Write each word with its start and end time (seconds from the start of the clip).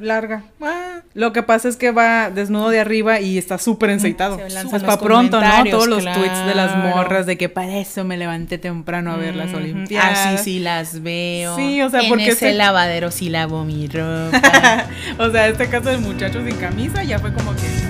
larga. 0.00 0.44
Ah. 0.60 1.00
Lo 1.14 1.32
que 1.32 1.42
pasa 1.42 1.68
es 1.68 1.76
que 1.76 1.90
va 1.90 2.30
desnudo 2.30 2.68
de 2.68 2.80
arriba 2.80 3.20
y 3.20 3.38
está 3.38 3.58
súper 3.58 3.90
enceitado. 3.90 4.38
Pues 4.38 4.82
para 4.82 4.98
pronto, 4.98 5.40
¿no? 5.40 5.64
Todos 5.70 5.88
los 5.88 6.04
tweets 6.04 6.46
de 6.46 6.54
las 6.54 6.76
morras 6.76 7.26
de 7.26 7.36
que 7.36 7.48
para 7.48 7.78
eso 7.78 8.04
me 8.04 8.16
levanté 8.16 8.58
temprano 8.58 9.12
a 9.12 9.16
ver 9.16 9.34
las 9.34 9.52
Olimpiadas. 9.52 10.18
Ah, 10.18 10.36
sí, 10.38 10.58
las 10.60 11.02
veo. 11.02 11.56
Sí, 11.56 11.82
o 11.82 11.90
sea, 11.90 12.02
en 12.02 12.08
porque 12.08 12.28
ese 12.28 12.52
lavadero 12.54 13.10
sí 13.10 13.28
lavo 13.28 13.64
mi 13.64 13.86
ropa. 13.88 14.86
o 15.18 15.30
sea, 15.30 15.48
este 15.48 15.68
caso 15.68 15.88
del 15.90 16.00
muchacho 16.00 16.44
sin 16.44 16.56
camisa 16.56 17.02
ya 17.02 17.18
fue 17.18 17.32
como 17.32 17.52
que 17.56 17.87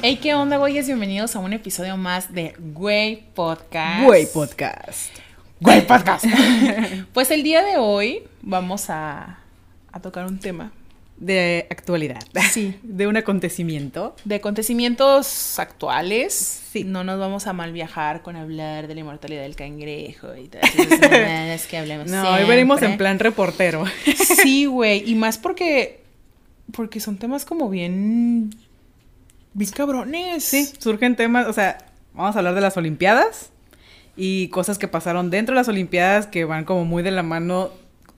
Hey, 0.00 0.20
¿qué 0.22 0.32
onda, 0.32 0.58
güeyes? 0.58 0.86
Bienvenidos 0.86 1.34
a 1.34 1.40
un 1.40 1.52
episodio 1.52 1.96
más 1.96 2.32
de 2.32 2.54
Güey 2.56 3.24
Podcast. 3.34 4.04
Güey 4.04 4.26
Podcast. 4.26 5.12
Güey 5.58 5.84
Podcast. 5.84 6.24
pues 7.12 7.32
el 7.32 7.42
día 7.42 7.64
de 7.64 7.78
hoy 7.78 8.22
vamos 8.40 8.90
a, 8.90 9.40
a 9.90 10.00
tocar 10.00 10.26
un 10.26 10.38
tema. 10.38 10.70
De 11.16 11.66
actualidad. 11.68 12.20
Sí. 12.52 12.78
De 12.84 13.08
un 13.08 13.16
acontecimiento. 13.16 14.14
De 14.24 14.36
acontecimientos 14.36 15.58
actuales. 15.58 16.32
Sí. 16.70 16.84
No 16.84 17.02
nos 17.02 17.18
vamos 17.18 17.48
a 17.48 17.52
mal 17.52 17.72
viajar 17.72 18.22
con 18.22 18.36
hablar 18.36 18.86
de 18.86 18.94
la 18.94 19.00
inmortalidad 19.00 19.42
del 19.42 19.56
cangrejo 19.56 20.36
y 20.36 20.46
todas 20.46 20.72
esas 20.76 21.66
que 21.68 21.76
hablemos. 21.76 22.06
No, 22.06 22.34
hoy 22.34 22.44
venimos 22.44 22.80
en 22.82 22.96
plan 22.98 23.18
reportero. 23.18 23.84
sí, 24.14 24.66
güey. 24.66 25.10
Y 25.10 25.16
más 25.16 25.38
porque. 25.38 26.04
Porque 26.70 27.00
son 27.00 27.16
temas 27.16 27.44
como 27.44 27.68
bien 27.68 28.50
bien 29.54 29.70
cabrones. 29.70 30.44
Sí, 30.44 30.70
surgen 30.78 31.16
temas, 31.16 31.46
o 31.46 31.52
sea, 31.52 31.78
vamos 32.14 32.36
a 32.36 32.38
hablar 32.38 32.54
de 32.54 32.60
las 32.60 32.76
Olimpiadas 32.76 33.50
y 34.16 34.48
cosas 34.48 34.78
que 34.78 34.88
pasaron 34.88 35.30
dentro 35.30 35.54
de 35.54 35.60
las 35.60 35.68
Olimpiadas 35.68 36.26
que 36.26 36.44
van 36.44 36.64
como 36.64 36.84
muy 36.84 37.02
de 37.02 37.10
la 37.10 37.22
mano 37.22 37.70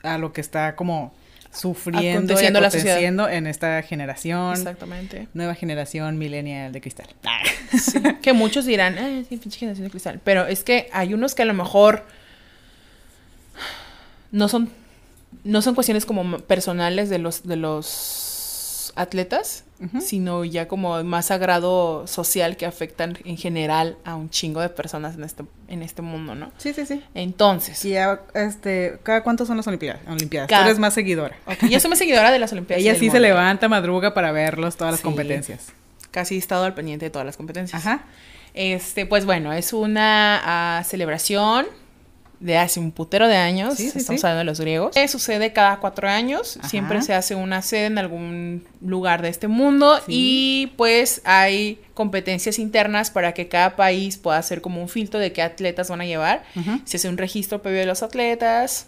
a 0.03 0.19
lo 0.19 0.33
que 0.33 0.41
está 0.41 0.77
como 0.77 1.13
sufriendo 1.53 2.35
y 2.41 2.47
aconteciendo 2.47 3.29
en 3.29 3.47
esta 3.47 3.83
generación. 3.83 4.53
Exactamente. 4.53 5.29
Nueva 5.35 5.55
generación 5.55 6.19
millennial 6.19 6.73
de 6.73 6.81
cristal. 6.81 7.09
que 8.23 8.33
muchos 8.33 8.65
dirán, 8.67 8.99
Ay, 8.99 9.27
sí, 9.29 9.37
pinche 9.37 9.59
generación 9.59 9.85
de 9.85 9.91
cristal. 9.91 10.21
Pero 10.23 10.47
es 10.47 10.63
que 10.63 10.89
hay 10.93 11.13
unos 11.13 11.35
que 11.35 11.43
a 11.43 11.47
lo 11.47 11.55
mejor 11.55 12.05
no 14.31 14.49
son, 14.49 14.71
no 15.45 15.61
son 15.63 15.75
cuestiones 15.75 16.07
como 16.07 16.39
personales 16.39 17.11
de 17.11 17.19
los, 17.19 17.47
de 17.47 17.57
los 17.57 18.93
atletas, 18.97 19.65
sino 20.01 20.45
ya 20.45 20.69
como 20.69 21.03
más 21.05 21.27
sagrado 21.27 22.07
social 22.07 22.57
que 22.57 22.67
afectan 22.67 23.17
en 23.25 23.37
general 23.37 23.97
a 24.05 24.15
un 24.15 24.29
chingo 24.29 24.61
de 24.61 24.69
personas 24.69 25.15
en 25.15 25.25
este, 25.25 25.45
en 25.69 25.83
este 25.83 26.03
mundo, 26.03 26.35
¿no? 26.35 26.53
Sí, 26.59 26.75
sí, 26.75 26.85
sí. 26.85 27.03
Entonces. 27.15 27.83
Y 27.85 27.95
este, 28.35 28.99
¿cada 29.03 29.23
cuánto 29.23 29.47
son 29.47 29.57
las 29.57 29.67
Olimpiadas? 29.67 30.01
Olimpiadas. 30.07 30.49
Tú 30.49 30.55
eres 30.55 30.79
más 30.79 30.95
seguidora. 30.95 31.37
Yo 31.69 31.81
soy 31.81 31.91
más 31.91 31.99
seguidora 31.99 32.31
de 32.31 32.39
las 32.39 32.53
Olimpiadas. 32.53 32.83
Ella 32.83 32.95
sí 32.95 33.11
se 33.11 33.21
levanta, 33.21 33.69
madruga 33.69 34.13
para 34.13 34.33
verlos, 34.33 34.77
todas 34.77 34.93
las 34.93 35.01
competencias. 35.01 35.73
Casi 36.11 36.35
he 36.35 36.39
estado 36.39 36.65
al 36.65 36.75
pendiente 36.75 37.07
de 37.07 37.11
todas 37.11 37.25
las 37.25 37.37
competencias. 37.37 37.85
Ajá. 37.85 38.05
Este, 38.53 39.07
pues 39.07 39.27
bueno, 39.27 39.53
es 39.53 39.73
una 39.73 40.41
ah, 40.79 40.85
celebración 40.85 41.67
de 42.41 42.57
hace 42.57 42.81
un 42.81 42.91
putero 42.91 43.29
de 43.29 43.37
años, 43.37 43.79
estamos 43.79 44.25
hablando 44.25 44.39
de 44.39 44.45
los 44.45 44.61
griegos. 44.61 44.97
sucede 45.09 45.53
cada 45.53 45.79
cuatro 45.79 46.09
años, 46.09 46.59
siempre 46.65 47.03
se 47.03 47.13
hace 47.13 47.35
una 47.35 47.61
sede 47.61 47.87
en 47.87 47.99
algún 47.99 48.65
lugar 48.81 49.21
de 49.21 49.29
este 49.29 49.47
mundo 49.47 50.01
y 50.09 50.73
pues 50.77 51.21
hay 51.25 51.79
competencias 51.93 52.59
internas 52.59 53.11
para 53.11 53.35
que 53.35 53.49
cada 53.49 53.77
país 53.77 54.17
pueda 54.17 54.39
hacer 54.39 54.63
como 54.63 54.81
un 54.81 54.89
filtro 54.89 55.21
de 55.21 55.33
qué 55.33 55.43
atletas 55.43 55.91
van 55.91 56.01
a 56.01 56.07
llevar. 56.07 56.43
Se 56.85 56.97
hace 56.97 57.09
un 57.11 57.19
registro 57.19 57.61
previo 57.61 57.81
de 57.81 57.87
los 57.87 58.03
atletas 58.03 58.87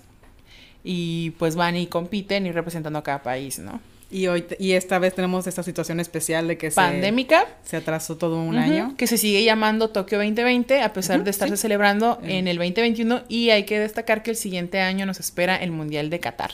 y 0.82 1.30
pues 1.38 1.54
van 1.54 1.76
y 1.76 1.86
compiten 1.86 2.46
y 2.46 2.52
representando 2.52 2.98
a 2.98 3.02
cada 3.02 3.22
país, 3.22 3.58
¿no? 3.58 3.80
Y 4.12 4.26
hoy 4.26 4.44
y 4.58 4.72
esta 4.72 4.98
vez 4.98 5.14
tenemos 5.14 5.46
esta 5.46 5.62
situación 5.62 5.98
especial 5.98 6.46
de 6.46 6.58
que 6.58 6.70
pandémica 6.70 7.46
se, 7.64 7.78
atrasó 7.78 8.18
todo 8.18 8.40
un 8.42 8.58
año, 8.58 8.94
que 8.98 9.06
se 9.06 9.16
sigue 9.16 9.42
llamando 9.42 9.88
Tokio 9.88 10.18
2020 10.18 10.82
a 10.82 10.92
pesar 10.92 11.24
de 11.24 11.30
estarse 11.30 11.56
celebrando 11.56 12.20
en 12.22 12.46
el 12.46 12.58
2021 12.58 13.22
y 13.28 13.50
hay 13.50 13.64
que 13.64 13.80
destacar 13.80 14.22
que 14.22 14.30
el 14.30 14.36
siguiente 14.36 14.80
año 14.80 15.06
nos 15.06 15.18
espera 15.18 15.56
el 15.56 15.70
Mundial 15.70 16.10
de 16.10 16.20
Qatar. 16.20 16.52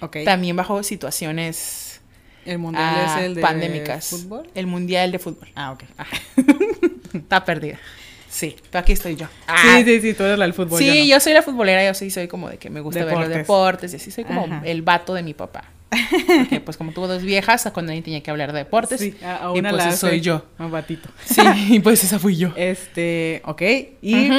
Okay. 0.00 0.24
También 0.24 0.54
bajo 0.56 0.82
situaciones 0.82 2.00
el 2.46 2.58
mundial 2.58 2.96
es 3.04 3.10
ah, 3.10 3.24
el 3.24 3.34
de 3.34 3.42
pandémicas. 3.42 4.08
fútbol. 4.08 4.48
El 4.54 4.66
mundial 4.66 5.12
de 5.12 5.18
fútbol. 5.18 5.48
Ah, 5.54 5.72
ok. 5.72 5.84
Está 7.14 7.44
perdida. 7.44 7.78
Sí, 8.30 8.56
pero 8.70 8.80
aquí 8.80 8.92
estoy 8.92 9.16
yo. 9.16 9.26
sí, 9.26 9.32
ah. 9.48 9.82
sí, 9.84 10.00
sí, 10.00 10.14
tú 10.14 10.22
eres 10.22 10.38
la 10.38 10.44
del 10.44 10.54
fútbol. 10.54 10.78
Sí, 10.78 11.08
yo, 11.08 11.18
soy 11.18 11.32
la 11.34 11.42
futbolera, 11.42 11.84
yo 11.84 11.94
sí 11.94 12.10
soy 12.10 12.28
como 12.28 12.48
de 12.48 12.58
que 12.58 12.70
me 12.70 12.80
gusta 12.80 13.04
ver 13.04 13.18
los 13.18 13.28
deportes 13.28 13.92
y 13.92 13.96
así 13.96 14.10
soy 14.10 14.24
como 14.24 14.62
el 14.64 14.82
vato 14.82 15.14
de 15.14 15.22
mi 15.22 15.34
papá. 15.34 15.64
Porque 16.26 16.60
pues 16.60 16.76
como 16.76 16.92
tuvo 16.92 17.08
dos 17.08 17.22
viejas, 17.22 17.68
cuando 17.72 17.90
alguien 17.90 18.04
tenía 18.04 18.22
que 18.22 18.30
hablar 18.30 18.52
de 18.52 18.58
deportes. 18.58 19.00
Sí, 19.00 19.16
a, 19.24 19.50
una 19.50 19.70
y 19.70 19.72
pues 19.72 19.96
soy 19.96 20.20
yo. 20.20 20.44
Un 20.58 20.70
batito. 20.70 21.08
Sí, 21.24 21.40
y 21.68 21.80
pues 21.80 22.04
esa 22.04 22.18
fui 22.18 22.36
yo. 22.36 22.52
Este, 22.56 23.42
ok. 23.44 23.62
Y 24.02 24.30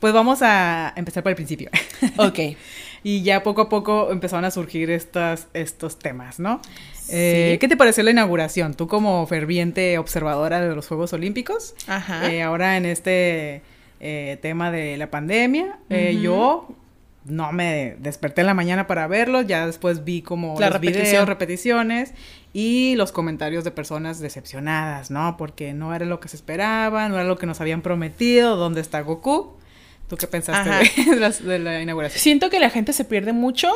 pues 0.00 0.12
vamos 0.12 0.40
a 0.42 0.92
empezar 0.96 1.22
por 1.22 1.30
el 1.30 1.36
principio. 1.36 1.70
Ok. 2.16 2.38
y 3.02 3.22
ya 3.22 3.42
poco 3.42 3.62
a 3.62 3.68
poco 3.68 4.10
empezaron 4.10 4.44
a 4.44 4.50
surgir 4.50 4.90
estas, 4.90 5.48
estos 5.54 5.98
temas, 5.98 6.38
¿no? 6.38 6.60
Eh, 7.10 7.56
¿Qué 7.60 7.68
te 7.68 7.76
pareció 7.76 8.02
la 8.02 8.10
inauguración? 8.10 8.74
Tú 8.74 8.86
como 8.86 9.26
ferviente 9.26 9.96
observadora 9.98 10.60
de 10.60 10.74
los 10.74 10.86
Juegos 10.88 11.12
Olímpicos, 11.12 11.74
Ajá. 11.86 12.30
Eh, 12.30 12.42
ahora 12.42 12.76
en 12.76 12.84
este 12.84 13.62
eh, 14.00 14.38
tema 14.42 14.70
de 14.70 14.96
la 14.98 15.10
pandemia, 15.10 15.78
yo 16.20 16.68
no 17.24 17.52
me 17.52 17.96
desperté 17.98 18.40
en 18.40 18.46
la 18.46 18.54
mañana 18.54 18.86
para 18.86 19.06
verlo, 19.06 19.42
ya 19.42 19.66
después 19.66 20.04
vi 20.04 20.22
como 20.22 20.58
los 20.58 20.80
videos, 20.80 21.28
repeticiones 21.28 22.14
y 22.52 22.94
los 22.96 23.12
comentarios 23.12 23.64
de 23.64 23.70
personas 23.70 24.20
decepcionadas, 24.20 25.10
¿no? 25.10 25.36
Porque 25.36 25.74
no 25.74 25.94
era 25.94 26.06
lo 26.06 26.20
que 26.20 26.28
se 26.28 26.36
esperaba, 26.36 27.08
no 27.08 27.16
era 27.16 27.24
lo 27.24 27.36
que 27.36 27.46
nos 27.46 27.60
habían 27.60 27.82
prometido, 27.82 28.56
¿dónde 28.56 28.80
está 28.80 29.00
Goku? 29.00 29.54
¿Tú 30.08 30.16
qué 30.16 30.26
pensaste 30.26 30.70
de, 31.44 31.58
la, 31.58 31.82
inauguración? 31.82 32.20
Siento 32.20 32.50
que 32.50 32.60
la 32.60 32.70
gente 32.70 32.92
se 32.92 33.04
pierde 33.04 33.32
mucho 33.32 33.70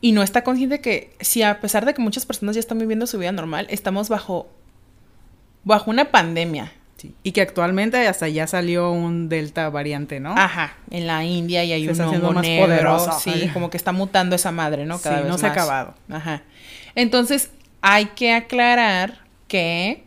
y 0.00 0.12
no 0.12 0.22
está 0.22 0.42
consciente 0.42 0.80
que 0.80 1.14
si 1.20 1.42
a 1.42 1.60
pesar 1.60 1.84
de 1.84 1.92
que 1.92 2.00
muchas 2.00 2.24
personas 2.24 2.54
ya 2.54 2.60
están 2.60 2.78
viviendo 2.78 3.06
su 3.06 3.18
vida 3.18 3.32
normal, 3.32 3.66
estamos 3.68 4.08
bajo 4.08 4.48
bajo 5.62 5.90
una 5.90 6.10
pandemia. 6.10 6.72
Y 7.22 7.32
que 7.32 7.40
actualmente 7.40 8.06
hasta 8.06 8.28
ya 8.28 8.46
salió 8.46 8.90
un 8.90 9.28
delta 9.28 9.68
variante, 9.70 10.20
¿no? 10.20 10.34
Ajá, 10.36 10.74
en 10.90 11.06
la 11.06 11.24
India 11.24 11.64
y 11.64 11.72
hay 11.72 11.88
un 11.88 12.00
hongo 12.00 12.32
más 12.32 12.46
poderoso. 12.46 13.18
Sí, 13.20 13.48
como 13.52 13.70
que 13.70 13.76
está 13.76 13.92
mutando 13.92 14.36
esa 14.36 14.52
madre, 14.52 14.86
¿no? 14.86 14.98
Cada 15.00 15.22
sí, 15.22 15.28
no 15.28 15.38
se 15.38 15.46
ha 15.46 15.52
acabado. 15.52 15.94
Ajá. 16.10 16.42
Entonces, 16.94 17.50
hay 17.80 18.06
que 18.06 18.32
aclarar 18.32 19.20
que 19.48 20.04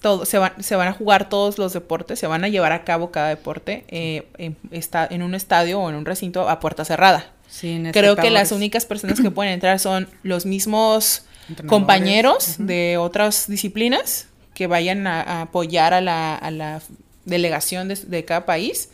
todo, 0.00 0.24
se, 0.24 0.40
se 0.60 0.76
van 0.76 0.88
a 0.88 0.92
jugar 0.92 1.28
todos 1.28 1.58
los 1.58 1.72
deportes, 1.72 2.18
se 2.18 2.26
van 2.26 2.44
a 2.44 2.48
llevar 2.48 2.72
a 2.72 2.84
cabo 2.84 3.10
cada 3.10 3.28
deporte 3.28 3.84
eh, 3.88 4.26
en, 4.38 4.56
está, 4.70 5.06
en 5.08 5.22
un 5.22 5.34
estadio 5.34 5.80
o 5.80 5.88
en 5.88 5.94
un 5.94 6.04
recinto 6.04 6.48
a 6.48 6.60
puerta 6.60 6.84
cerrada. 6.84 7.32
Sí, 7.48 7.82
Creo 7.92 8.16
que 8.16 8.30
las 8.30 8.52
únicas 8.52 8.84
personas 8.84 9.20
que 9.20 9.30
pueden 9.30 9.54
entrar 9.54 9.78
son 9.78 10.08
los 10.22 10.44
mismos 10.44 11.24
compañeros 11.66 12.56
de 12.58 12.98
otras 12.98 13.48
disciplinas 13.48 14.27
que 14.58 14.66
vayan 14.66 15.06
a, 15.06 15.42
apoyar 15.42 15.94
a 15.94 16.00
la, 16.00 16.82
delegación 17.24 17.86
de, 17.86 18.24
cada 18.24 18.44
país, 18.44 18.90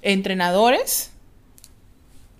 entrenadores 0.00 1.10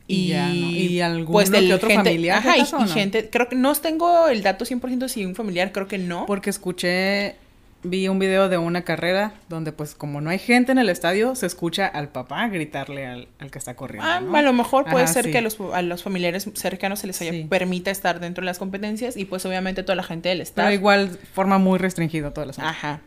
y, 0.08 0.32
y 0.32 1.00
algún 1.02 1.30
pues, 1.30 1.50
otro 1.50 1.90
familiar. 1.90 2.38
Ajá, 2.38 2.56
y, 2.56 2.88
gente, 2.88 3.28
creo 3.28 3.50
que 3.50 3.56
no 3.56 3.74
tengo 3.74 4.28
el 4.28 4.42
dato 4.42 4.64
100% 4.64 5.08
si 5.08 5.26
un 5.26 5.34
familiar, 5.34 5.72
creo 5.72 5.88
que 5.88 5.98
no. 5.98 6.24
Porque 6.24 6.48
escuché 6.48 7.36
vi 7.84 8.08
un 8.08 8.18
video 8.18 8.48
de 8.48 8.58
una 8.58 8.82
carrera 8.82 9.34
donde 9.48 9.70
pues 9.70 9.94
como 9.94 10.20
no 10.20 10.30
hay 10.30 10.38
gente 10.38 10.72
en 10.72 10.78
el 10.78 10.88
estadio, 10.88 11.34
se 11.36 11.46
escucha 11.46 11.86
al 11.86 12.08
papá 12.08 12.48
gritarle 12.48 13.06
al, 13.06 13.28
que 13.50 13.58
está 13.58 13.76
corriendo. 13.76 14.08
Ah, 14.08 14.16
a 14.16 14.42
lo 14.42 14.52
mejor 14.52 14.86
puede 14.90 15.06
ser 15.06 15.30
que 15.30 15.38
a 15.38 15.40
los, 15.42 15.58
a 15.72 15.82
los, 15.82 16.02
familiares 16.02 16.48
cercanos 16.54 17.00
se 17.00 17.06
les 17.06 17.20
haya, 17.20 17.32
permita 17.48 17.90
estar 17.90 18.20
dentro 18.20 18.42
de 18.42 18.46
las 18.46 18.58
competencias 18.58 19.16
y 19.16 19.26
pues 19.26 19.44
obviamente 19.46 19.82
toda 19.82 19.96
la 19.96 20.02
gente 20.02 20.30
del 20.30 20.40
estado. 20.40 20.66
Pero 20.66 20.74
igual 20.74 21.18
forma 21.32 21.58
muy 21.58 21.78
restringido 21.78 22.32
todas 22.32 22.48
las 22.48 22.58
Ajá. 22.58 23.00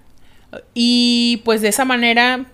Y 0.74 1.41
pues 1.44 1.62
de 1.62 1.68
esa 1.69 1.83
manera 1.83 2.45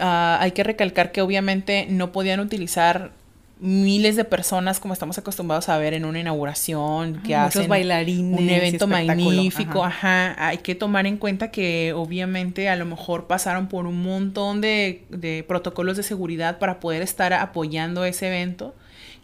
ah, 0.00 0.38
hay 0.40 0.52
que 0.52 0.64
recalcar 0.64 1.12
que 1.12 1.20
obviamente 1.20 1.86
no 1.90 2.10
podían 2.10 2.40
utilizar 2.40 3.12
miles 3.58 4.16
de 4.16 4.24
personas 4.24 4.80
como 4.80 4.92
estamos 4.92 5.16
acostumbrados 5.16 5.70
a 5.70 5.78
ver 5.78 5.94
en 5.94 6.04
una 6.04 6.20
inauguración 6.20 7.22
que 7.22 7.34
hacen 7.34 7.68
bailarines 7.68 8.38
un 8.38 8.48
evento 8.50 8.86
magnífico 8.86 9.82
ajá. 9.82 10.46
hay 10.46 10.58
que 10.58 10.74
tomar 10.74 11.06
en 11.06 11.16
cuenta 11.16 11.50
que 11.50 11.94
obviamente 11.94 12.68
a 12.68 12.76
lo 12.76 12.84
mejor 12.84 13.26
pasaron 13.26 13.68
por 13.68 13.86
un 13.86 14.02
montón 14.02 14.60
de, 14.60 15.04
de, 15.08 15.42
protocolos 15.48 15.96
de 15.96 16.02
seguridad 16.02 16.58
para 16.58 16.80
poder 16.80 17.00
estar 17.00 17.32
apoyando 17.32 18.04
ese 18.04 18.26
evento 18.26 18.74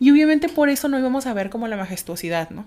y 0.00 0.10
obviamente 0.10 0.48
por 0.48 0.70
eso 0.70 0.88
no 0.88 0.98
íbamos 0.98 1.26
a 1.26 1.34
ver 1.34 1.50
como 1.50 1.68
la 1.68 1.76
majestuosidad 1.76 2.48
no 2.48 2.64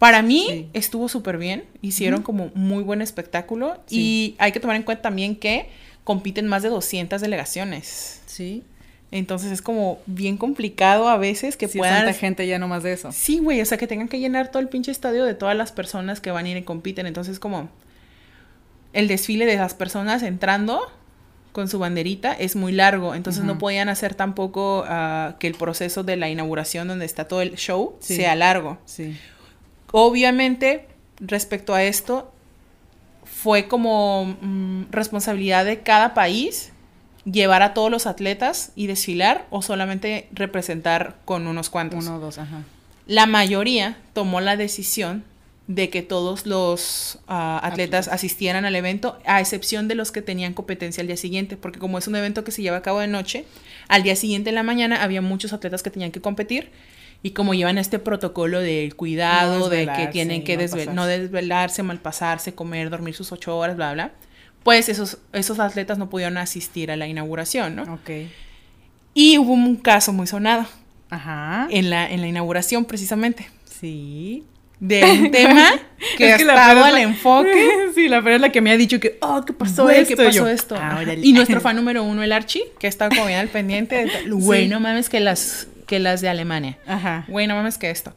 Para 0.00 0.22
mí 0.22 0.70
estuvo 0.72 1.08
súper 1.08 1.38
bien, 1.38 1.66
hicieron 1.82 2.22
como 2.22 2.50
muy 2.54 2.82
buen 2.82 3.00
espectáculo 3.00 3.78
y 3.88 4.34
hay 4.38 4.50
que 4.50 4.58
tomar 4.58 4.74
en 4.74 4.82
cuenta 4.82 5.02
también 5.02 5.36
que 5.36 5.68
compiten 6.02 6.48
más 6.48 6.62
de 6.62 6.70
200 6.70 7.20
delegaciones. 7.20 8.22
Sí. 8.26 8.64
Entonces 9.10 9.50
es 9.52 9.62
como 9.62 9.98
bien 10.06 10.36
complicado 10.36 11.08
a 11.08 11.16
veces 11.16 11.56
que 11.56 11.66
sí, 11.68 11.78
puedan. 11.78 12.04
tanta 12.04 12.12
gente 12.12 12.46
ya 12.46 12.58
no 12.58 12.68
más 12.68 12.82
de 12.82 12.92
eso. 12.92 13.10
Sí, 13.12 13.38
güey, 13.38 13.60
o 13.60 13.64
sea 13.64 13.78
que 13.78 13.86
tengan 13.86 14.08
que 14.08 14.18
llenar 14.18 14.50
todo 14.50 14.60
el 14.60 14.68
pinche 14.68 14.90
estadio 14.90 15.24
de 15.24 15.34
todas 15.34 15.56
las 15.56 15.72
personas 15.72 16.20
que 16.20 16.30
van 16.30 16.44
a 16.44 16.48
ir 16.50 16.56
y 16.58 16.62
compiten. 16.62 17.06
Entonces, 17.06 17.38
como 17.38 17.70
el 18.92 19.08
desfile 19.08 19.46
de 19.46 19.56
las 19.56 19.74
personas 19.74 20.22
entrando 20.22 20.90
con 21.52 21.68
su 21.68 21.78
banderita 21.78 22.32
es 22.32 22.54
muy 22.54 22.72
largo. 22.72 23.14
Entonces 23.14 23.44
no 23.44 23.58
podían 23.58 23.88
hacer 23.88 24.14
tampoco 24.14 24.82
uh, 24.82 25.38
que 25.38 25.46
el 25.46 25.54
proceso 25.54 26.04
de 26.04 26.16
la 26.16 26.28
inauguración, 26.28 26.86
donde 26.86 27.06
está 27.06 27.26
todo 27.26 27.40
el 27.42 27.56
show, 27.56 27.96
sea 28.00 28.36
largo. 28.36 28.78
Sí. 28.84 29.16
Obviamente, 29.90 30.86
respecto 31.18 31.74
a 31.74 31.82
esto, 31.82 32.30
fue 33.24 33.68
como 33.68 34.36
mm, 34.40 34.84
responsabilidad 34.90 35.64
de 35.64 35.80
cada 35.80 36.14
país 36.14 36.72
llevar 37.30 37.62
a 37.62 37.74
todos 37.74 37.90
los 37.90 38.06
atletas 38.06 38.72
y 38.74 38.86
desfilar 38.86 39.46
o 39.50 39.62
solamente 39.62 40.28
representar 40.32 41.16
con 41.24 41.46
unos 41.46 41.70
cuantos. 41.70 42.04
Uno 42.04 42.16
o 42.16 42.20
dos, 42.20 42.38
ajá. 42.38 42.62
La 43.06 43.26
mayoría 43.26 43.96
tomó 44.12 44.40
la 44.40 44.56
decisión 44.56 45.24
de 45.66 45.90
que 45.90 46.02
todos 46.02 46.46
los 46.46 47.18
ah, 47.28 47.60
atletas 47.62 48.08
asistieran 48.08 48.64
al 48.64 48.74
evento, 48.74 49.18
a 49.26 49.40
excepción 49.40 49.86
de 49.86 49.94
los 49.94 50.12
que 50.12 50.22
tenían 50.22 50.54
competencia 50.54 51.02
al 51.02 51.06
día 51.06 51.16
siguiente, 51.16 51.58
porque 51.58 51.78
como 51.78 51.98
es 51.98 52.06
un 52.06 52.16
evento 52.16 52.42
que 52.42 52.52
se 52.52 52.62
lleva 52.62 52.78
a 52.78 52.82
cabo 52.82 53.00
de 53.00 53.06
noche, 53.06 53.44
al 53.86 54.02
día 54.02 54.16
siguiente 54.16 54.48
en 54.48 54.54
la 54.54 54.62
mañana 54.62 55.02
había 55.02 55.20
muchos 55.20 55.52
atletas 55.52 55.82
que 55.82 55.90
tenían 55.90 56.10
que 56.10 56.22
competir 56.22 56.70
y 57.22 57.32
como 57.32 57.52
llevan 57.52 57.76
este 57.76 57.98
protocolo 57.98 58.60
del 58.60 58.94
cuidado, 58.94 59.68
de 59.68 59.86
que 59.94 60.06
tienen 60.06 60.44
que 60.44 60.56
no, 60.56 60.92
no 60.94 61.06
desvelarse, 61.06 61.82
malpasarse, 61.82 62.54
comer, 62.54 62.88
dormir 62.88 63.14
sus 63.14 63.32
ocho 63.32 63.56
horas, 63.56 63.76
bla, 63.76 63.92
bla, 63.92 64.12
pues 64.68 64.90
esos, 64.90 65.16
esos 65.32 65.60
atletas 65.60 65.96
no 65.96 66.10
pudieron 66.10 66.36
asistir 66.36 66.90
a 66.90 66.96
la 66.96 67.06
inauguración, 67.06 67.74
¿no? 67.74 67.84
Ok. 67.84 68.10
Y 69.14 69.38
hubo 69.38 69.54
un 69.54 69.76
caso 69.76 70.12
muy 70.12 70.26
sonado. 70.26 70.66
Ajá. 71.08 71.68
En 71.70 71.88
la, 71.88 72.06
en 72.06 72.20
la 72.20 72.26
inauguración, 72.26 72.84
precisamente. 72.84 73.48
Sí. 73.64 74.44
De 74.78 75.02
un 75.04 75.30
tema 75.30 75.70
que, 76.18 76.34
es 76.34 76.40
estaba 76.42 76.88
al 76.88 76.98
enfoque. 76.98 77.66
Sí, 77.94 78.08
la 78.08 78.20
verdad 78.20 78.34
es 78.34 78.40
la 78.42 78.52
que 78.52 78.60
me 78.60 78.70
ha 78.70 78.76
dicho 78.76 79.00
que, 79.00 79.16
oh, 79.22 79.42
¿qué 79.46 79.54
pasó 79.54 79.88
esto? 79.88 80.16
¿Qué 80.16 80.22
pasó 80.22 80.46
esto? 80.46 80.76
Ah, 80.78 81.02
y 81.16 81.32
nuestro 81.32 81.60
fan 81.62 81.74
número 81.74 82.02
uno, 82.02 82.22
el 82.22 82.30
Archie, 82.30 82.64
que 82.78 82.88
está 82.88 83.08
como 83.08 83.24
bien 83.24 83.38
al 83.38 83.48
pendiente. 83.48 84.04
De 84.04 84.28
Güey, 84.28 84.68
no 84.68 84.80
mames 84.80 85.08
que 85.08 85.20
las, 85.20 85.68
que 85.86 85.98
las 85.98 86.20
de 86.20 86.28
Alemania. 86.28 86.76
Ajá. 86.86 87.24
Güey, 87.26 87.46
no 87.46 87.54
mames 87.54 87.78
que 87.78 87.88
esto. 87.88 88.12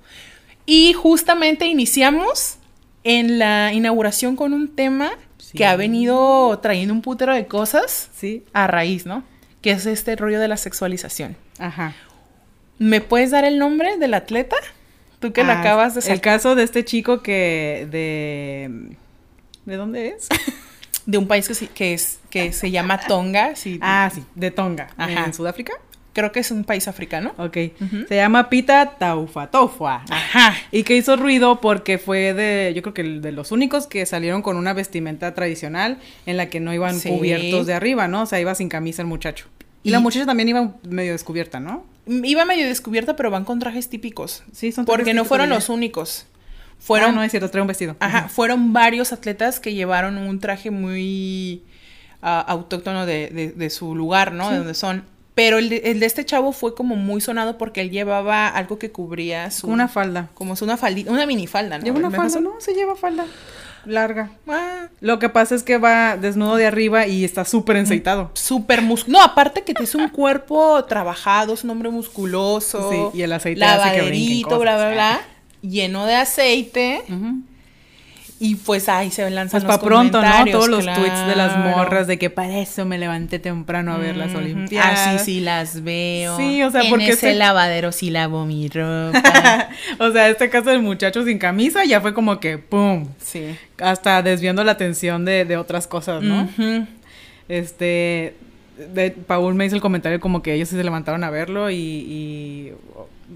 Y 0.65 0.91
justamente 0.91 1.65
iniciamos 1.67 2.57
en 3.05 3.39
la 3.39 3.71
inauguración 3.71 4.35
con 4.35 4.51
un 4.51 4.67
tema 4.67 5.13
que 5.53 5.65
ha 5.65 5.75
venido 5.75 6.57
trayendo 6.59 6.93
un 6.93 7.01
putero 7.01 7.33
de 7.33 7.45
cosas 7.47 8.09
sí. 8.15 8.43
a 8.53 8.67
raíz, 8.67 9.05
¿no? 9.05 9.23
Que 9.61 9.71
es 9.71 9.85
este 9.85 10.15
rollo 10.15 10.39
de 10.39 10.47
la 10.47 10.57
sexualización. 10.57 11.35
Ajá. 11.59 11.93
¿Me 12.77 13.01
puedes 13.01 13.31
dar 13.31 13.45
el 13.45 13.59
nombre 13.59 13.97
del 13.97 14.13
atleta? 14.13 14.55
Tú 15.19 15.33
que 15.33 15.43
lo 15.43 15.51
ah, 15.51 15.59
acabas 15.59 15.93
de 15.93 16.01
sacar. 16.01 16.15
El 16.15 16.21
caso 16.21 16.55
de 16.55 16.63
este 16.63 16.83
chico 16.83 17.21
que 17.21 17.87
de... 17.91 18.95
¿De 19.65 19.75
dónde 19.75 20.07
es? 20.07 20.27
de 21.05 21.17
un 21.17 21.27
país 21.27 21.47
que, 21.47 21.67
que, 21.67 21.93
es, 21.93 22.19
que 22.29 22.53
se 22.53 22.71
llama 22.71 22.99
Tonga. 22.99 23.55
Sí. 23.55 23.77
Ah, 23.81 24.09
sí, 24.13 24.23
de 24.33 24.49
Tonga. 24.49 24.89
Ajá. 24.97 25.25
¿En 25.25 25.33
Sudáfrica? 25.33 25.73
Creo 26.13 26.31
que 26.31 26.41
es 26.41 26.51
un 26.51 26.65
país 26.65 26.87
africano. 26.87 27.33
Ok. 27.37 27.57
Se 28.07 28.15
llama 28.15 28.49
Pita 28.49 28.97
Taufatofua. 28.97 30.03
Ajá. 30.09 30.55
Y 30.71 30.83
que 30.83 30.97
hizo 30.97 31.15
ruido 31.15 31.61
porque 31.61 31.97
fue 31.97 32.33
de, 32.33 32.73
yo 32.75 32.81
creo 32.81 32.93
que 32.93 33.03
de 33.03 33.31
los 33.31 33.51
únicos 33.51 33.87
que 33.87 34.05
salieron 34.05 34.41
con 34.41 34.57
una 34.57 34.73
vestimenta 34.73 35.33
tradicional 35.33 35.99
en 36.25 36.35
la 36.37 36.49
que 36.49 36.59
no 36.59 36.73
iban 36.73 36.99
cubiertos 36.99 37.65
de 37.65 37.73
arriba, 37.73 38.07
¿no? 38.07 38.23
O 38.23 38.25
sea, 38.25 38.41
iba 38.41 38.53
sin 38.55 38.67
camisa 38.67 39.01
el 39.01 39.07
muchacho. 39.07 39.47
Y, 39.83 39.89
la 39.89 39.99
muchacha 39.99 40.25
también 40.25 40.49
iba 40.49 40.73
medio 40.83 41.13
descubierta, 41.13 41.59
¿no? 41.59 41.85
Iba 42.05 42.45
medio 42.45 42.67
descubierta, 42.67 43.15
pero 43.15 43.31
van 43.31 43.45
con 43.45 43.59
trajes 43.59 43.89
típicos. 43.89 44.43
Sí, 44.51 44.71
son 44.71 44.85
Porque 44.85 45.13
no 45.13 45.25
fueron 45.25 45.49
los 45.49 45.69
únicos. 45.69 46.27
Fueron, 46.79 47.11
ah, 47.11 47.13
no 47.13 47.23
es 47.23 47.31
cierto, 47.31 47.49
trae 47.49 47.61
un 47.61 47.67
vestido. 47.67 47.95
Ajá, 47.99 48.27
fueron 48.27 48.73
varios 48.73 49.13
atletas 49.13 49.59
que 49.59 49.73
llevaron 49.73 50.17
un 50.17 50.39
traje 50.39 50.71
muy 50.71 51.63
ah, 52.23 52.41
autóctono 52.41 53.05
de, 53.05 53.53
de, 53.55 53.69
su 53.69 53.95
lugar, 53.95 54.33
¿no? 54.33 54.49
De 54.49 54.57
donde 54.57 54.73
son. 54.73 55.03
Pero 55.33 55.59
el 55.59 55.69
de, 55.69 55.81
este 56.01 56.25
chavo 56.25 56.51
fue 56.51 56.75
como 56.75 56.95
muy 56.95 57.21
sonado 57.21 57.57
porque 57.57 57.81
él 57.81 57.89
llevaba 57.89 58.47
algo 58.47 58.77
que 58.77 58.91
cubría 58.91 59.49
su... 59.49 59.67
Una 59.67 59.87
falda. 59.87 60.29
Como 60.33 60.55
una 60.61 60.77
faldita, 60.77 61.11
una 61.11 61.25
minifalda, 61.25 61.77
¿no? 61.77 61.85
Lleva 61.85 61.99
una 61.99 62.11
falda, 62.11 62.41
no, 62.41 62.59
se 62.59 62.73
lleva 62.73 62.95
falda 62.95 63.25
larga. 63.85 64.29
Ah. 64.47 64.87
Lo 64.99 65.19
que 65.19 65.29
pasa 65.29 65.55
es 65.55 65.63
que 65.63 65.77
va 65.77 66.17
desnudo 66.17 66.55
de 66.55 66.67
arriba 66.67 67.07
y 67.07 67.23
está 67.23 67.45
súper 67.45 67.77
enceitado. 67.77 68.31
Súper 68.33 68.81
musculoso. 68.81 69.19
No, 69.19 69.23
aparte 69.23 69.63
que 69.63 69.73
es 69.81 69.95
un 69.95 70.09
cuerpo 70.09 70.83
trabajado, 70.85 71.53
es 71.53 71.63
un 71.63 71.71
hombre 71.71 71.89
musculoso. 71.89 72.91
Sí, 72.91 73.19
y 73.19 73.21
el 73.23 73.33
aceite 73.33 73.63
hace 73.63 73.99
que 73.99 74.43
bla, 74.47 74.57
bla, 74.57 74.91
bla. 74.91 75.21
Lleno 75.61 76.05
de 76.05 76.15
aceite. 76.15 77.03
Y 78.43 78.55
pues 78.55 78.89
ahí 78.89 79.11
se 79.11 79.29
lanzan 79.29 79.61
pues 79.61 79.77
para 79.77 79.87
pronto, 79.87 80.19
¿no? 80.19 80.45
Todos 80.51 80.67
los 80.67 80.83
tweets 80.83 81.27
de 81.27 81.35
las 81.35 81.55
morras 81.59 82.07
de 82.07 82.17
que 82.17 82.31
para 82.31 82.57
eso 82.57 82.85
me 82.85 82.97
levanté 82.97 83.37
temprano 83.37 83.93
a 83.93 83.97
ver 83.97 84.17
las 84.17 84.33
Olimpiadas. 84.33 84.99
Ah, 84.99 85.17
sí, 85.19 85.25
sí, 85.25 85.41
las 85.41 85.83
veo. 85.83 86.37
Sí, 86.37 86.63
o 86.63 86.71
sea, 86.71 86.81
porque 86.89 87.03
ese 87.03 87.13
este 87.13 87.35
lavadero 87.35 87.91
sí 87.91 88.09
lavo 88.09 88.47
mi 88.47 88.67
ropa. 88.67 89.69
o 89.99 90.11
sea, 90.11 90.27
este 90.27 90.49
caso 90.49 90.71
del 90.71 90.81
muchacho 90.81 91.23
sin 91.23 91.37
camisa 91.37 91.85
ya 91.85 92.01
fue 92.01 92.15
como 92.15 92.39
que 92.39 92.57
pum. 92.57 93.09
Sí. 93.19 93.55
Hasta 93.77 94.23
desviando 94.23 94.63
la 94.63 94.71
atención 94.71 95.23
de, 95.23 95.45
de 95.45 95.57
otras 95.57 95.85
cosas, 95.85 96.23
¿no? 96.23 96.49
Este 97.47 98.33
de, 98.91 99.11
Paul 99.11 99.53
me 99.53 99.67
hizo 99.67 99.75
el 99.75 99.83
comentario 99.83 100.19
como 100.19 100.41
que 100.41 100.55
ellos 100.55 100.69
se 100.69 100.83
levantaron 100.83 101.23
a 101.23 101.29
verlo 101.29 101.69
y, 101.69 101.75
y 101.75 102.73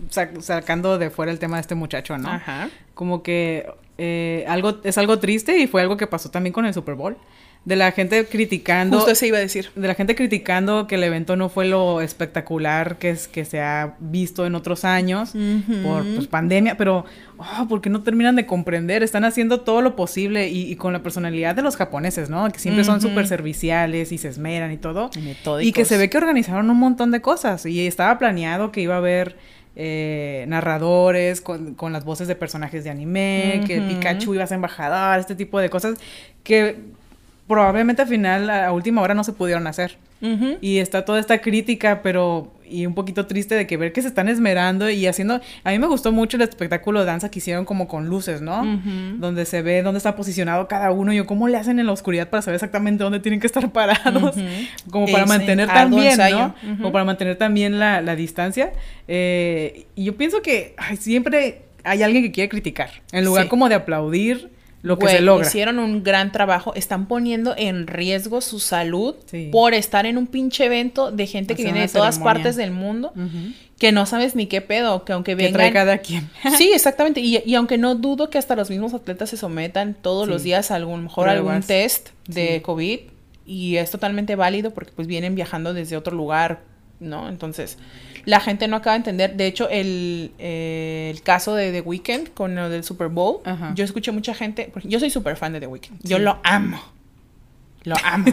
sacando 0.09 0.97
de 0.97 1.11
fuera 1.11 1.31
el 1.31 1.37
tema 1.37 1.57
de 1.57 1.61
este 1.61 1.75
muchacho, 1.75 2.17
¿no? 2.17 2.27
Ajá. 2.31 2.69
Como 2.95 3.21
que 3.21 3.67
eh, 3.97 4.45
algo, 4.47 4.79
es 4.83 4.97
algo 4.97 5.19
triste 5.19 5.57
y 5.57 5.67
fue 5.67 5.81
algo 5.81 5.97
que 5.97 6.07
pasó 6.07 6.29
también 6.29 6.53
con 6.53 6.65
el 6.65 6.73
Super 6.73 6.95
Bowl. 6.95 7.17
De 7.63 7.75
la 7.75 7.91
gente 7.91 8.27
criticando. 8.27 8.97
Justo 8.97 9.15
se 9.15 9.25
iba 9.25 9.39
a 9.39 9.41
decir. 9.41 9.71
De 9.75 9.87
la 9.87 9.95
gente 9.95 10.13
criticando 10.13 10.85
que 10.85 10.95
el 10.95 11.03
evento 11.03 11.35
no 11.35 11.49
fue 11.49 11.65
lo 11.65 11.99
espectacular 11.99 12.99
que, 12.99 13.09
es, 13.09 13.27
que 13.27 13.43
se 13.43 13.59
ha 13.59 13.95
visto 13.99 14.45
en 14.45 14.53
otros 14.53 14.85
años 14.85 15.33
por 15.81 16.05
pues, 16.05 16.27
pandemia, 16.27 16.77
pero 16.77 17.05
oh, 17.37 17.65
porque 17.67 17.89
no 17.89 18.03
terminan 18.03 18.35
de 18.35 18.45
comprender. 18.45 19.01
Están 19.01 19.25
haciendo 19.25 19.61
todo 19.61 19.81
lo 19.81 19.95
posible 19.95 20.47
y, 20.47 20.75
con 20.75 20.93
la 20.93 21.01
personalidad 21.01 21.55
de 21.55 21.63
los 21.63 21.75
japoneses, 21.75 22.29
¿no? 22.29 22.47
Que 22.51 22.59
siempre 22.59 22.83
son 22.83 23.01
súper 23.01 23.25
serviciales 23.25 24.11
y 24.11 24.19
se 24.19 24.27
esmeran 24.27 24.71
y 24.71 24.77
todo. 24.77 25.09
Y 25.59 25.71
que 25.71 25.85
se 25.85 25.97
ve 25.97 26.07
que 26.07 26.19
organizaron 26.19 26.69
un 26.69 26.77
montón 26.77 27.09
de 27.09 27.21
cosas 27.21 27.65
y 27.65 27.87
estaba 27.87 28.19
planeado 28.19 28.71
que 28.71 28.81
iba 28.81 28.93
a 28.93 28.99
haber 28.99 29.37
eh, 29.75 30.45
narradores 30.47 31.41
con, 31.41 31.75
las 31.91 32.05
voces 32.05 32.27
de 32.27 32.35
personajes 32.35 32.83
de 32.83 32.89
anime, 32.89 33.63
que 33.67 33.81
Pikachu 33.81 34.33
iba 34.33 34.43
a 34.43 34.47
ser 34.47 34.55
embajador, 34.55 35.19
este 35.19 35.35
tipo 35.35 35.59
de 35.59 35.69
cosas 35.69 35.97
que 36.43 36.77
probablemente 37.47 38.01
al 38.01 38.07
final, 38.07 38.49
a 38.49 38.71
última 38.71 39.01
hora, 39.01 39.13
no 39.13 39.23
se 39.23 39.33
pudieron 39.33 39.67
hacer. 39.67 39.97
Y 40.59 40.79
está 40.79 41.05
toda 41.05 41.19
esta 41.19 41.39
crítica, 41.39 42.01
pero 42.01 42.51
y 42.67 42.87
un 42.87 42.95
poquito 42.95 43.27
triste 43.27 43.53
de 43.53 43.67
que 43.67 43.77
ver 43.77 43.93
que 43.93 44.01
se 44.01 44.07
están 44.07 44.27
esmerando 44.27 44.89
y 44.89 45.05
haciendo. 45.05 45.39
A 45.63 45.69
mí 45.69 45.77
me 45.77 45.85
gustó 45.85 46.11
mucho 46.11 46.37
el 46.37 46.41
espectáculo 46.41 47.01
de 47.01 47.05
danza 47.05 47.29
que 47.29 47.37
hicieron 47.37 47.63
como 47.63 47.87
con 47.87 48.07
luces, 48.07 48.41
¿no? 48.41 48.63
Donde 49.17 49.45
se 49.45 49.61
ve 49.61 49.83
dónde 49.83 49.99
está 49.99 50.15
posicionado 50.15 50.67
cada 50.67 50.91
uno 50.91 51.13
y 51.13 51.23
cómo 51.25 51.47
le 51.47 51.57
hacen 51.57 51.79
en 51.79 51.85
la 51.85 51.91
oscuridad 51.91 52.29
para 52.29 52.41
saber 52.41 52.55
exactamente 52.55 53.03
dónde 53.03 53.19
tienen 53.19 53.39
que 53.39 53.45
estar 53.45 53.71
parados, 53.71 54.35
como 54.89 55.05
para 55.07 55.27
mantener 55.27 55.67
también, 55.67 56.17
¿no? 56.17 56.55
Como 56.77 56.91
para 56.91 57.05
mantener 57.05 57.35
también 57.35 57.77
la, 57.77 58.01
la 58.01 58.15
distancia. 58.15 58.71
Eh, 59.07 59.85
y 59.93 60.05
yo 60.05 60.17
pienso 60.17 60.41
que 60.41 60.75
siempre 60.97 61.61
hay 61.83 62.01
alguien 62.01 62.23
que 62.23 62.31
quiere 62.31 62.49
criticar, 62.49 62.89
en 63.11 63.25
lugar 63.25 63.47
como 63.47 63.69
de 63.69 63.75
aplaudir 63.75 64.54
lo 64.85 64.99
que 64.99 65.07
se 65.07 65.21
logra. 65.21 65.47
Hicieron 65.47 65.79
un 65.79 66.03
gran 66.03 66.31
trabajo, 66.31 66.75
están 66.75 67.07
poniendo 67.07 67.55
en 67.57 67.87
riesgo 67.87 68.39
su 68.39 68.59
salud 68.59 69.15
por 69.51 69.73
estar 69.73 70.05
en 70.05 70.17
un 70.17 70.27
pinche 70.27 70.65
evento 70.65 71.11
de 71.11 71.25
gente 71.25 71.55
que 71.55 71.63
viene 71.63 71.81
de 71.81 71.87
todas 71.87 72.19
partes 72.19 72.55
del 72.55 72.69
mundo, 72.69 73.11
que 73.79 73.91
no 73.91 74.05
sabes 74.05 74.35
ni 74.35 74.45
qué 74.45 74.61
pedo, 74.61 75.03
que 75.03 75.13
aunque 75.13 75.33
vengan... 75.33 75.53
Que 75.53 75.57
trae 75.57 75.73
cada 75.73 75.97
quien. 75.97 76.29
sí, 76.57 76.71
exactamente, 76.73 77.19
y, 77.19 77.55
aunque 77.55 77.77
no 77.79 77.95
dudo 77.95 78.29
que 78.29 78.37
hasta 78.37 78.55
los 78.55 78.69
mismos 78.69 78.93
atletas 78.93 79.31
se 79.31 79.37
sometan 79.37 79.95
todos 79.99 80.27
los 80.27 80.43
días 80.43 80.69
a 80.69 80.75
algún, 80.75 81.03
mejor 81.03 81.29
algún 81.29 81.61
test 81.61 82.09
de 82.27 82.61
COVID, 82.61 82.99
y 83.47 83.77
es 83.77 83.89
totalmente 83.89 84.35
válido 84.35 84.71
porque 84.71 84.91
pues 84.95 85.07
vienen 85.07 85.33
viajando 85.33 85.73
desde 85.73 85.97
otro 85.97 86.15
lugar, 86.15 86.61
¿no? 86.99 87.27
Entonces 87.29 87.77
la 88.25 88.39
gente 88.39 88.67
no 88.67 88.75
acaba 88.77 88.93
de 88.93 88.97
entender. 88.97 89.35
De 89.35 89.47
hecho, 89.47 89.69
el, 89.69 90.31
el 90.37 91.21
caso 91.21 91.55
de 91.55 91.71
The 91.71 91.81
Weeknd 91.81 92.33
con 92.33 92.57
el 92.57 92.71
del 92.71 92.83
Super 92.83 93.07
Bowl, 93.07 93.41
yo 93.75 93.85
escuché 93.85 94.11
mucha 94.11 94.33
gente, 94.33 94.71
yo 94.83 94.99
soy 94.99 95.09
súper 95.09 95.37
fan 95.37 95.53
de 95.53 95.59
The 95.59 95.67
Weeknd, 95.67 95.99
yo 96.03 96.19
lo 96.19 96.39
amo, 96.43 96.81
lo 97.83 97.95
amo. 98.03 98.25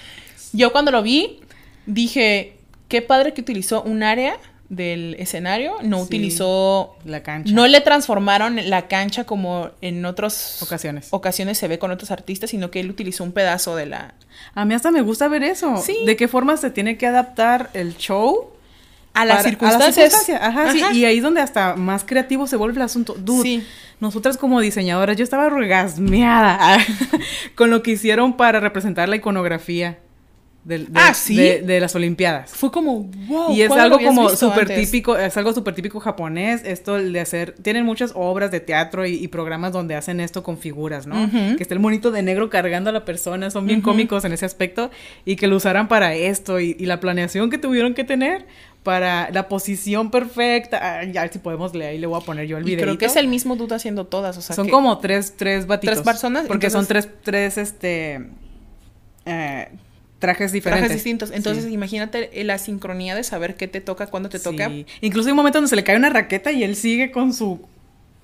yo 0.52 0.72
cuando 0.72 0.90
lo 0.90 1.02
vi, 1.02 1.40
dije, 1.86 2.56
qué 2.88 3.02
padre 3.02 3.32
que 3.32 3.40
utilizó 3.40 3.82
un 3.82 4.02
área 4.02 4.36
del 4.68 5.16
escenario, 5.18 5.74
no 5.82 6.00
utilizó 6.00 6.96
la 7.04 7.24
cancha. 7.24 7.52
No 7.52 7.66
le 7.66 7.80
transformaron 7.80 8.70
la 8.70 8.86
cancha 8.86 9.24
como 9.24 9.70
en 9.80 10.04
otras 10.04 10.62
ocasiones. 10.62 11.08
Ocasiones 11.10 11.58
se 11.58 11.66
ve 11.66 11.80
con 11.80 11.90
otros 11.90 12.12
artistas, 12.12 12.50
sino 12.50 12.70
que 12.70 12.78
él 12.78 12.88
utilizó 12.88 13.24
un 13.24 13.32
pedazo 13.32 13.74
de 13.74 13.86
la 13.86 14.14
A 14.54 14.64
mí 14.64 14.74
hasta 14.74 14.92
me 14.92 15.00
gusta 15.02 15.26
ver 15.26 15.42
eso. 15.42 15.76
Sí. 15.78 15.98
De 16.06 16.16
qué 16.16 16.28
forma 16.28 16.56
se 16.56 16.70
tiene 16.70 16.96
que 16.96 17.08
adaptar 17.08 17.70
el 17.74 17.96
show 17.96 18.52
a 19.14 19.24
las 19.24 19.42
circunstancias. 19.42 20.28
Ajá, 20.40 20.72
sí. 20.72 20.82
Y 20.92 21.04
ahí 21.04 21.18
es 21.18 21.22
donde 21.22 21.40
hasta 21.40 21.76
más 21.76 22.04
creativo 22.04 22.46
se 22.46 22.56
vuelve 22.56 22.76
el 22.76 22.82
asunto. 22.82 23.14
Dude, 23.14 23.42
sí. 23.42 23.66
nosotras 24.00 24.36
como 24.36 24.60
diseñadoras, 24.60 25.16
yo 25.16 25.24
estaba 25.24 25.48
regasmeada 25.48 26.78
con 27.54 27.70
lo 27.70 27.82
que 27.82 27.92
hicieron 27.92 28.36
para 28.36 28.60
representar 28.60 29.08
la 29.08 29.16
iconografía 29.16 29.98
de, 30.64 30.88
ah, 30.94 31.14
¿sí? 31.14 31.36
de, 31.36 31.80
las 31.80 31.94
Olimpiadas. 31.94 32.50
Fue 32.50 32.70
como, 32.70 33.04
wow. 33.28 33.54
Y 33.54 33.62
es 33.62 33.70
algo 33.70 33.98
como 33.98 34.28
súper 34.30 34.68
típico, 34.68 35.16
es 35.16 35.34
algo 35.36 35.54
súper 35.54 35.74
típico 35.74 36.00
japonés, 36.00 36.62
esto 36.64 36.96
de 36.96 37.18
hacer, 37.18 37.54
tienen 37.62 37.86
muchas 37.86 38.12
obras 38.14 38.50
de 38.50 38.60
teatro 38.60 39.06
y, 39.06 39.26
programas 39.28 39.72
donde 39.72 39.94
hacen 39.94 40.20
esto 40.20 40.42
con 40.42 40.58
figuras, 40.58 41.06
¿no? 41.06 41.30
Que 41.56 41.62
está 41.62 41.74
el 41.74 41.80
monito 41.80 42.10
de 42.10 42.22
negro 42.22 42.50
cargando 42.50 42.90
a 42.90 42.92
la 42.92 43.04
persona, 43.04 43.50
son 43.50 43.66
bien 43.66 43.80
cómicos 43.80 44.24
en 44.24 44.32
ese 44.32 44.44
aspecto, 44.44 44.90
y 45.24 45.36
que 45.36 45.46
lo 45.46 45.56
usaran 45.56 45.88
para 45.88 46.14
esto, 46.14 46.60
y, 46.60 46.74
la 46.90 47.00
planeación 47.00 47.50
que 47.50 47.58
tuvieron 47.58 47.94
que 47.94 48.04
tener 48.04 48.46
para 48.82 49.30
la 49.30 49.48
posición 49.48 50.10
perfecta. 50.10 51.04
ya 51.04 51.28
si 51.28 51.38
podemos 51.38 51.74
leer, 51.74 51.92
ahí 51.92 51.98
le 51.98 52.06
voy 52.06 52.20
a 52.20 52.24
poner 52.24 52.46
yo 52.46 52.58
el 52.58 52.64
video. 52.64 52.84
Creo 52.84 52.98
que 52.98 53.06
es 53.06 53.16
el 53.16 53.28
mismo 53.28 53.56
duda 53.56 53.76
haciendo 53.76 54.06
todas, 54.06 54.36
o 54.36 54.42
sea 54.42 54.56
Son 54.56 54.68
como 54.68 54.98
tres, 54.98 55.34
tres 55.36 55.66
batitos. 55.66 55.96
Tres 55.96 56.04
personas. 56.04 56.46
Porque 56.46 56.70
son 56.70 56.86
tres, 56.86 57.08
tres, 57.22 57.56
este... 57.56 58.26
Eh, 59.26 59.68
trajes 60.20 60.52
diferentes. 60.52 60.86
Trajes 60.86 60.96
distintos. 61.02 61.32
Entonces, 61.32 61.66
imagínate 61.72 62.30
la 62.44 62.58
sincronía 62.58 63.16
de 63.16 63.24
saber 63.24 63.56
qué 63.56 63.66
te 63.66 63.80
toca, 63.80 64.06
cuándo 64.06 64.28
te 64.28 64.38
toca. 64.38 64.70
Incluso 65.00 65.28
hay 65.28 65.32
un 65.32 65.36
momento 65.36 65.58
donde 65.58 65.68
se 65.68 65.76
le 65.76 65.82
cae 65.82 65.96
una 65.96 66.10
raqueta 66.10 66.52
y 66.52 66.62
él 66.62 66.76
sigue 66.76 67.10
con 67.10 67.34
su 67.34 67.66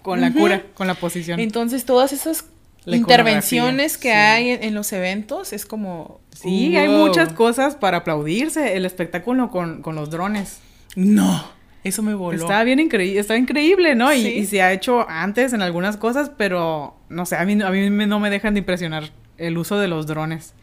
con 0.03 0.21
la 0.21 0.33
cura, 0.33 0.63
con 0.75 0.87
la 0.87 0.95
posición. 0.95 1.41
Entonces, 1.41 1.85
todas 1.85 2.13
esas 2.13 2.45
intervenciones 2.87 3.99
que 3.99 4.13
hay 4.13 4.51
en, 4.51 4.75
los 4.75 4.93
eventos 4.93 5.53
es 5.53 5.67
como 5.67 6.21
Sí, 6.33 6.77
hay 6.77 6.89
muchas 6.89 7.33
cosas 7.33 7.75
para 7.75 7.99
aplaudirse, 7.99 8.77
el 8.77 8.85
espectáculo 8.85 9.51
con, 9.51 9.83
con 9.83 9.97
los 9.97 10.11
drones. 10.11 10.61
No. 10.95 11.57
Eso 11.83 12.03
me 12.03 12.15
voló. 12.15 12.37
Estaba 12.37 12.63
bien 12.65 12.79
increíble, 12.81 13.21
está 13.21 13.37
increíble, 13.37 13.95
¿no? 13.95 14.13
Y, 14.13 14.27
y, 14.27 14.47
se 14.47 14.61
ha 14.61 14.73
hecho 14.73 15.09
antes 15.09 15.53
en 15.53 15.63
algunas 15.63 15.97
cosas, 15.97 16.31
pero 16.37 16.97
no 17.09 17.27
sé, 17.27 17.37
a 17.37 17.45
mí, 17.45 17.61
a 17.63 17.71
mí 17.71 18.07
no 18.07 18.19
me 18.19 18.29
dejan 18.29 18.55
de 18.55 18.61
impresionar 18.61 19.11
el 19.39 19.59
uso 19.59 19.79
de 19.79 19.89
los 19.89 20.07
drones 20.07 20.55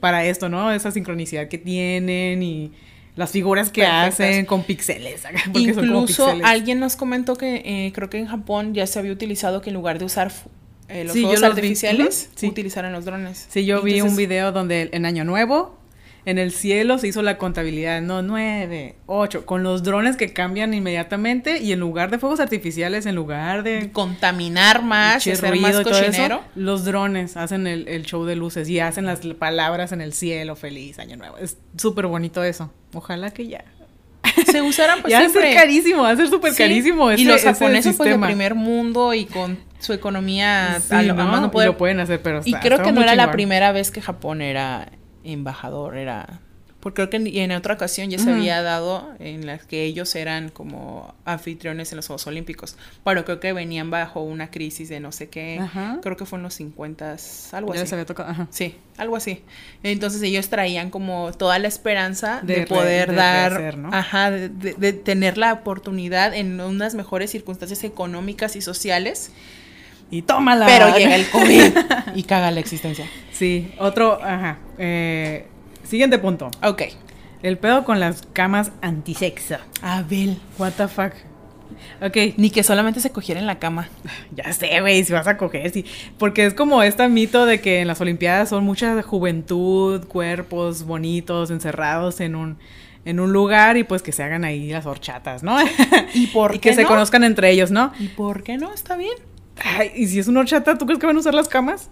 para 0.00 0.24
esto, 0.24 0.48
¿no? 0.48 0.72
Esa 0.72 0.90
sincronicidad 0.90 1.48
que 1.48 1.58
tienen 1.58 2.42
y 2.42 2.72
las 3.16 3.30
figuras 3.30 3.70
que 3.70 3.84
hacen 3.84 4.44
con 4.44 4.62
píxeles. 4.62 5.22
Incluso 5.54 6.32
alguien 6.44 6.78
nos 6.80 6.96
comentó 6.96 7.36
que 7.36 7.62
eh, 7.64 7.92
creo 7.94 8.10
que 8.10 8.18
en 8.18 8.26
Japón 8.26 8.74
ya 8.74 8.86
se 8.86 8.98
había 8.98 9.12
utilizado 9.12 9.62
que 9.62 9.70
en 9.70 9.74
lugar 9.74 9.98
de 9.98 10.04
usar 10.04 10.32
eh, 10.88 11.04
los 11.04 11.12
fuegos 11.12 11.42
artificiales, 11.42 12.30
utilizaran 12.42 12.92
los 12.92 13.04
drones. 13.04 13.46
Sí, 13.48 13.64
yo 13.64 13.82
vi 13.82 14.00
un 14.02 14.16
video 14.16 14.52
donde 14.52 14.90
en 14.92 15.06
Año 15.06 15.24
Nuevo 15.24 15.78
en 16.26 16.38
el 16.38 16.50
cielo 16.50 16.98
se 16.98 17.06
hizo 17.06 17.22
la 17.22 17.38
contabilidad, 17.38 18.02
no, 18.02 18.20
nueve, 18.20 18.96
ocho, 19.06 19.46
con 19.46 19.62
los 19.62 19.84
drones 19.84 20.16
que 20.16 20.32
cambian 20.32 20.74
inmediatamente 20.74 21.58
y 21.62 21.70
en 21.70 21.78
lugar 21.78 22.10
de 22.10 22.18
fuegos 22.18 22.40
artificiales, 22.40 23.06
en 23.06 23.14
lugar 23.14 23.62
de... 23.62 23.92
Contaminar 23.92 24.82
más, 24.82 25.22
ser 25.22 25.56
más 25.60 25.80
cochinero. 25.82 26.42
los 26.56 26.84
drones 26.84 27.36
hacen 27.36 27.68
el, 27.68 28.04
show 28.04 28.24
de 28.24 28.34
luces 28.34 28.68
y 28.68 28.80
hacen 28.80 29.06
las 29.06 29.20
palabras 29.20 29.92
en 29.92 30.00
el 30.00 30.12
cielo, 30.12 30.56
feliz, 30.56 30.98
año 30.98 31.16
nuevo. 31.16 31.38
Es 31.38 31.58
súper 31.76 32.08
bonito 32.08 32.42
eso. 32.42 32.72
Ojalá 32.92 33.30
que 33.30 33.46
ya 33.46 33.64
se 34.50 34.62
usaran 34.62 35.00
pues 35.02 35.12
ya 35.12 35.20
siempre. 35.20 35.42
Va 35.42 35.46
a 35.46 35.50
ser 35.52 35.60
carísimo, 35.60 36.02
va 36.02 36.10
a 36.10 36.16
ser 36.16 36.28
súper 36.28 36.54
carísimo. 36.54 37.12
y 37.12 37.24
los 37.24 37.40
japoneses 37.42 37.96
pues 37.96 38.10
de 38.10 38.18
primer 38.18 38.56
mundo 38.56 39.14
y 39.14 39.26
con 39.26 39.58
su 39.78 39.92
economía 39.92 40.82
a 40.90 41.02
lo, 41.02 41.14
¿no? 41.14 41.40
no 41.40 41.52
lo 41.52 41.78
pueden 41.78 42.00
hacer, 42.00 42.20
pero 42.20 42.40
Y 42.44 42.52
creo 42.54 42.82
que 42.82 42.90
no 42.90 43.00
era 43.00 43.14
la 43.14 43.30
primera 43.30 43.70
vez 43.70 43.92
que 43.92 44.00
Japón 44.00 44.42
era 44.42 44.88
embajador, 45.26 45.96
era... 45.96 46.40
Porque 46.80 47.08
creo 47.08 47.10
que 47.10 47.42
en, 47.42 47.50
otra 47.50 47.74
ocasión 47.74 48.10
ya 48.10 48.18
se 48.18 48.30
había 48.30 48.62
dado 48.62 49.12
en 49.18 49.44
las 49.44 49.66
que 49.66 49.82
ellos 49.82 50.14
eran 50.14 50.50
como 50.50 51.16
anfitriones 51.24 51.90
en 51.90 51.96
los 51.96 52.06
Juegos 52.06 52.28
Olímpicos, 52.28 52.76
pero 53.02 53.24
creo 53.24 53.40
que 53.40 53.52
venían 53.52 53.90
bajo 53.90 54.22
una 54.22 54.52
crisis 54.52 54.88
de 54.88 55.00
no 55.00 55.10
sé 55.10 55.28
qué, 55.28 55.60
creo 56.00 56.16
que 56.16 56.26
fue 56.26 56.38
en 56.38 56.44
los 56.44 56.54
50, 56.54 57.16
algo 57.52 57.74
ya 57.74 57.80
así. 57.80 57.88
Se 57.88 57.94
había 57.96 58.06
tocado. 58.06 58.46
Sí, 58.50 58.76
algo 58.98 59.16
así. 59.16 59.42
Entonces 59.82 60.22
ellos 60.22 60.48
traían 60.48 60.90
como 60.90 61.32
toda 61.32 61.58
la 61.58 61.66
esperanza 61.66 62.40
de, 62.44 62.68
poder 62.68 63.16
dar, 63.16 63.76
ajá, 63.90 64.30
de, 64.30 64.48
de 64.48 64.92
tener 64.92 65.38
la 65.38 65.54
oportunidad 65.54 66.34
en 66.34 66.60
unas 66.60 66.94
mejores 66.94 67.32
circunstancias 67.32 67.82
económicas 67.82 68.54
y 68.54 68.60
sociales 68.60 69.32
y 70.10 70.22
tómala. 70.22 70.66
Pero 70.66 70.88
llega 70.96 71.16
el 71.16 71.28
COVID 71.28 71.76
y 72.14 72.22
caga 72.24 72.50
la 72.50 72.60
existencia. 72.60 73.06
Sí, 73.32 73.72
otro, 73.78 74.22
ajá. 74.22 74.58
Eh, 74.78 75.46
siguiente 75.84 76.18
punto. 76.18 76.50
Ok. 76.62 76.82
El 77.42 77.58
pedo 77.58 77.84
con 77.84 78.00
las 78.00 78.22
camas 78.32 78.72
antisexo. 78.80 79.56
Abel. 79.82 80.38
What 80.58 80.72
the 80.72 80.88
fuck. 80.88 81.12
Ok. 82.00 82.34
Ni 82.36 82.50
que 82.50 82.62
solamente 82.62 83.00
se 83.00 83.10
cogiera 83.10 83.40
en 83.40 83.46
la 83.46 83.58
cama. 83.58 83.88
Ya 84.34 84.52
sé, 84.52 84.80
güey, 84.80 85.04
si 85.04 85.12
vas 85.12 85.26
a 85.26 85.36
coger, 85.36 85.70
sí. 85.70 85.84
Porque 86.18 86.46
es 86.46 86.54
como 86.54 86.82
este 86.82 87.06
mito 87.08 87.46
de 87.46 87.60
que 87.60 87.80
en 87.80 87.88
las 87.88 88.00
Olimpiadas 88.00 88.48
son 88.48 88.64
mucha 88.64 89.02
juventud, 89.02 90.06
cuerpos 90.06 90.84
bonitos, 90.84 91.50
encerrados 91.50 92.20
en 92.20 92.34
un 92.36 92.58
en 93.04 93.20
un 93.20 93.32
lugar 93.32 93.76
y 93.76 93.84
pues 93.84 94.02
que 94.02 94.10
se 94.10 94.24
hagan 94.24 94.44
ahí 94.44 94.68
las 94.68 94.84
horchatas, 94.84 95.44
¿no? 95.44 95.56
¿Y 96.12 96.26
por 96.26 96.58
que 96.60 96.74
se 96.74 96.84
conozcan 96.84 97.22
entre 97.22 97.50
ellos, 97.52 97.70
¿no? 97.70 97.92
¿Y 98.00 98.08
por 98.08 98.42
qué 98.42 98.58
no? 98.58 98.74
Está 98.74 98.96
bien. 98.96 99.14
Ay, 99.62 99.92
¿y 99.94 100.06
si 100.06 100.18
es 100.18 100.28
una 100.28 100.40
horchata, 100.40 100.76
tú 100.78 100.86
crees 100.86 100.98
que 100.98 101.06
van 101.06 101.16
a 101.16 101.20
usar 101.20 101.34
las 101.34 101.48
camas? 101.48 101.90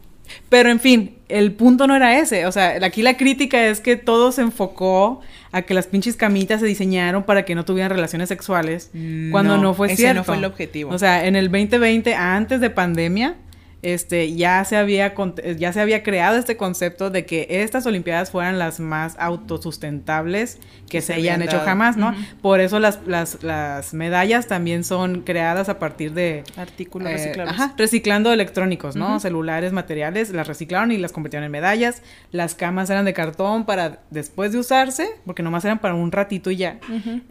Pero 0.48 0.70
en 0.70 0.80
fin, 0.80 1.16
el 1.28 1.52
punto 1.52 1.86
no 1.86 1.94
era 1.94 2.18
ese. 2.18 2.46
O 2.46 2.52
sea, 2.52 2.78
aquí 2.82 3.02
la 3.02 3.16
crítica 3.16 3.66
es 3.66 3.80
que 3.80 3.96
todo 3.96 4.32
se 4.32 4.42
enfocó 4.42 5.20
a 5.52 5.62
que 5.62 5.74
las 5.74 5.86
pinches 5.86 6.16
camitas 6.16 6.60
se 6.60 6.66
diseñaron 6.66 7.22
para 7.24 7.44
que 7.44 7.54
no 7.54 7.64
tuvieran 7.64 7.90
relaciones 7.90 8.28
sexuales. 8.28 8.90
cuando 9.30 9.58
no 9.58 9.74
fue 9.74 9.92
ese 9.92 10.14
no 10.14 10.24
fue 10.24 10.36
el 10.36 10.44
objetivo. 10.44 10.92
O 10.92 10.98
sea, 10.98 11.26
en 11.26 11.36
el 11.36 11.50
2020, 11.50 12.14
antes 12.14 12.60
de 12.60 12.70
pandemia, 12.70 13.36
este, 13.84 14.34
ya 14.34 14.64
se 14.64 14.78
había, 14.78 15.12
ya 15.58 15.74
se 15.74 15.80
había 15.82 16.02
creado 16.02 16.38
este 16.38 16.56
concepto 16.56 17.10
de 17.10 17.26
que 17.26 17.46
estas 17.50 17.84
Olimpiadas 17.84 18.30
fueran 18.30 18.58
las 18.58 18.80
más 18.80 19.14
autosustentables 19.18 20.58
que, 20.88 21.02
se, 21.02 21.12
hayan 21.12 21.42
hecho 21.42 21.60
jamás, 21.60 21.98
¿no? 21.98 22.14
Por 22.40 22.60
eso 22.60 22.80
las, 22.80 23.00
las, 23.06 23.42
las, 23.42 23.92
medallas 23.92 24.46
también 24.46 24.84
son 24.84 25.20
creadas 25.20 25.68
a 25.68 25.78
partir 25.78 26.14
de... 26.14 26.44
Artículos 26.56 27.10
eh. 27.10 27.34
Ajá, 27.46 27.74
reciclando 27.76 28.32
electrónicos, 28.32 28.96
¿no? 28.96 29.20
Celulares, 29.20 29.74
materiales, 29.74 30.30
las 30.30 30.48
reciclaron 30.48 30.90
y 30.90 30.96
las 30.96 31.12
convirtieron 31.12 31.44
en 31.44 31.52
medallas. 31.52 32.00
Las 32.32 32.54
camas 32.54 32.88
eran 32.88 33.04
de 33.04 33.12
cartón 33.12 33.66
para 33.66 33.98
después 34.08 34.52
de 34.52 34.60
usarse, 34.60 35.10
porque 35.26 35.42
nomás 35.42 35.62
eran 35.66 35.78
para 35.78 35.94
un 35.94 36.10
ratito 36.10 36.50
y 36.50 36.56
ya. 36.56 36.78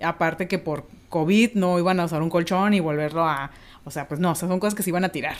Aparte 0.03 0.47
que 0.47 0.59
por 0.59 0.85
COVID 1.09 1.53
no 1.55 1.79
iban 1.79 1.99
a 1.99 2.05
usar 2.05 2.21
un 2.21 2.29
colchón 2.29 2.75
y 2.75 2.79
volverlo 2.79 3.23
a 3.23 3.49
o 3.85 3.91
sea, 3.91 4.07
pues 4.07 4.19
no, 4.19 4.35
son 4.35 4.59
cosas 4.59 4.75
que 4.75 4.83
se 4.83 4.89
iban 4.89 5.03
a 5.03 5.09
tirar. 5.09 5.35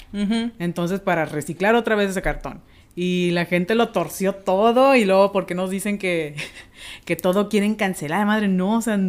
Entonces, 0.59 0.99
para 0.99 1.25
reciclar 1.25 1.75
otra 1.75 1.95
vez 1.95 2.09
ese 2.09 2.21
cartón. 2.21 2.61
Y 2.95 3.31
la 3.31 3.45
gente 3.45 3.73
lo 3.73 3.89
torció 3.89 4.35
todo 4.35 4.95
y 4.95 5.05
luego, 5.05 5.31
¿por 5.31 5.45
qué 5.45 5.55
nos 5.55 5.69
dicen 5.69 5.97
que, 5.97 6.35
que 7.05 7.15
todo 7.15 7.49
quieren 7.49 7.75
cancelar? 7.75 8.25
Madre, 8.25 8.47
no, 8.47 8.77
o 8.77 8.81
sea, 8.81 8.99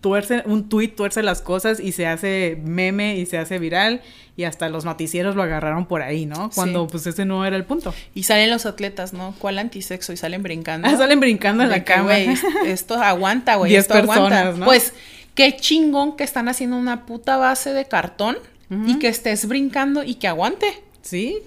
tuerce, 0.00 0.42
un 0.46 0.68
tuit 0.68 0.96
tuerce 0.96 1.22
las 1.22 1.42
cosas 1.42 1.80
y 1.80 1.92
se 1.92 2.06
hace 2.06 2.58
meme 2.64 3.16
y 3.16 3.26
se 3.26 3.38
hace 3.38 3.58
viral 3.58 4.00
y 4.36 4.44
hasta 4.44 4.68
los 4.68 4.84
noticieros 4.84 5.34
lo 5.34 5.42
agarraron 5.42 5.86
por 5.86 6.02
ahí, 6.02 6.26
¿no? 6.26 6.50
Cuando 6.54 6.86
pues 6.86 7.06
ese 7.06 7.24
no 7.24 7.44
era 7.44 7.56
el 7.56 7.64
punto. 7.64 7.92
Y 8.14 8.22
salen 8.22 8.50
los 8.50 8.66
atletas, 8.66 9.12
¿no? 9.12 9.34
¿Cuál 9.38 9.58
antisexo? 9.58 10.12
Y 10.12 10.16
salen 10.16 10.42
brincando. 10.42 10.88
Ah, 10.88 10.96
salen 10.96 11.18
brincando 11.18 11.64
en 11.64 11.70
la 11.70 11.84
cama. 11.84 12.16
esto 12.18 12.94
aguanta, 12.94 13.56
güey, 13.56 13.74
esto 13.76 13.94
aguanta. 13.94 14.52
¿no? 14.52 14.64
Pues 14.64 14.94
qué 15.34 15.56
chingón 15.56 16.16
que 16.16 16.24
están 16.24 16.48
haciendo 16.48 16.76
una 16.76 17.04
puta 17.04 17.36
base 17.36 17.72
de 17.72 17.86
cartón 17.86 18.36
y 18.70 18.98
que 18.98 19.08
estés 19.08 19.46
brincando 19.48 20.02
y 20.04 20.14
que 20.14 20.28
aguante. 20.28 20.66
Sí. 21.02 21.38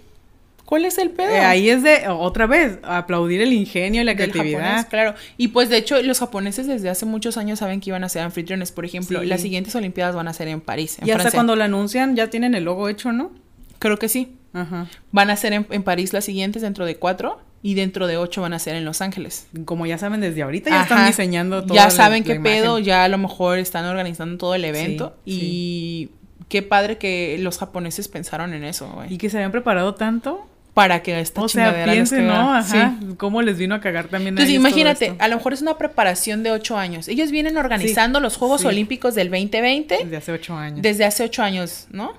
¿Cuál 0.71 0.85
es 0.85 0.97
el 0.99 1.09
pedo? 1.09 1.31
Eh, 1.31 1.39
ahí 1.41 1.69
es 1.69 1.83
de, 1.83 2.07
otra 2.07 2.47
vez, 2.47 2.79
aplaudir 2.83 3.41
el 3.41 3.51
ingenio 3.51 4.03
y 4.03 4.05
la 4.05 4.15
creatividad. 4.15 4.87
claro. 4.87 5.15
Y 5.35 5.49
pues 5.49 5.67
de 5.67 5.75
hecho, 5.75 6.01
los 6.01 6.19
japoneses 6.19 6.65
desde 6.65 6.89
hace 6.89 7.05
muchos 7.05 7.35
años 7.35 7.59
saben 7.59 7.81
que 7.81 7.89
iban 7.89 8.05
a 8.05 8.09
ser 8.09 8.21
anfitriones. 8.21 8.71
Por 8.71 8.85
ejemplo, 8.85 9.21
las 9.21 9.41
siguientes 9.41 9.75
Olimpiadas 9.75 10.15
van 10.15 10.29
a 10.29 10.33
ser 10.33 10.47
en 10.47 10.61
París. 10.61 10.97
y 11.03 11.11
hasta 11.11 11.31
cuando 11.31 11.57
lo 11.57 11.65
anuncian 11.65 12.15
ya 12.15 12.29
tienen 12.29 12.55
el 12.55 12.63
logo 12.63 12.87
hecho, 12.87 13.11
¿no? 13.11 13.31
Creo 13.79 13.99
que 13.99 14.07
sí. 14.07 14.37
Ajá. 14.53 14.87
Van 15.11 15.29
a 15.29 15.35
ser 15.35 15.51
en, 15.51 15.83
París 15.83 16.13
las 16.13 16.23
siguientes 16.23 16.61
dentro 16.61 16.85
de 16.85 16.95
cuatro 16.95 17.41
y 17.61 17.73
dentro 17.73 18.07
de 18.07 18.15
ocho 18.15 18.41
van 18.41 18.53
a 18.53 18.59
ser 18.59 18.77
en 18.77 18.85
Los 18.85 19.01
Ángeles. 19.01 19.47
Como 19.65 19.85
ya 19.85 19.97
saben 19.97 20.21
desde 20.21 20.41
ahorita, 20.41 20.69
ya 20.69 20.83
están 20.83 21.05
diseñando 21.05 21.65
todo. 21.65 21.75
Ya 21.75 21.89
saben 21.89 22.23
qué 22.23 22.39
pedo, 22.39 22.79
ya 22.79 23.03
a 23.03 23.09
lo 23.09 23.17
mejor 23.17 23.59
están 23.59 23.83
organizando 23.83 24.37
todo 24.37 24.55
el 24.55 24.63
evento 24.63 25.17
y 25.25 26.11
qué 26.51 26.62
padre 26.62 26.98
que 26.98 27.38
los 27.39 27.58
japoneses 27.58 28.10
pensaron 28.10 28.53
en 28.53 28.65
eso, 28.65 28.91
güey. 28.93 29.13
Y 29.13 29.17
que 29.17 29.29
se 29.29 29.38
habían 29.38 29.53
preparado 29.53 29.96
tanto 29.96 30.46
para 30.74 31.01
que 31.01 31.17
esta 31.22 31.41
o 31.41 31.48
sea, 31.48 31.86
piense, 31.86 32.22
¿no? 32.22 32.53
Ajá. 32.53 32.98
¿Cómo 33.15 33.41
les 33.41 33.58
vino 33.58 33.74
a 33.74 33.79
cagar 33.79 34.10
también 34.10 34.34
Entonces, 34.34 34.53
imagínate, 34.53 35.15
a 35.17 35.29
lo 35.29 35.38
mejor 35.38 35.53
es 35.53 35.62
una 35.62 35.77
preparación 35.77 36.43
de 36.43 36.51
ocho 36.51 36.77
años. 36.77 37.08
Ellos 37.08 37.31
vienen 37.31 37.55
organizando 37.55 38.20
los 38.20 38.36
Juegos 38.36 38.65
Olímpicos 38.65 39.15
del 39.15 39.29
2020. 39.29 40.00
Desde 40.03 40.17
hace 40.17 40.31
ocho 40.34 40.53
años. 40.58 40.81
Desde 40.81 41.05
hace 41.05 41.24
ocho 41.24 41.41
años, 41.41 41.88
¿no? 41.89 42.15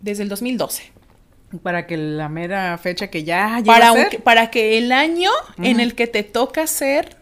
Desde 0.00 0.24
el 0.24 0.28
2012. 0.28 0.92
Para 1.62 1.86
que 1.86 1.96
la 1.96 2.28
mera 2.28 2.76
fecha 2.76 3.08
que 3.08 3.24
ya 3.24 3.62
para, 3.64 3.90
a 3.90 3.92
ser. 3.94 4.22
para 4.22 4.50
que 4.50 4.76
el 4.76 4.92
año 4.92 5.30
en 5.56 5.80
el 5.80 5.94
que 5.94 6.06
te 6.06 6.24
toca 6.24 6.64
hacer 6.64 7.16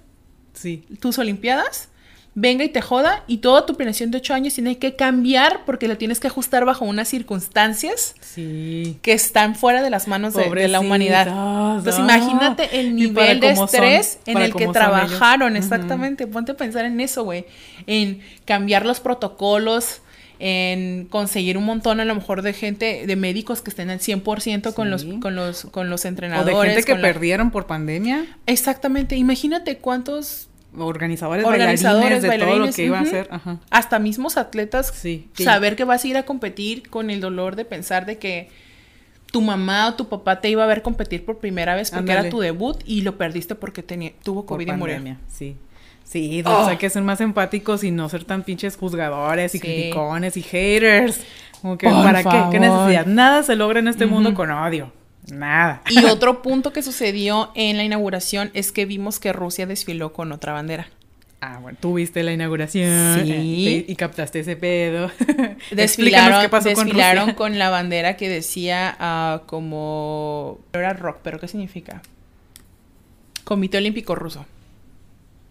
tus 0.99 1.17
Olimpiadas 1.21 1.90
venga 2.35 2.65
y 2.65 2.69
te 2.69 2.81
joda 2.81 3.25
y 3.27 3.39
toda 3.39 3.67
tu 3.67 3.75
planeación 3.75 4.11
de 4.11 4.19
ocho 4.19 4.35
años 4.35 4.55
tiene 4.55 4.79
que 4.79 4.95
cambiar 4.95 5.65
porque 5.65 5.89
lo 5.89 5.97
tienes 5.97 6.21
que 6.21 6.29
ajustar 6.29 6.65
bajo 6.65 6.85
unas 6.85 7.09
circunstancias 7.09 8.15
que 8.35 9.13
están 9.13 9.57
fuera 9.57 9.83
de 9.83 9.91
las 9.91 10.07
manos 10.07 10.35
de, 10.35 10.69
la 10.69 10.81
humanidad. 10.81 11.27
Entonces 11.79 11.99
imagínate 11.99 12.81
el 12.81 12.95
nivel 12.95 13.41
de 13.41 13.51
estrés 13.51 14.19
en 14.27 14.39
el 14.39 14.55
que 14.55 14.69
trabajaron, 14.69 15.57
exactamente. 15.57 16.27
Ponte 16.27 16.53
a 16.53 16.57
pensar 16.57 16.85
en 16.85 17.01
eso, 17.01 17.25
güey. 17.25 17.47
En 17.87 18.21
cambiar 18.45 18.87
los 18.87 19.01
protocolos, 19.01 20.01
en 20.39 21.07
conseguir 21.07 21.59
un 21.59 21.65
montón 21.65 22.01
a 22.01 22.05
lo 22.05 22.15
mejor 22.15 22.43
de 22.43 22.53
gente, 22.53 23.07
de 23.07 23.17
médicos 23.17 23.61
que 23.61 23.71
estén 23.71 23.91
al 23.91 23.99
100% 23.99 24.73
con, 24.73 24.91
los, 24.91 25.05
con, 25.21 25.35
los, 25.35 25.65
con 25.65 25.91
los 25.91 26.05
entrenadores. 26.05 26.55
O 26.55 26.61
de 26.61 26.69
gente 26.69 26.85
que 26.85 26.95
perdieron 26.95 27.51
por 27.51 27.67
pandemia. 27.67 28.25
Exactamente. 28.47 29.17
Imagínate 29.17 29.79
cuántos 29.79 30.50
organizadores, 30.79 31.45
organizadores 31.45 32.27
bailarines, 32.27 32.39
de 32.39 32.39
todo 32.47 32.67
lo 32.67 32.73
que 32.73 32.85
iba 32.85 32.99
a 32.99 33.03
hacer. 33.03 33.31
Hasta 33.71 33.99
mismos 33.99 34.37
atletas, 34.37 34.93
sí, 34.95 35.29
saber 35.35 35.77
que 35.77 35.85
vas 35.85 36.05
a 36.05 36.09
ir 36.09 36.17
a 36.17 36.25
competir 36.25 36.89
con 36.89 37.11
el 37.11 37.21
dolor 37.21 37.57
de 37.57 37.65
pensar 37.65 38.07
de 38.07 38.19
que 38.19 38.49
tu 39.31 39.41
mamá 39.41 39.89
o 39.89 39.95
tu 39.95 40.09
papá 40.09 40.41
te 40.41 40.49
iba 40.51 40.65
a 40.65 40.67
ver 40.67 40.83
competir 40.83 41.25
por 41.25 41.39
primera 41.39 41.75
vez 41.75 41.91
porque 41.91 42.13
era 42.13 42.29
tu 42.29 42.41
debut 42.41 42.83
y 42.85 43.03
lo 43.03 43.17
perdiste 43.17 43.55
porque 43.55 43.83
tenía, 43.83 44.13
tuvo 44.23 44.47
COVID 44.47 44.69
y 44.69 44.73
murió. 44.73 45.17
Sí. 45.29 45.57
Sí, 46.05 46.43
o 46.45 46.65
sea, 46.65 46.71
hay 46.71 46.77
que 46.77 46.91
ser 46.91 47.03
más 47.03 47.21
empáticos 47.21 47.85
y 47.85 47.93
no 47.93 48.09
ser 48.09 48.25
tan 48.25 48.43
pinches 48.43 48.77
juzgadores 48.77 49.55
y 49.55 49.61
criticones 49.61 50.37
y 50.37 50.43
haters. 50.43 51.21
Como 51.63 51.79
que, 51.79 51.87
¿para 51.87 52.25
qué? 52.25 52.51
¿Qué 52.51 52.59
necesidad? 52.59 53.07
Nada 53.07 53.45
se 53.45 53.55
logra 53.55 53.79
en 53.79 53.87
este 53.87 54.07
mundo 54.07 54.35
con 54.35 54.51
odio. 54.51 54.93
Nada. 55.31 55.83
Y 55.89 56.05
otro 56.05 56.43
punto 56.43 56.73
que 56.73 56.83
sucedió 56.83 57.51
en 57.55 57.77
la 57.77 57.85
inauguración 57.85 58.51
es 58.55 58.73
que 58.73 58.87
vimos 58.87 59.19
que 59.19 59.33
Rusia 59.33 59.67
desfiló 59.67 60.13
con 60.13 60.33
otra 60.33 60.53
bandera. 60.53 60.89
Ah, 61.43 61.59
bueno, 61.59 61.79
tú 61.81 61.95
viste 61.95 62.23
la 62.23 62.33
inauguración 62.33 63.25
sí. 63.25 63.87
y 63.89 63.97
captaste 63.97 64.41
ese 64.41 64.57
pedo. 64.57 65.11
Desfilaron, 65.71 66.43
qué 66.43 66.49
pasó 66.51 66.69
desfilaron 66.69 67.27
con, 67.29 67.35
con, 67.35 67.59
la 67.59 67.71
bandera 67.71 68.17
que 68.17 68.29
decía 68.29 68.97
uh, 69.01 69.47
como... 69.47 70.61
Era 70.75 70.93
rock, 70.93 71.21
pero 71.23 71.41
¿qué 71.41 71.49
significa? 71.49 72.03
Comité 73.45 73.79
Olímpico 73.79 74.15
Ruso. 74.15 74.45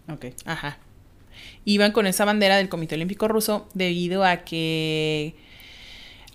Ok. 0.08 0.26
Ajá. 0.44 0.78
Iban 1.64 1.90
con 1.90 2.06
esa 2.06 2.24
bandera 2.24 2.56
del 2.56 2.68
Comité 2.68 2.94
Olímpico 2.94 3.26
Ruso 3.26 3.68
debido 3.74 4.24
a 4.24 4.38
que 4.38 5.34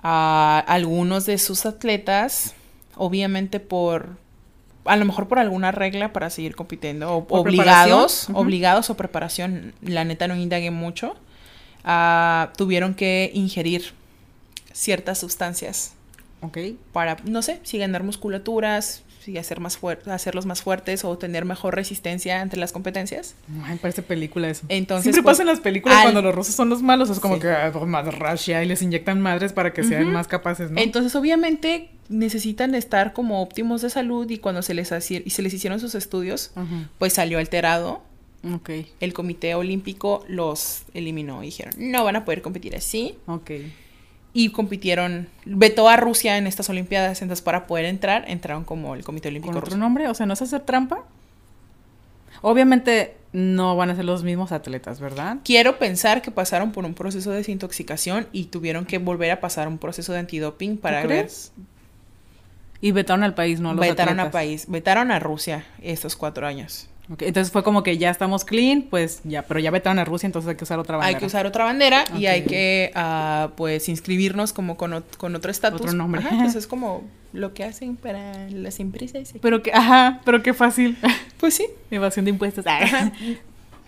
uh, 0.04 0.68
algunos 0.68 1.26
de 1.26 1.38
sus 1.38 1.66
atletas 1.66 2.56
obviamente 2.96 3.60
por 3.60 4.18
a 4.86 4.96
lo 4.98 5.06
mejor 5.06 5.28
por 5.28 5.40
alguna 5.40 5.72
regla 5.72 6.14
para 6.14 6.30
seguir 6.30 6.56
compitiendo 6.56 7.12
o 7.12 7.26
obligados, 7.30 8.28
obligados 8.34 8.90
o 8.90 8.96
preparación, 8.96 9.74
la 9.82 10.04
neta 10.04 10.28
no 10.28 10.36
indagué 10.36 10.70
mucho, 10.70 11.16
uh, 11.86 12.56
tuvieron 12.56 12.94
que 12.94 13.32
ingerir 13.34 13.94
ciertas 14.74 15.18
sustancias. 15.18 15.94
Ok. 16.42 16.60
Para, 16.94 17.18
no 17.24 17.42
sé, 17.42 17.60
si 17.64 17.80
ganar 17.80 18.04
musculaturas, 18.04 19.02
y 19.28 19.38
hacer 19.38 19.60
más 19.60 19.80
hacerlos 20.08 20.46
más 20.46 20.62
fuertes 20.62 21.04
o 21.04 21.18
tener 21.18 21.46
mejor 21.46 21.76
resistencia 21.76 22.42
entre 22.42 22.60
las 22.60 22.72
competencias. 22.72 23.36
Ay, 23.64 23.78
parece 23.82 24.02
película 24.02 24.50
eso. 24.50 24.66
Entonces, 24.70 25.04
Siempre 25.04 25.24
pues, 25.24 25.34
pasa 25.34 25.44
en 25.44 25.48
las 25.48 25.60
películas 25.60 26.02
cuando 26.02 26.22
los 26.22 26.34
rusos 26.34 26.56
son 26.56 26.70
los 26.70 26.82
malos, 26.82 27.10
es 27.10 27.20
como 27.20 27.40
que 27.40 27.50
ah, 27.50 27.72
más 27.86 28.18
Russia 28.18 28.64
y 28.64 28.68
les 28.68 28.82
inyectan 28.82 29.22
madres 29.22 29.54
para 29.54 29.74
que 29.74 29.84
sean 29.84 30.12
más 30.12 30.28
capaces, 30.28 30.72
¿no? 30.72 30.80
Entonces, 30.80 31.16
obviamente 31.16 31.90
necesitan 32.10 32.76
estar 32.76 33.14
como 33.14 33.42
óptimos 33.42 33.82
de 33.82 33.90
salud 33.90 34.30
y 34.30 34.38
cuando 34.38 34.62
se 34.62 34.74
les 34.74 34.92
y 35.10 35.30
se 35.30 35.42
les 35.42 35.54
hicieron 35.54 35.80
sus 35.80 35.96
estudios, 35.96 36.52
pues 36.98 37.14
salió 37.14 37.40
alterado. 37.40 38.04
Okay. 38.58 38.92
El 39.00 39.14
Comité 39.14 39.56
Olímpico 39.56 40.24
los 40.28 40.84
eliminó 40.94 41.42
y 41.42 41.48
dijeron, 41.48 41.74
"No 41.78 42.04
van 42.04 42.16
a 42.16 42.26
poder 42.26 42.44
competir 42.44 42.76
así." 42.76 43.18
Ok 43.26 43.52
y 44.38 44.50
compitieron, 44.50 45.30
vetó 45.46 45.88
a 45.88 45.96
Rusia 45.96 46.38
en 46.38 46.46
estas 46.46 46.70
Olimpiadas, 46.70 47.22
entonces 47.22 47.42
para 47.42 47.68
poder 47.68 47.86
entrar, 47.86 48.26
entraron 48.28 48.66
como 48.66 48.94
el 48.94 49.02
Comité 49.06 49.30
Olímpico 49.30 49.54
¿Con 49.54 49.64
otro 49.64 49.78
nombre? 49.78 50.10
O 50.10 50.14
sea, 50.14 50.26
¿no 50.26 50.34
es 50.34 50.42
hacer 50.42 50.60
trampa? 50.60 51.06
Obviamente 52.42 53.16
no 53.32 53.78
van 53.78 53.92
a 53.92 53.96
ser 53.96 54.04
los 54.04 54.26
mismos 54.26 54.52
atletas, 54.52 55.00
¿verdad? 55.00 55.38
Quiero 55.46 55.80
pensar 55.80 56.22
que 56.22 56.32
pasaron 56.32 56.74
por 56.74 56.84
un 56.84 56.94
proceso 56.94 57.32
de 57.32 57.38
desintoxicación 57.38 58.28
y 58.34 58.48
tuvieron 58.48 58.86
que 58.86 58.98
volver 58.98 59.32
a 59.32 59.40
pasar 59.40 59.70
un 59.70 59.78
proceso 59.78 60.12
de 60.12 60.20
antidoping 60.20 60.80
para 60.80 60.98
ver... 60.98 61.08
Crees? 61.08 61.54
Y 62.82 62.92
vetaron 62.92 63.24
al 63.24 63.36
país, 63.36 63.62
¿no? 63.62 63.74
Los 63.74 63.88
vetaron 63.88 64.20
al 64.20 64.32
país, 64.32 64.66
vetaron 64.68 65.12
a 65.12 65.20
Rusia 65.20 65.64
estos 65.82 66.18
cuatro 66.18 66.46
años. 66.46 66.90
Entonces 67.10 67.52
fue 67.52 67.64
como 67.64 67.84
que 67.84 67.98
ya 67.98 68.10
estamos 68.10 68.46
clean, 68.46 68.84
pues 68.84 69.22
ya, 69.24 69.44
pero 69.44 69.60
ya 69.60 69.70
vetaron 69.72 70.00
a 70.00 70.06
Rusia, 70.06 70.26
entonces 70.26 70.50
hay 70.50 70.56
que 70.56 70.64
usar 70.64 70.80
otra 70.80 70.98
bandera. 70.98 71.16
Hay 71.16 71.20
que 71.20 71.26
usar 71.26 71.46
otra 71.46 71.66
bandera 71.66 72.04
y 72.18 72.26
hay 72.26 72.44
que, 72.44 72.92
uh, 72.96 73.52
pues, 73.56 73.88
inscribirnos 73.90 74.54
como 74.54 74.76
con, 74.76 75.04
con 75.18 75.36
otro 75.36 75.52
estatus. 75.52 75.82
Otro 75.82 75.94
nombre. 75.94 76.22
Ajá, 76.22 76.30
entonces 76.32 76.56
es 76.56 76.68
como 76.76 77.04
lo 77.32 77.54
que 77.54 77.64
hacen 77.64 77.96
para 77.96 78.50
las 78.50 78.80
empresas. 78.80 79.34
Pero 79.40 79.62
que, 79.62 79.72
ajá, 79.72 80.22
pero 80.26 80.42
qué 80.42 80.54
fácil. 80.54 80.98
Pues 81.38 81.54
sí. 81.56 81.68
Evasión 81.92 82.24
de 82.24 82.32
impuestos. 82.32 82.66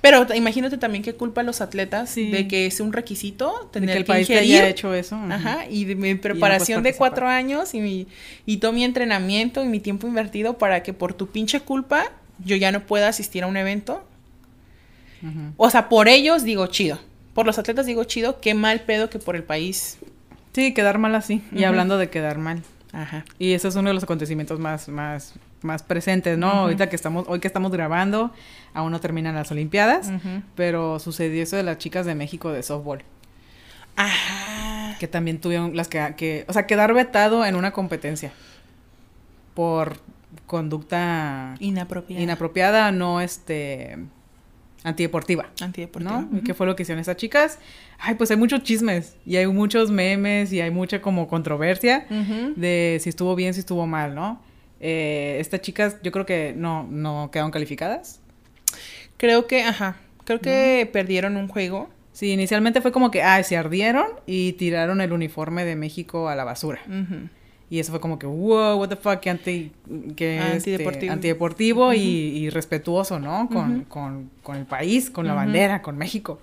Pero 0.01 0.27
imagínate 0.35 0.77
también 0.77 1.03
qué 1.03 1.15
culpa 1.15 1.41
a 1.41 1.43
los 1.43 1.61
atletas 1.61 2.13
de 2.13 2.47
que 2.47 2.67
es 2.67 2.81
un 2.81 2.93
requisito 2.93 3.69
tener 3.71 3.91
que 3.91 3.97
el 3.97 4.05
país 4.05 4.29
haya 4.29 4.67
hecho 4.67 4.93
eso. 4.93 5.15
Ajá, 5.15 5.65
y 5.69 5.85
de 5.85 5.95
mi 5.95 6.13
preparación 6.15 6.83
de 6.83 6.93
cuatro 6.93 7.27
años 7.27 7.73
y, 7.73 7.79
mi, 7.79 8.07
y 8.45 8.57
todo 8.57 8.73
mi 8.73 8.83
entrenamiento 8.83 9.63
y 9.63 9.67
mi 9.67 9.79
tiempo 9.79 10.07
invertido 10.07 10.57
para 10.57 10.83
que 10.83 10.93
por 10.93 11.13
tu 11.13 11.27
pinche 11.27 11.61
culpa 11.61 12.11
yo 12.43 12.55
ya 12.55 12.71
no 12.71 12.81
puedo 12.81 13.05
asistir 13.05 13.43
a 13.43 13.47
un 13.47 13.57
evento. 13.57 14.03
O 15.57 15.69
sea, 15.69 15.89
por 15.89 16.07
ellos 16.07 16.43
digo 16.43 16.67
chido. 16.67 16.99
Por 17.33 17.45
los 17.45 17.57
atletas 17.59 17.85
digo 17.85 18.03
chido, 18.03 18.39
qué 18.39 18.53
mal 18.53 18.81
pedo 18.81 19.09
que 19.09 19.19
por 19.19 19.35
el 19.35 19.43
país. 19.43 19.97
Sí, 20.53 20.73
quedar 20.73 20.97
mal 20.97 21.15
así. 21.15 21.43
Y 21.51 21.63
hablando 21.63 21.97
de 21.97 22.09
quedar 22.09 22.37
mal. 22.37 22.63
Ajá. 22.93 23.25
Y 23.37 23.53
ese 23.53 23.67
es 23.67 23.75
uno 23.75 23.89
de 23.89 23.93
los 23.93 24.03
acontecimientos 24.03 24.59
más, 24.59 24.87
más, 24.89 25.33
más 25.61 25.83
presentes, 25.83 26.37
¿no? 26.37 26.49
Ahorita 26.49 26.89
que 26.89 26.95
estamos, 26.95 27.25
hoy 27.27 27.39
que 27.39 27.47
estamos 27.47 27.71
grabando, 27.71 28.31
aún 28.73 28.91
no 28.91 28.99
terminan 28.99 29.35
las 29.35 29.51
Olimpiadas, 29.51 30.11
pero 30.55 30.99
sucedió 30.99 31.43
eso 31.43 31.55
de 31.57 31.63
las 31.63 31.77
chicas 31.77 32.05
de 32.05 32.15
México 32.15 32.51
de 32.51 32.63
softball. 32.63 33.03
Ajá. 33.95 34.97
Que 34.99 35.07
también 35.07 35.39
tuvieron 35.39 35.75
las 35.75 35.87
que, 35.87 36.13
que, 36.15 36.45
o 36.47 36.53
sea, 36.53 36.65
quedar 36.65 36.93
vetado 36.93 37.45
en 37.45 37.55
una 37.55 37.71
competencia 37.71 38.31
por 39.53 39.97
conducta 40.47 41.55
inapropiada, 41.59 42.23
inapropiada 42.23 42.91
no 42.91 43.21
este 43.21 43.97
antideportiva. 44.83 45.49
Antideportiva. 45.61 46.21
¿no? 46.21 46.37
¿Y 46.37 46.41
qué 46.41 46.53
fue 46.53 46.65
lo 46.65 46.75
que 46.75 46.83
hicieron 46.83 46.99
estas 46.99 47.17
chicas? 47.17 47.59
Ay, 47.99 48.15
pues 48.15 48.31
hay 48.31 48.37
muchos 48.37 48.63
chismes 48.63 49.17
y 49.25 49.35
hay 49.35 49.45
muchos 49.47 49.91
memes 49.91 50.51
y 50.53 50.61
hay 50.61 50.71
mucha 50.71 51.01
como 51.01 51.27
controversia 51.27 52.07
de 52.55 52.97
si 53.01 53.09
estuvo 53.09 53.35
bien, 53.35 53.53
si 53.53 53.59
estuvo 53.59 53.85
mal, 53.85 54.15
¿no? 54.15 54.41
Eh, 54.79 55.37
estas 55.39 55.61
chicas 55.61 55.97
yo 56.03 56.11
creo 56.11 56.25
que 56.25 56.53
no, 56.55 56.83
no 56.89 57.29
quedaron 57.31 57.51
calificadas. 57.51 58.21
Creo 59.17 59.47
que, 59.47 59.63
ajá, 59.63 59.97
creo 60.23 60.39
que 60.39 60.89
perdieron 60.91 61.35
un 61.37 61.47
juego. 61.47 61.89
Sí, 62.13 62.31
inicialmente 62.31 62.81
fue 62.81 62.91
como 62.91 63.11
que, 63.11 63.21
ay, 63.21 63.43
se 63.43 63.57
ardieron 63.57 64.07
y 64.25 64.53
tiraron 64.53 65.01
el 65.01 65.11
uniforme 65.11 65.65
de 65.65 65.75
México 65.75 66.29
a 66.29 66.35
la 66.35 66.43
basura. 66.43 66.79
Y 67.69 67.79
eso 67.79 67.91
fue 67.91 67.99
como 67.99 68.17
que, 68.17 68.25
wow, 68.25 68.79
what 68.79 68.87
the 68.87 68.95
fuck, 68.95 69.19
que, 69.19 69.29
anti, 69.29 69.71
que 70.15 70.39
antideportivo, 70.39 71.11
antideportivo 71.13 71.93
y, 71.93 72.49
respetuoso, 72.49 73.19
¿no? 73.19 73.49
Con, 73.49 73.83
con, 73.83 74.31
con, 74.41 74.55
el 74.55 74.65
país, 74.65 75.09
con 75.09 75.27
la 75.27 75.33
bandera, 75.33 75.81
con 75.81 75.97
México. 75.97 76.39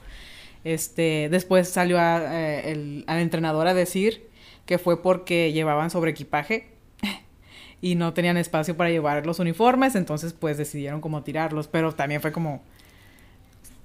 Este, 0.64 1.28
después 1.30 1.68
salió 1.68 1.98
a, 1.98 2.20
eh, 2.22 2.72
el, 2.72 3.04
a 3.06 3.14
la 3.14 3.20
entrenadora 3.22 3.70
a 3.70 3.74
decir 3.74 4.26
que 4.66 4.78
fue 4.78 5.02
porque 5.02 5.52
llevaban 5.52 5.90
sobre 5.90 6.10
equipaje 6.10 6.68
y 7.80 7.94
no 7.94 8.12
tenían 8.12 8.36
espacio 8.36 8.76
para 8.76 8.90
llevar 8.90 9.24
los 9.26 9.38
uniformes, 9.38 9.94
entonces 9.94 10.32
pues 10.32 10.56
decidieron 10.56 11.00
como 11.00 11.22
tirarlos, 11.22 11.68
pero 11.68 11.92
también 11.92 12.20
fue 12.20 12.32
como... 12.32 12.62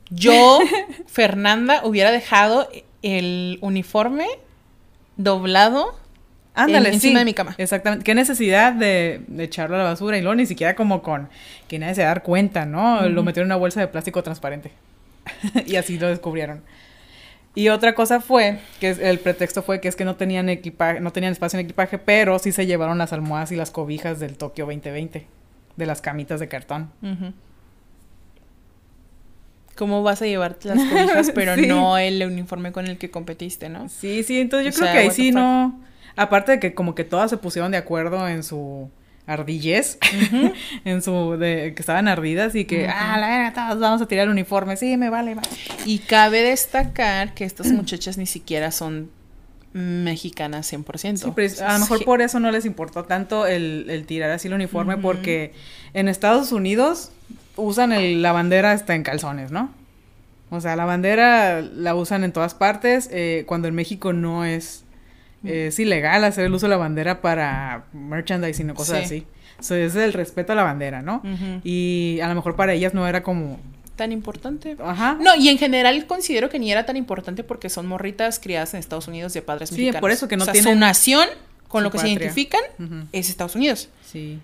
Yo, 0.10 0.60
Fernanda, 1.08 1.82
hubiera 1.86 2.12
dejado 2.12 2.67
el 3.02 3.60
uniforme 3.62 4.28
doblado 5.17 5.95
Ándale, 6.63 6.89
encima 6.89 7.19
de 7.19 7.25
mi 7.25 7.33
cama. 7.33 7.55
Exactamente. 7.57 8.03
Qué 8.03 8.15
necesidad 8.15 8.73
de, 8.73 9.21
echarlo 9.37 9.75
a 9.75 9.79
la 9.79 9.85
basura 9.85 10.17
y 10.17 10.21
luego 10.21 10.35
ni 10.35 10.45
siquiera 10.45 10.75
como 10.75 11.01
con 11.01 11.29
que 11.67 11.79
nadie 11.79 11.95
se 11.95 12.01
dar 12.03 12.23
cuenta, 12.23 12.65
¿no? 12.65 13.07
Lo 13.07 13.23
metieron 13.23 13.47
en 13.47 13.53
una 13.53 13.59
bolsa 13.59 13.79
de 13.79 13.87
plástico 13.87 14.23
transparente. 14.23 14.71
y 15.65 15.75
así 15.75 15.97
lo 15.97 16.07
descubrieron. 16.07 16.61
Y 17.55 17.69
otra 17.69 17.95
cosa 17.95 18.21
fue, 18.21 18.59
que 18.79 18.91
el 18.91 19.19
pretexto 19.19 19.63
fue 19.63 19.81
que 19.81 19.87
es 19.87 19.95
que 19.95 20.05
no 20.05 20.15
tenían 20.15 20.49
equipaje, 20.49 20.99
no 20.99 21.11
tenían 21.11 21.33
espacio 21.33 21.59
en 21.59 21.65
equipaje, 21.65 21.97
pero 21.97 22.37
sí 22.39 22.51
se 22.51 22.65
llevaron 22.65 22.97
las 22.97 23.11
almohadas 23.11 23.51
y 23.51 23.55
las 23.55 23.71
cobijas 23.71 24.19
del 24.19 24.37
Tokio 24.37 24.65
2020, 24.65 25.25
de 25.75 25.85
las 25.85 26.01
camitas 26.01 26.39
de 26.39 26.47
cartón. 26.47 26.91
¿Cómo 29.75 30.03
vas 30.03 30.21
a 30.21 30.25
llevar 30.25 30.57
las 30.63 30.77
cobijas, 30.77 31.31
pero 31.33 31.57
no 31.67 31.97
el 31.97 32.23
uniforme 32.23 32.71
con 32.71 32.85
el 32.85 32.97
que 32.97 33.09
competiste, 33.09 33.67
no? 33.67 33.89
Sí, 33.89 34.23
sí, 34.23 34.39
entonces 34.39 34.73
yo 34.73 34.79
creo 34.79 34.93
que 34.93 34.99
ahí 34.99 35.11
sí 35.11 35.31
no. 35.31 35.79
Aparte 36.19 36.51
de 36.51 36.60
que 36.60 36.73
como 36.73 36.95
que 36.95 37.05
todas 37.05 37.29
se 37.29 37.38
pusieron 37.38 37.71
de 37.71 37.77
acuerdo 37.77 38.27
en 38.27 38.43
su 38.43 38.89
ardillez, 39.25 39.97
en 40.84 41.01
su, 41.01 41.38
de, 41.38 41.73
que 41.73 41.82
estaban 41.82 42.10
ardidas 42.10 42.55
y 42.55 42.65
que, 42.65 42.89
ah, 42.89 43.17
la 43.17 43.29
verga, 43.29 43.53
todos 43.53 43.79
vamos 43.79 44.01
a 44.01 44.05
tirar 44.05 44.25
el 44.25 44.32
uniforme, 44.32 44.75
sí, 44.75 44.97
me 44.97 45.10
vale, 45.10 45.36
vale. 45.36 45.47
Y 45.86 45.99
cabe 45.99 46.41
destacar 46.41 47.34
que 47.34 47.45
estas 47.45 47.67
muchachas 47.67 48.17
ni 48.17 48.25
siquiera 48.25 48.71
son 48.71 49.10
mexicanas 49.71 50.73
100%. 50.73 51.15
Sí, 51.15 51.32
pero 51.34 51.65
a 51.65 51.73
lo 51.75 51.79
mejor 51.79 52.03
por 52.03 52.21
eso 52.21 52.41
no 52.41 52.51
les 52.51 52.65
importó 52.65 53.05
tanto 53.05 53.47
el, 53.47 54.03
tirar 54.05 54.29
así 54.32 54.49
el 54.49 54.55
uniforme, 54.55 54.97
porque 54.97 55.53
en 55.93 56.10
Estados 56.10 56.51
Unidos 56.51 57.13
usan 57.55 58.21
la 58.21 58.34
bandera 58.34 58.73
hasta 58.73 58.93
en 58.93 59.03
calzones, 59.03 59.51
¿no? 59.51 59.71
O 60.49 60.60
sea, 60.60 60.75
la 60.75 60.84
bandera 60.84 61.62
la 61.62 61.95
usan 61.95 62.25
en 62.25 62.34
todas 62.34 62.55
partes, 62.55 63.08
eh, 63.13 63.45
cuando 63.47 63.69
en 63.69 63.75
México 63.75 64.12
no 64.12 64.43
es 64.43 64.84
es 65.43 65.80
ilegal 65.80 66.23
hacer 66.23 66.45
el 66.45 66.54
uso 66.54 66.65
de 66.65 66.71
la 66.71 66.78
bandera 66.78 67.21
para 67.21 67.86
merchandising 67.93 68.69
o 68.71 68.73
cosas 68.75 69.06
así. 69.06 69.25
Eso 69.60 69.75
es 69.75 69.95
el 69.95 70.13
respeto 70.13 70.54
a 70.54 70.56
la 70.56 70.63
bandera, 70.63 71.02
¿no? 71.02 71.21
Y 71.63 72.19
a 72.21 72.28
lo 72.28 72.36
mejor 72.36 72.56
para 72.56 72.73
ellas 72.73 72.93
no 72.93 73.08
era 73.08 73.23
como 73.23 73.60
tan 73.95 74.13
importante. 74.13 74.78
Ajá. 74.82 75.17
No, 75.19 75.36
y 75.36 75.49
en 75.49 75.58
general 75.58 76.08
considero 76.08 76.49
que 76.49 76.58
ni 76.58 76.71
era 76.71 76.86
tan 76.86 76.95
importante 76.95 77.43
porque 77.43 77.69
son 77.69 77.86
morritas 77.86 78.39
criadas 78.39 78.73
en 78.73 78.80
Estados 78.80 79.10
Unidos 79.10 79.34
de 79.34 79.41
padres 79.41 79.69
sí, 79.69 79.91
por 79.99 80.12
eso 80.12 80.30
que 80.30 80.38
no 80.38 80.43
o 80.43 80.45
sea, 80.45 80.63
Su 80.63 80.73
nación, 80.75 81.28
con 81.67 81.84
lo 81.84 81.91
que 81.91 81.99
se 81.99 82.08
identifican, 82.08 82.62
es 83.12 83.30
Estados 83.30 83.56
Unidos. 83.56 83.89
Sí. 84.06 84.39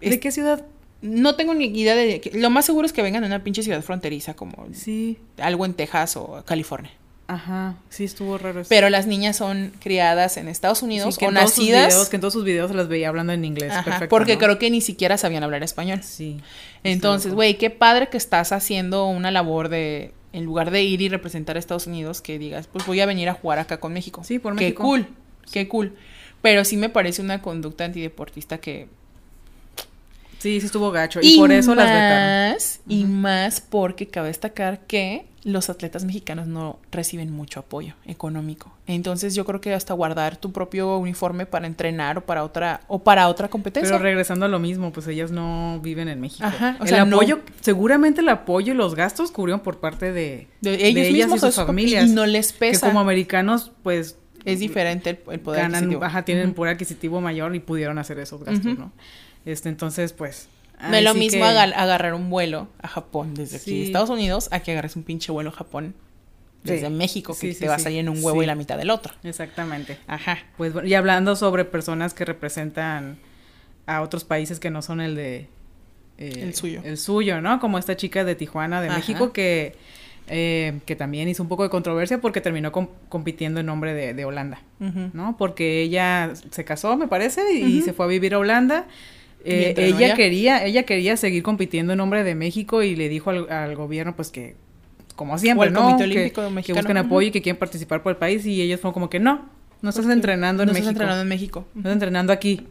¿De 0.00 0.18
qué 0.18 0.32
ciudad? 0.32 0.64
No 1.02 1.34
tengo 1.34 1.54
ni 1.54 1.66
idea 1.66 1.94
de... 1.94 2.30
Lo 2.34 2.50
más 2.50 2.64
seguro 2.64 2.86
es 2.86 2.92
que 2.92 3.02
vengan 3.02 3.22
de 3.22 3.26
una 3.26 3.44
pinche 3.44 3.62
ciudad 3.62 3.82
fronteriza 3.82 4.34
como... 4.34 4.66
Sí. 4.72 5.18
Algo 5.38 5.64
en 5.64 5.74
Texas 5.74 6.16
o 6.16 6.42
California. 6.46 6.90
Ajá, 7.30 7.76
sí 7.90 8.02
estuvo 8.02 8.38
raro. 8.38 8.62
Pero 8.68 8.90
las 8.90 9.06
niñas 9.06 9.36
son 9.36 9.72
criadas 9.78 10.36
en 10.36 10.48
Estados 10.48 10.82
Unidos 10.82 11.16
o 11.22 11.30
nacidas. 11.30 12.08
que 12.08 12.16
en 12.16 12.20
todos 12.20 12.32
sus 12.32 12.44
videos 12.44 12.74
las 12.74 12.88
veía 12.88 13.08
hablando 13.08 13.32
en 13.32 13.44
inglés. 13.44 13.70
Ajá, 13.70 14.08
porque 14.10 14.36
creo 14.36 14.58
que 14.58 14.68
ni 14.68 14.80
siquiera 14.80 15.16
sabían 15.16 15.44
hablar 15.44 15.62
español. 15.62 16.02
Sí. 16.02 16.40
Entonces, 16.82 17.32
güey, 17.32 17.56
qué 17.56 17.70
padre 17.70 18.08
que 18.08 18.16
estás 18.16 18.50
haciendo 18.50 19.06
una 19.06 19.30
labor 19.30 19.68
de, 19.68 20.12
en 20.32 20.44
lugar 20.44 20.72
de 20.72 20.82
ir 20.82 21.02
y 21.02 21.08
representar 21.08 21.54
a 21.54 21.60
Estados 21.60 21.86
Unidos, 21.86 22.20
que 22.20 22.36
digas, 22.36 22.66
pues 22.66 22.84
voy 22.84 22.98
a 22.98 23.06
venir 23.06 23.28
a 23.28 23.34
jugar 23.34 23.60
acá 23.60 23.78
con 23.78 23.92
México. 23.92 24.24
Sí, 24.24 24.40
por 24.40 24.54
México. 24.54 24.82
Qué 24.82 24.84
cool, 24.84 25.06
qué 25.52 25.68
cool. 25.68 25.96
Pero 26.42 26.64
sí 26.64 26.76
me 26.76 26.88
parece 26.88 27.22
una 27.22 27.42
conducta 27.42 27.84
antideportista 27.84 28.58
que 28.58 28.88
Sí, 30.40 30.58
sí 30.58 30.66
estuvo 30.66 30.90
gacho. 30.90 31.20
Y, 31.22 31.36
por 31.36 31.52
eso 31.52 31.74
las 31.74 31.86
vetaron. 31.86 32.56
Y 32.88 33.04
más 33.04 33.60
porque 33.60 34.06
cabe 34.06 34.28
destacar 34.28 34.80
que 34.86 35.26
los 35.44 35.70
atletas 35.70 36.04
mexicanos 36.04 36.46
no 36.46 36.78
reciben 36.90 37.30
mucho 37.30 37.60
apoyo 37.60 37.94
económico. 38.06 38.72
Entonces 38.86 39.34
yo 39.34 39.44
creo 39.44 39.60
que 39.60 39.74
hasta 39.74 39.92
guardar 39.92 40.38
tu 40.38 40.50
propio 40.50 40.96
uniforme 40.96 41.44
para 41.44 41.66
entrenar 41.66 42.18
o 42.18 42.20
para 42.22 42.42
otra 42.42 42.80
o 42.88 43.00
para 43.00 43.28
otra 43.28 43.48
competencia. 43.48 43.90
Pero 43.90 44.02
regresando 44.02 44.46
a 44.46 44.48
lo 44.48 44.58
mismo, 44.58 44.92
pues 44.92 45.06
ellas 45.08 45.30
no 45.30 45.78
viven 45.82 46.08
en 46.08 46.20
México. 46.20 46.46
Ajá, 46.46 46.76
o 46.80 46.84
el 46.84 46.94
apoyo, 46.94 47.40
seguramente 47.60 48.22
el 48.22 48.28
apoyo 48.30 48.72
y 48.72 48.76
los 48.76 48.94
gastos 48.94 49.30
cubrieron 49.30 49.60
por 49.60 49.78
parte 49.78 50.10
de, 50.12 50.48
ellos 50.62 50.80
ellas 50.82 51.12
mismos 51.12 51.42
y 51.42 51.52
sus 51.52 51.66
familias. 51.66 52.08
Y 52.08 52.12
no 52.12 52.24
les 52.24 52.52
pesa. 52.54 52.86
Que 52.86 52.90
como 52.90 53.00
americanos, 53.00 53.72
pues 53.82 54.16
es 54.44 54.58
diferente 54.58 55.10
el, 55.10 55.40
poder 55.40 55.64
adquisitivo. 55.64 56.04
Ajá, 56.04 56.24
tienen 56.24 56.50
uh 56.50 56.54
poder 56.54 56.74
adquisitivo 56.74 57.20
mayor 57.20 57.54
y 57.54 57.60
pudieron 57.60 57.98
hacer 57.98 58.18
esos 58.18 58.42
gastos, 58.42 58.78
¿no? 58.78 58.92
Este, 59.44 59.68
entonces, 59.68 60.12
pues. 60.12 60.48
No 60.80 60.96
es 60.96 61.04
lo 61.04 61.14
mismo 61.14 61.44
agarrar 61.44 62.14
un 62.14 62.30
vuelo 62.30 62.68
a 62.80 62.88
Japón 62.88 63.34
desde 63.34 63.58
aquí 63.58 63.82
Estados 63.82 64.08
Unidos 64.08 64.48
a 64.50 64.60
que 64.60 64.72
agarres 64.72 64.96
un 64.96 65.02
pinche 65.02 65.30
vuelo 65.30 65.50
a 65.50 65.52
Japón 65.52 65.94
desde 66.62 66.88
México, 66.88 67.36
que 67.38 67.54
te 67.54 67.68
vas 67.68 67.84
a 67.84 67.90
ir 67.90 67.98
en 67.98 68.08
un 68.08 68.22
huevo 68.22 68.42
y 68.42 68.46
la 68.46 68.54
mitad 68.54 68.78
del 68.78 68.90
otro. 68.90 69.14
Exactamente. 69.22 69.98
Ajá. 70.06 70.38
Pues 70.56 70.72
y 70.84 70.94
hablando 70.94 71.36
sobre 71.36 71.66
personas 71.66 72.14
que 72.14 72.24
representan 72.24 73.18
a 73.86 74.02
otros 74.02 74.24
países 74.24 74.58
que 74.58 74.70
no 74.70 74.80
son 74.82 75.00
el 75.00 75.16
de 75.16 75.48
eh, 76.20 76.42
el 76.42 76.54
suyo. 76.54 76.82
El 76.84 76.98
suyo, 76.98 77.40
¿no? 77.40 77.58
Como 77.60 77.78
esta 77.78 77.96
chica 77.96 78.24
de 78.24 78.34
Tijuana, 78.34 78.82
de 78.82 78.90
México, 78.90 79.32
que, 79.32 79.74
eh, 80.28 80.78
que 80.84 80.94
también 80.94 81.28
hizo 81.28 81.42
un 81.42 81.48
poco 81.48 81.62
de 81.62 81.70
controversia 81.70 82.20
porque 82.20 82.42
terminó 82.42 82.72
compitiendo 82.72 83.60
en 83.60 83.66
nombre 83.66 83.94
de, 83.94 84.24
Holanda, 84.24 84.60
¿no? 84.78 85.36
Porque 85.38 85.80
ella 85.80 86.32
se 86.50 86.64
casó, 86.64 86.96
me 86.96 87.08
parece, 87.08 87.52
y 87.52 87.80
se 87.80 87.94
fue 87.94 88.04
a 88.04 88.08
vivir 88.08 88.34
a 88.34 88.38
Holanda. 88.38 88.86
Eh, 89.44 89.74
ella 89.76 90.14
quería, 90.14 90.64
ella 90.64 90.82
quería 90.82 91.16
seguir 91.16 91.42
compitiendo 91.42 91.92
en 91.92 91.98
nombre 91.98 92.24
de 92.24 92.34
México 92.34 92.82
y 92.82 92.94
le 92.94 93.08
dijo 93.08 93.30
al, 93.30 93.74
gobierno 93.74 94.14
pues 94.14 94.30
que, 94.30 94.56
como 95.16 95.38
siempre, 95.38 95.70
¿no? 95.70 95.96
que, 95.96 96.32
que, 96.64 96.72
busquen 96.72 96.96
apoyo 96.96 97.28
y 97.28 97.30
que 97.30 97.40
quieren 97.40 97.58
participar 97.58 98.02
por 98.02 98.10
el 98.10 98.16
país 98.16 98.44
y 98.44 98.60
ellos 98.60 98.80
fueron 98.80 98.92
como 98.92 99.10
que 99.10 99.18
no, 99.18 99.48
no 99.82 99.90
estás 99.90 100.06
entrenando 100.06 100.62
en 100.62 100.68
no 100.68 100.72
México. 100.72 100.90
Estás 100.90 101.00
entrenando 101.00 101.22
en 101.22 101.28
México. 101.28 101.66
Estás 101.76 101.92
entrenando 101.92 102.32
aquí. 102.32 102.66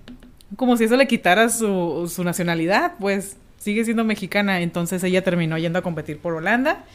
Como 0.55 0.77
si 0.77 0.83
eso 0.83 0.95
le 0.95 1.07
quitara 1.07 1.49
su, 1.49 2.11
su 2.13 2.23
nacionalidad, 2.23 2.93
pues 2.99 3.37
sigue 3.57 3.83
siendo 3.83 4.03
mexicana. 4.03 4.61
Entonces 4.61 5.03
ella 5.03 5.23
terminó 5.23 5.57
yendo 5.57 5.79
a 5.79 5.81
competir 5.81 6.19
por 6.19 6.33
Holanda 6.33 6.85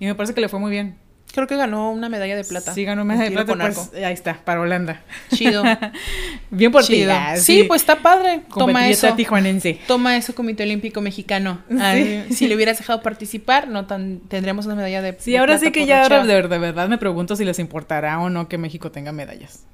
y 0.00 0.06
me 0.06 0.14
parece 0.14 0.34
que 0.34 0.40
le 0.40 0.48
fue 0.48 0.60
muy 0.60 0.70
bien. 0.70 0.96
Creo 1.32 1.46
que 1.46 1.56
ganó 1.56 1.92
una 1.92 2.08
medalla 2.08 2.36
de 2.36 2.44
plata. 2.44 2.72
Sí, 2.72 2.84
ganó 2.84 3.02
una 3.02 3.14
medalla 3.14 3.36
de 3.36 3.44
plata. 3.44 3.74
Pues, 3.74 4.02
ahí 4.02 4.14
está, 4.14 4.42
para 4.44 4.60
Holanda. 4.60 5.02
Chido. 5.34 5.62
Bien 6.50 6.72
por 6.72 6.84
ti. 6.84 7.04
Sí, 7.36 7.64
pues 7.64 7.82
está 7.82 7.96
padre. 7.96 8.42
Toma 8.52 8.88
eso. 8.88 9.14
tijuanense. 9.14 9.78
Toma 9.86 10.16
eso, 10.16 10.34
Comité 10.34 10.62
Olímpico 10.62 11.00
Mexicano. 11.00 11.62
si 12.30 12.48
le 12.48 12.56
hubieras 12.56 12.78
dejado 12.78 13.02
participar, 13.02 13.68
no 13.68 13.86
tan, 13.86 14.20
tendríamos 14.20 14.66
una 14.66 14.74
medalla 14.74 15.02
de 15.02 15.16
Sí, 15.18 15.36
ahora 15.36 15.58
sí 15.58 15.70
que 15.70 15.86
ya 15.86 16.02
ahora 16.02 16.24
de, 16.24 16.58
verdad 16.58 16.88
me 16.88 16.98
pregunto 16.98 17.36
si 17.36 17.44
les 17.44 17.58
importará 17.58 18.18
o 18.20 18.30
no 18.30 18.48
que 18.48 18.56
México 18.56 18.90
tenga 18.90 19.12
medallas. 19.12 19.64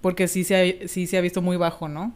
Porque 0.00 0.28
sí 0.28 0.44
se 0.44 0.56
ha, 0.56 0.88
sí 0.88 1.06
se 1.06 1.18
ha 1.18 1.20
visto 1.20 1.42
muy 1.42 1.56
bajo, 1.56 1.88
¿no? 1.88 2.14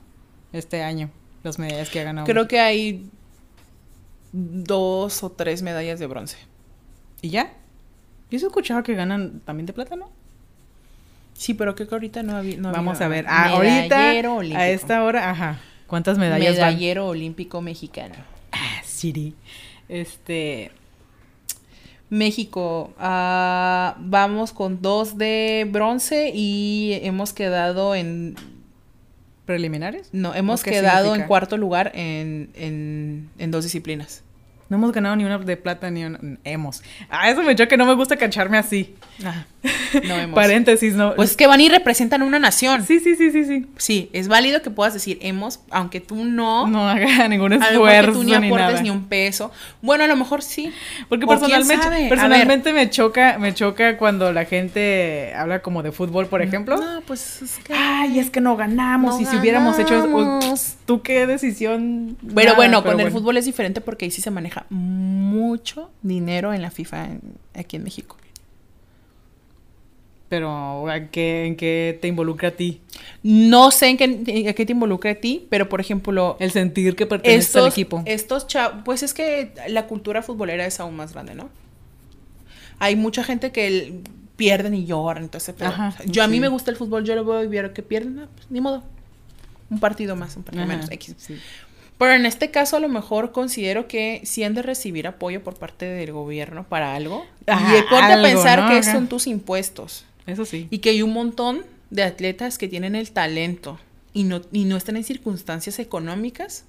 Este 0.53 0.83
año, 0.83 1.11
las 1.43 1.59
medallas 1.59 1.91
que 1.91 2.01
ha 2.01 2.05
ganado. 2.05 2.27
Creo 2.27 2.47
que 2.47 2.61
hay 2.61 3.11
dos 4.33 5.23
o 5.23 5.31
tres 5.31 5.63
medallas 5.63 5.99
de 5.99 6.07
bronce. 6.07 6.37
¿Y 7.23 7.31
ya? 7.31 7.53
Yo 8.31 8.39
he 8.39 8.47
escuchado 8.47 8.83
que 8.83 8.95
ganan 8.95 9.41
también 9.45 9.67
de 9.67 9.73
plata, 9.73 9.97
¿no? 9.97 10.11
Sí, 11.35 11.55
pero 11.55 11.75
creo 11.75 11.89
que 11.89 11.95
ahorita 11.95 12.23
no 12.23 12.37
había. 12.37 12.59
Vamos 12.61 13.01
a 13.01 13.09
ver. 13.09 13.25
Ah, 13.29 13.51
ahorita, 13.51 14.11
a 14.59 14.69
esta 14.69 15.05
hora, 15.05 15.31
ajá. 15.31 15.61
¿Cuántas 15.87 16.19
medallas 16.19 16.57
Medallero 16.57 17.07
olímpico 17.07 17.63
mexicano. 17.63 18.17
Ah, 18.53 18.83
Siri. 18.85 19.35
Este. 19.89 20.73
México, 22.11 22.93
uh, 22.99 23.93
vamos 23.99 24.53
con 24.53 24.81
dos 24.81 25.19
de 25.19 25.67
bronce 25.71 26.33
y 26.35 26.99
hemos 27.03 27.33
quedado 27.33 27.95
en... 27.95 28.35
¿Preliminares? 29.45 30.09
No, 30.13 30.35
hemos 30.35 30.63
quedado 30.63 31.15
en 31.15 31.25
cuarto 31.25 31.57
lugar 31.57 31.93
en, 31.95 32.51
en, 32.55 33.31
en 33.39 33.51
dos 33.51 33.65
disciplinas. 33.65 34.23
No 34.69 34.77
hemos 34.77 34.93
ganado 34.93 35.17
ni 35.17 35.25
una 35.25 35.39
de 35.39 35.57
plata 35.57 35.91
ni 35.91 36.05
una. 36.05 36.19
Hemos. 36.45 36.83
Ah, 37.09 37.31
eso 37.31 37.43
me 37.43 37.57
que 37.57 37.77
no 37.79 37.87
me 37.87 37.95
gusta 37.95 38.17
cacharme 38.17 38.59
así. 38.59 38.95
Ajá. 39.25 39.47
No 40.07 40.15
hemos. 40.15 40.35
Paréntesis, 40.35 40.95
no. 40.95 41.15
Pues 41.15 41.31
es 41.31 41.37
que 41.37 41.47
van 41.47 41.61
y 41.61 41.69
representan 41.69 42.23
una 42.23 42.39
nación. 42.39 42.85
Sí, 42.85 43.01
sí, 43.01 43.17
sí, 43.17 43.31
sí, 43.31 43.45
sí. 43.45 43.67
Sí, 43.79 44.11
es 44.13 44.29
válido 44.29 44.61
que 44.61 44.71
puedas 44.71 44.93
decir 44.93 45.19
hemos, 45.23 45.61
aunque 45.71 46.01
tú 46.01 46.25
no. 46.25 46.67
No 46.67 46.89
haga 46.89 47.27
ningún 47.29 47.55
esfuerzo. 47.55 48.13
Tú 48.13 48.25
ni 48.25 48.35
aportes 48.35 48.83
ni, 48.83 48.91
un 48.91 49.07
peso. 49.07 49.51
Bueno, 49.81 50.05
a 50.05 50.07
lo 50.07 50.17
mejor 50.17 50.43
sí. 50.43 50.73
Porque 51.09 51.27
personalmente, 51.27 52.09
personalmente 52.09 52.73
me 52.75 52.91
choca, 52.91 53.39
me 53.39 53.55
choca 53.55 53.97
cuando 53.97 54.33
la 54.33 54.45
gente 54.45 55.33
habla 55.35 55.63
como 55.63 55.83
de 55.83 55.93
fútbol, 55.93 56.27
por 56.27 56.43
ejemplo. 56.43 56.77
No, 56.77 57.01
pues 57.07 57.43
es 57.43 57.59
que. 57.65 57.73
Ay, 57.75 58.19
es 58.19 58.31
que 58.31 58.43
no 58.43 58.57
ganamos. 58.57 59.19
y 59.21 59.25
si 59.25 59.37
hubiéramos 59.37 59.79
hecho. 59.79 60.07
¿Tú 60.85 61.03
qué 61.03 61.27
decisión? 61.27 62.17
Pero 62.35 62.55
bueno, 62.55 62.85
con 62.85 63.01
el 63.01 63.11
fútbol 63.11 63.39
es 63.39 63.47
diferente 63.47 63.81
porque 63.81 64.05
ahí 64.05 64.11
sí 64.11 64.21
se 64.21 64.31
maneja 64.31 64.58
mucho 64.71 65.91
dinero 66.03 66.53
en 66.53 66.63
la 66.63 66.71
FIFA 66.71 67.09
aquí 67.55 67.77
en 67.77 67.85
México. 67.85 68.17
Pero 70.29 70.91
¿en 70.93 71.09
qué, 71.09 71.47
¿en 71.47 71.57
qué 71.57 71.99
te 72.03 72.09
involucra 72.09 72.51
a 72.51 72.53
ti? 72.53 72.83
No 73.23 73.71
sé 73.71 73.89
en 73.89 73.97
qué, 73.97 74.55
qué 74.55 74.67
te 74.67 74.73
involucra 74.73 75.13
a 75.13 75.15
ti, 75.15 75.47
pero 75.49 75.71
por 75.71 75.81
ejemplo... 75.81 76.37
El 76.39 76.51
sentir 76.51 76.97
que 76.97 77.07
perteneces 77.07 77.57
al 77.57 77.69
equipo. 77.69 78.03
Estos 78.05 78.47
chavos... 78.47 78.83
Pues 78.85 79.03
es 79.03 79.15
que 79.15 79.55
la 79.69 79.87
cultura 79.87 80.23
futbolera 80.23 80.67
es 80.67 80.81
aún 80.81 80.97
más 80.97 81.15
grande, 81.15 81.35
¿no? 81.35 81.49
Hay 82.79 82.95
mucha 82.95 83.25
gente 83.25 83.53
que 83.53 84.03
pierden 84.37 84.75
y 84.75 84.85
lloran, 84.85 85.25
entonces... 85.25 85.55
Pero, 85.57 85.73
yo 86.05 86.23
a 86.23 86.29
mí 86.29 86.41
me 86.41 86.49
gusta 86.49 86.71
el 86.71 86.77
fútbol, 86.77 87.05
yo 87.05 87.15
lo 87.15 87.25
voy 87.25 87.47
a 87.47 87.49
ver 87.49 87.73
que 87.73 87.83
pierden, 87.83 88.29
pues, 88.35 88.51
ni 88.51 88.61
modo. 88.61 88.85
Un 89.71 89.81
partido 89.81 90.15
más, 90.15 90.37
un 90.37 90.43
partido 90.43 90.67
menos, 90.67 90.91
X. 90.91 91.17
Pero 91.99 92.13
en 92.13 92.27
este 92.27 92.51
caso 92.51 92.77
a 92.77 92.81
lo 92.81 92.89
mejor 92.89 93.33
considero 93.33 93.89
que 93.89 94.21
sí 94.25 94.45
han 94.45 94.55
de 94.55 94.63
recibir 94.63 95.09
apoyo 95.09 95.43
por 95.43 95.59
parte 95.59 95.85
del 95.85 96.13
gobierno 96.13 96.65
para 96.69 96.95
algo. 96.95 97.27
y 97.47 97.83
ponte 97.91 98.13
a 98.13 98.23
pensar 98.23 98.69
que 98.69 98.83
son 98.85 99.09
tus 99.09 99.27
impuestos. 99.27 100.05
Eso 100.27 100.45
sí. 100.45 100.69
Y 100.71 100.79
que 100.79 100.91
hay 100.91 101.03
un 101.03 101.13
montón 101.13 101.65
de 101.91 102.05
atletas 102.05 102.57
que 102.57 102.69
tienen 102.69 102.95
el 102.95 103.11
talento 103.11 103.81
y 104.13 104.25
no, 104.25 104.43
y 104.53 104.65
no 104.65 104.77
están 104.77 104.97
en 104.97 105.05
circunstancias 105.05 105.79
económicas 105.79 106.65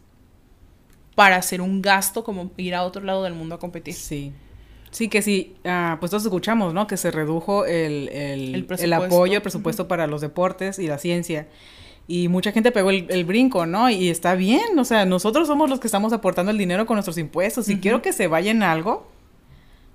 para 1.15 1.35
hacer 1.35 1.61
un 1.61 1.81
gasto 1.81 2.23
como 2.23 2.51
ir 2.57 2.73
a 2.73 2.83
otro 2.83 3.03
lado 3.03 3.23
del 3.23 3.33
mundo 3.33 3.55
a 3.55 3.59
competir. 3.59 3.93
Sí. 3.93 4.31
Sí, 4.91 5.07
que 5.07 5.21
sí, 5.21 5.55
ah, 5.65 5.97
pues 5.99 6.09
todos 6.09 6.23
escuchamos, 6.23 6.73
¿no? 6.73 6.87
Que 6.87 6.97
se 6.97 7.11
redujo 7.11 7.65
el, 7.65 8.09
el, 8.09 8.67
el, 8.79 8.93
apoyo, 8.93 9.35
el 9.35 9.41
presupuesto 9.41 9.87
para 9.87 10.07
los 10.07 10.21
deportes 10.21 10.79
y 10.79 10.87
la 10.87 10.97
ciencia 10.97 11.47
y 12.11 12.27
mucha 12.27 12.51
gente 12.51 12.71
pegó 12.71 12.89
el, 12.89 13.23
brinco, 13.23 13.67
¿no? 13.67 13.87
Y 13.87 14.09
está 14.09 14.33
bien, 14.33 14.79
o 14.79 14.83
sea, 14.83 15.05
nosotros 15.05 15.47
somos 15.47 15.69
los 15.69 15.79
que 15.79 15.85
estamos 15.85 16.11
aportando 16.11 16.51
el 16.51 16.57
dinero 16.57 16.87
con 16.87 16.95
nuestros 16.95 17.19
impuestos 17.19 17.69
y 17.69 17.79
quiero 17.79 18.01
que 18.01 18.13
se 18.13 18.25
vaya 18.25 18.49
en 18.49 18.63
algo, 18.63 19.07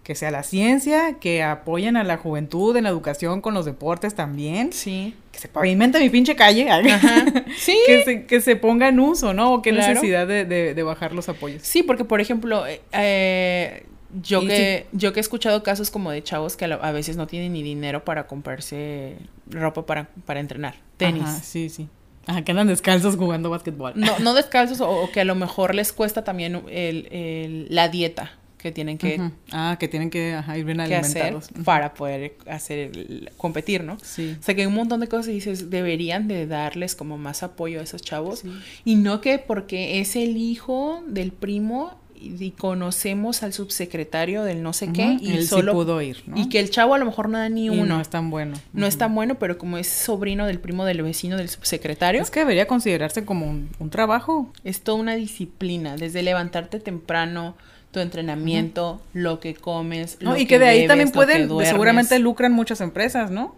que 0.04 0.14
sea 0.14 0.30
la 0.30 0.44
ciencia, 0.44 1.14
que 1.14 1.42
apoyen 1.42 1.96
a 1.96 2.04
la 2.04 2.16
juventud 2.16 2.76
en 2.76 2.84
la 2.84 2.90
educación 2.90 3.40
con 3.40 3.52
los 3.52 3.64
deportes 3.64 4.14
también. 4.14 4.72
Sí. 4.72 5.16
Que 5.32 5.40
se 5.40 5.48
pavimente 5.48 5.98
mi 5.98 6.08
pinche 6.08 6.36
calle. 6.36 6.68
Sí. 7.58 7.76
que, 7.84 8.04
se, 8.04 8.26
que 8.26 8.40
se 8.40 8.54
ponga 8.54 8.86
en 8.86 9.00
uso, 9.00 9.34
¿no? 9.34 9.52
O 9.52 9.60
qué 9.60 9.72
necesidad 9.72 10.28
de, 10.28 10.44
de, 10.44 10.82
bajar 10.84 11.12
los 11.14 11.28
apoyos. 11.28 11.62
Sí, 11.62 11.82
porque 11.82 12.04
por 12.04 12.20
ejemplo, 12.20 12.64
eh, 12.64 12.80
eh 12.92 13.86
yo 14.22 14.40
que, 14.42 14.86
yo 14.92 15.12
que 15.12 15.18
he 15.18 15.20
escuchado 15.20 15.64
casos 15.64 15.90
como 15.90 16.12
de 16.12 16.22
chavos 16.22 16.56
que 16.56 16.66
a, 16.66 16.92
veces 16.92 17.16
no 17.16 17.26
tienen 17.26 17.54
ni 17.54 17.64
dinero 17.64 18.04
para 18.04 18.28
comprarse 18.28 19.16
ropa 19.50 19.84
para, 19.84 20.10
para 20.24 20.38
entrenar, 20.38 20.76
tenis. 20.96 21.28
sí, 21.42 21.68
sí. 21.68 21.88
Ajá, 22.26 22.42
que 22.42 22.52
andan 22.52 22.68
descalzos 22.68 23.16
jugando 23.16 23.50
básquetbol. 23.50 23.92
No, 23.96 24.18
no 24.20 24.34
descalzos 24.34 24.80
o, 24.80 25.10
que 25.12 25.20
a 25.20 25.24
lo 25.24 25.34
mejor 25.34 25.74
les 25.74 25.92
cuesta 25.92 26.24
también 26.24 26.62
el, 26.68 27.66
la 27.70 27.88
dieta 27.88 28.32
que 28.64 28.72
tienen 28.72 28.96
que... 28.96 29.20
Ah, 29.52 29.76
que 29.78 29.88
tienen 29.88 30.08
que 30.08 30.40
ir 30.56 30.64
bien 30.64 30.80
alimentados. 30.80 31.48
para 31.66 31.92
poder 31.92 32.38
hacer, 32.46 33.28
competir, 33.36 33.84
¿no? 33.84 33.98
Sí. 34.02 34.38
O 34.40 34.42
sea, 34.42 34.54
que 34.54 34.62
hay 34.62 34.66
un 34.66 34.74
montón 34.74 35.00
de 35.00 35.06
cosas 35.06 35.28
y 35.28 35.32
dices, 35.32 35.68
deberían 35.68 36.28
de 36.28 36.46
darles 36.46 36.94
como 36.94 37.18
más 37.18 37.42
apoyo 37.42 37.80
a 37.80 37.82
esos 37.82 38.00
chavos. 38.00 38.42
Y 38.82 38.96
no 38.96 39.20
que 39.20 39.38
porque 39.38 40.00
es 40.00 40.16
el 40.16 40.38
hijo 40.38 41.04
del 41.06 41.30
primo 41.30 42.00
y 42.38 42.50
conocemos 42.52 43.42
al 43.42 43.52
subsecretario 43.52 44.42
del 44.42 44.62
no 44.62 44.72
sé 44.72 44.92
qué 44.92 45.16
y 45.20 45.32
Él 45.32 45.46
solo 45.46 45.72
pudo 45.72 46.00
ir, 46.02 46.22
¿no? 46.26 46.36
y 46.36 46.48
que 46.48 46.60
el 46.60 46.70
chavo 46.70 46.94
a 46.94 46.98
lo 46.98 47.04
mejor 47.04 47.28
no 47.28 47.38
da 47.38 47.48
ni 47.48 47.70
uno. 47.70 47.84
no 47.96 48.00
es 48.00 48.08
tan 48.08 48.30
bueno. 48.30 48.56
No 48.72 48.86
es 48.86 48.98
tan 48.98 49.14
bueno, 49.14 49.36
pero 49.36 49.58
como 49.58 49.78
es 49.78 49.88
sobrino 49.88 50.46
del 50.46 50.60
primo 50.60 50.84
del 50.84 51.02
vecino 51.02 51.36
del 51.36 51.48
subsecretario. 51.48 52.22
Es 52.22 52.30
que 52.30 52.40
debería 52.40 52.66
considerarse 52.66 53.24
como 53.24 53.46
un, 53.46 53.90
trabajo. 53.90 54.50
Es 54.64 54.80
toda 54.80 54.98
una 54.98 55.14
disciplina, 55.14 55.96
desde 55.96 56.22
levantarte 56.22 56.80
temprano, 56.80 57.54
tu 57.92 58.00
entrenamiento, 58.00 59.00
lo 59.12 59.38
que 59.38 59.54
comes, 59.54 60.18
no, 60.20 60.36
y 60.36 60.46
que, 60.46 60.58
de 60.58 60.66
ahí 60.66 60.88
también 60.88 61.12
pueden, 61.12 61.48
seguramente 61.64 62.18
lucran 62.18 62.52
muchas 62.52 62.80
empresas, 62.80 63.30
¿no? 63.30 63.54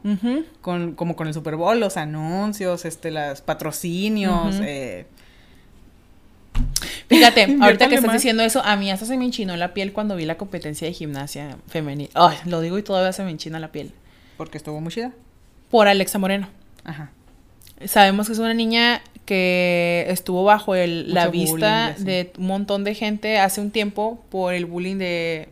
con, 0.61 0.95
como 0.95 1.17
con 1.17 1.27
el 1.29 1.33
Super 1.33 1.57
Bowl, 1.57 1.81
los 1.81 1.97
anuncios, 1.97 2.85
este, 2.85 3.11
los 3.11 3.41
patrocinios, 3.41 4.57
eh, 4.61 5.07
Fíjate, 7.09 7.57
ahorita 7.61 7.89
que 7.89 7.97
estás 7.97 8.13
diciendo 8.13 8.43
eso, 8.43 8.63
a 8.65 8.77
mí 8.77 8.91
hasta 8.91 9.07
se 9.07 9.17
me 9.17 9.25
enchinó 9.25 9.57
la 9.57 9.75
piel 9.75 9.93
cuando 9.93 10.17
vi 10.17 10.25
la 10.25 10.37
competencia 10.37 10.87
de 10.87 10.93
gimnasia 10.93 11.57
femenina. 11.69 12.11
Ay, 12.15 12.37
lo 12.47 12.61
digo 12.61 12.79
y 12.79 12.83
todavía 12.83 13.13
se 13.13 13.23
me 13.23 13.31
enchina 13.31 13.59
la 13.61 13.73
piel. 13.73 13.93
¿Porque 14.37 14.59
estuvo 14.59 14.81
muy 14.81 14.93
chida? 14.93 15.13
Por 15.71 15.89
Alexa 15.89 16.19
Moreno. 16.19 16.49
Ajá. 16.85 17.11
Sabemos 17.85 18.27
que 18.27 18.33
es 18.33 18.39
una 18.39 18.55
niña 18.55 19.03
que 19.25 20.07
estuvo 20.09 20.45
bajo 20.45 20.75
el, 20.75 21.13
la 21.13 21.29
vista 21.29 21.95
de 21.99 22.33
un 22.39 22.47
montón 22.47 22.85
de 22.85 22.95
gente 22.95 23.39
hace 23.39 23.61
un 23.61 23.71
tiempo 23.71 24.25
por 24.31 24.55
el 24.55 24.67
bullying 24.67 24.97
de 24.97 25.49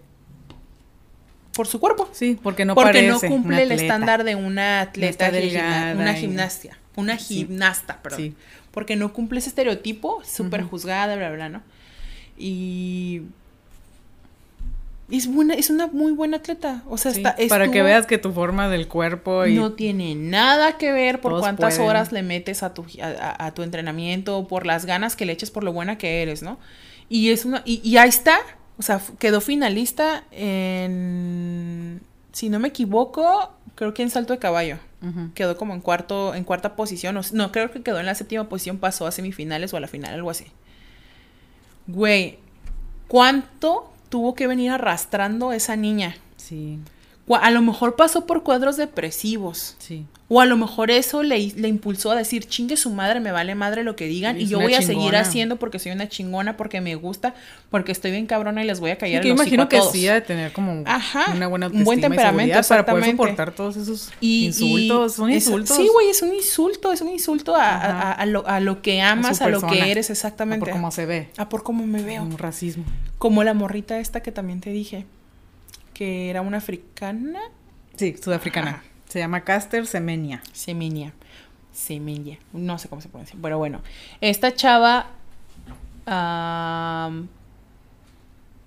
por 1.54 1.66
su 1.66 1.80
cuerpo. 1.80 2.08
Sí, 2.12 2.38
porque 2.42 2.64
no 2.64 2.74
porque 2.74 3.02
no 3.02 3.20
cumple 3.20 3.62
el 3.62 3.72
estándar 3.72 4.24
de 4.24 4.36
una 4.36 4.80
atleta 4.80 5.30
de 5.30 5.94
una 5.96 6.14
gimnasia, 6.14 6.78
una 6.96 7.16
gimnasta, 7.16 8.00
perdón. 8.02 8.20
Sí 8.20 8.34
porque 8.74 8.96
no 8.96 9.12
cumple 9.12 9.38
ese 9.38 9.48
estereotipo, 9.48 10.20
súper 10.24 10.64
juzgada, 10.64 11.14
bla, 11.14 11.30
bla, 11.30 11.48
¿no? 11.48 11.62
Y 12.36 13.22
es 15.08 15.32
buena, 15.32 15.54
es 15.54 15.70
una 15.70 15.86
muy 15.86 16.10
buena 16.10 16.38
atleta. 16.38 16.82
O 16.88 16.98
sea, 16.98 17.12
está, 17.12 17.36
para 17.48 17.70
que 17.70 17.82
veas 17.82 18.04
que 18.06 18.18
tu 18.18 18.32
forma 18.32 18.68
del 18.68 18.88
cuerpo 18.88 19.46
y... 19.46 19.54
no 19.54 19.74
tiene 19.74 20.16
nada 20.16 20.76
que 20.76 20.90
ver 20.90 21.20
por 21.20 21.38
cuántas 21.38 21.78
horas 21.78 22.10
le 22.10 22.24
metes 22.24 22.64
a 22.64 22.74
tu, 22.74 22.84
a, 23.00 23.54
tu 23.54 23.62
entrenamiento, 23.62 24.48
por 24.48 24.66
las 24.66 24.86
ganas 24.86 25.14
que 25.14 25.24
le 25.24 25.32
eches 25.32 25.52
por 25.52 25.62
lo 25.62 25.72
buena 25.72 25.96
que 25.96 26.20
eres, 26.20 26.42
¿no? 26.42 26.58
Y 27.08 27.30
es 27.30 27.44
una, 27.44 27.62
y, 27.64 27.80
y 27.88 27.96
ahí 27.98 28.08
está. 28.08 28.40
O 28.76 28.82
sea, 28.82 29.00
quedó 29.20 29.40
finalista 29.40 30.24
en 30.32 32.00
si 32.32 32.48
no 32.48 32.58
me 32.58 32.68
equivoco, 32.68 33.52
creo 33.76 33.94
que 33.94 34.02
en 34.02 34.10
salto 34.10 34.32
de 34.32 34.40
caballo. 34.40 34.78
Quedó 35.34 35.56
como 35.56 35.74
en 35.74 35.80
cuarto, 35.80 36.34
en 36.34 36.44
cuarta 36.44 36.76
posición. 36.76 37.18
no, 37.32 37.52
creo 37.52 37.70
que 37.70 37.82
quedó 37.82 38.00
en 38.00 38.06
la 38.06 38.14
séptima 38.14 38.48
posición, 38.48 38.78
pasó 38.78 39.06
a 39.06 39.12
semifinales 39.12 39.72
o 39.74 39.76
a 39.76 39.80
la 39.80 39.88
final, 39.88 40.14
algo 40.14 40.30
así. 40.30 40.46
Güey, 41.86 42.38
¿cuánto 43.08 43.92
tuvo 44.08 44.34
que 44.34 44.46
venir 44.46 44.70
arrastrando 44.70 45.52
esa 45.52 45.76
niña? 45.76 46.16
Sí. 46.36 46.78
A 47.28 47.50
lo 47.50 47.62
mejor 47.62 47.96
pasó 47.96 48.26
por 48.26 48.42
cuadros 48.42 48.76
depresivos. 48.76 49.76
Sí. 49.78 50.06
O 50.28 50.40
a 50.40 50.46
lo 50.46 50.56
mejor 50.56 50.90
eso 50.90 51.22
le, 51.22 51.52
le, 51.54 51.68
impulsó 51.68 52.10
a 52.10 52.16
decir, 52.16 52.46
chingue 52.46 52.78
su 52.78 52.90
madre, 52.90 53.20
me 53.20 53.30
vale 53.30 53.54
madre 53.54 53.84
lo 53.84 53.94
que 53.94 54.06
digan 54.06 54.40
y, 54.40 54.46
yo 54.46 54.58
voy 54.58 54.72
a 54.72 54.80
seguir 54.80 55.14
haciendo 55.16 55.56
porque 55.56 55.78
soy 55.78 55.92
una 55.92 56.08
chingona, 56.08 56.56
porque 56.56 56.80
me 56.80 56.94
gusta, 56.94 57.34
porque 57.70 57.92
estoy 57.92 58.10
bien 58.10 58.26
cabrona 58.26 58.64
y 58.64 58.66
les 58.66 58.80
voy 58.80 58.90
a 58.90 58.96
callar 58.96 59.22
sí, 59.22 59.28
el 59.28 59.34
imagino 59.34 59.68
que 59.68 59.82
sí 59.82 60.06
de 60.06 60.22
tener 60.22 60.52
como 60.52 60.72
una 60.72 61.48
buena 61.48 61.66
un 61.66 61.84
buen 61.84 62.00
temperamento 62.00 62.58
para 62.66 62.86
poder 62.86 63.10
soportar 63.10 63.52
todos 63.52 63.76
esos 63.76 64.12
insultos. 64.20 65.16
son 65.16 65.30
insultos. 65.30 65.76
sí, 65.76 65.88
güey, 65.92 66.08
es 66.08 66.22
un 66.22 66.34
insulto, 66.34 66.90
es 66.90 67.02
un 67.02 67.10
insulto 67.10 67.54
a, 67.54 68.12
a, 68.12 68.26
lo, 68.26 68.46
a 68.48 68.60
lo, 68.60 68.80
que 68.80 69.02
amas, 69.02 69.42
a, 69.42 69.48
lo 69.48 69.60
que 69.66 69.90
eres 69.90 70.08
exactamente. 70.08 70.64
A 70.64 70.66
por 70.66 70.72
cómo 70.72 70.90
se 70.90 71.04
ve. 71.04 71.28
A 71.36 71.48
por 71.50 71.62
cómo 71.62 71.86
me 71.86 72.02
veo. 72.02 72.22
Un 72.22 72.38
racismo. 72.38 72.84
Como 73.18 73.44
la 73.44 73.52
morrita 73.52 73.98
esta 73.98 74.22
que 74.22 74.32
también 74.32 74.60
te 74.60 74.70
dije, 74.70 75.04
que 75.94 76.28
era 76.28 76.42
una 76.42 76.58
africana. 76.58 77.40
Sí, 77.96 78.14
sudafricana. 78.22 78.82
Se 79.08 79.20
llama 79.20 79.42
Caster 79.42 79.86
Semenia. 79.86 80.42
Semenia. 80.52 81.14
Semenia. 81.72 82.38
No 82.52 82.78
sé 82.78 82.88
cómo 82.88 83.00
se 83.00 83.08
decir. 83.08 83.38
Pero 83.40 83.58
bueno, 83.58 83.80
esta 84.20 84.52
chava 84.52 85.06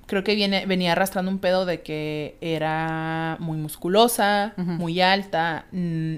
creo 0.08 0.24
que 0.24 0.36
viene, 0.36 0.66
venía 0.66 0.94
arrastrando 0.94 1.30
un 1.30 1.40
pedo 1.40 1.66
de 1.66 1.82
que 1.82 2.38
era 2.42 3.38
muy 3.40 3.58
musculosa, 3.58 4.54
muy 4.58 5.02
alta 5.02 5.66
mm, 5.72 6.16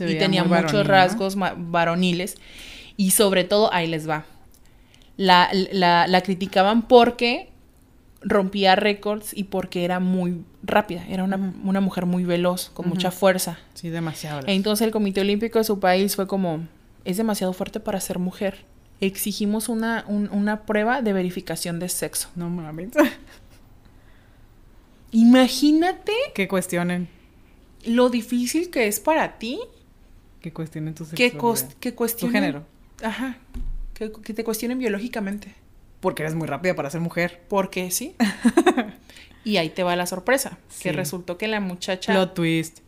y 0.00 0.18
tenía 0.18 0.44
muchos 0.44 0.86
rasgos 0.86 1.36
varoniles. 1.36 2.36
Y 2.96 3.12
sobre 3.12 3.44
todo, 3.44 3.72
ahí 3.72 3.86
les 3.86 4.08
va. 4.08 4.24
La, 5.16 5.48
la, 5.52 6.06
la 6.06 6.20
criticaban 6.22 6.82
porque 6.82 7.49
rompía 8.22 8.76
récords 8.76 9.32
y 9.34 9.44
porque 9.44 9.84
era 9.84 10.00
muy 10.00 10.44
rápida, 10.62 11.06
era 11.08 11.24
una, 11.24 11.80
mujer 11.80 12.06
muy 12.06 12.24
veloz, 12.24 12.70
con 12.70 12.88
mucha 12.88 13.10
fuerza. 13.10 13.58
Sí, 13.74 13.88
demasiado. 13.88 14.42
Entonces 14.46 14.86
el 14.86 14.92
Comité 14.92 15.22
Olímpico 15.22 15.58
de 15.58 15.64
su 15.64 15.80
país 15.80 16.16
fue 16.16 16.26
como, 16.26 16.66
es 17.04 17.16
demasiado 17.16 17.52
fuerte 17.52 17.80
para 17.80 18.00
ser 18.00 18.18
mujer. 18.18 18.64
Exigimos 19.00 19.70
una, 19.70 20.04
una 20.08 20.66
prueba 20.66 21.00
de 21.00 21.14
verificación 21.14 21.78
de 21.78 21.88
sexo. 21.88 22.28
No 22.36 22.50
mames. 22.50 22.90
Imagínate. 25.12 26.12
Que 26.34 26.46
cuestionen. 26.46 27.08
Lo 27.86 28.10
difícil 28.10 28.68
que 28.68 28.86
es 28.86 29.00
para 29.00 29.38
ti. 29.38 29.58
Que 30.42 30.52
cuestionen 30.52 30.94
tu 30.94 31.06
sexualidad. 31.06 31.72
Que, 31.80 31.94
cuestionen. 31.94 32.32
Tu 32.32 32.38
género. 32.38 32.66
Ajá. 33.02 33.38
Que, 33.94 34.12
que 34.12 34.34
te 34.34 34.44
cuestionen 34.44 34.78
biológicamente. 34.78 35.54
Porque 36.00 36.22
eres 36.22 36.34
muy 36.34 36.48
rápida 36.48 36.74
para 36.74 36.90
ser 36.90 37.00
mujer. 37.00 37.42
Porque 37.48 37.90
sí. 37.90 38.16
y 39.44 39.58
ahí 39.58 39.68
te 39.68 39.82
va 39.82 39.96
la 39.96 40.06
sorpresa. 40.06 40.58
Que 40.80 40.92
resultó 40.92 41.36
que 41.38 41.46
la 41.46 41.60
muchacha. 41.60 42.14
Lo 42.14 42.30
twist. 42.30 42.80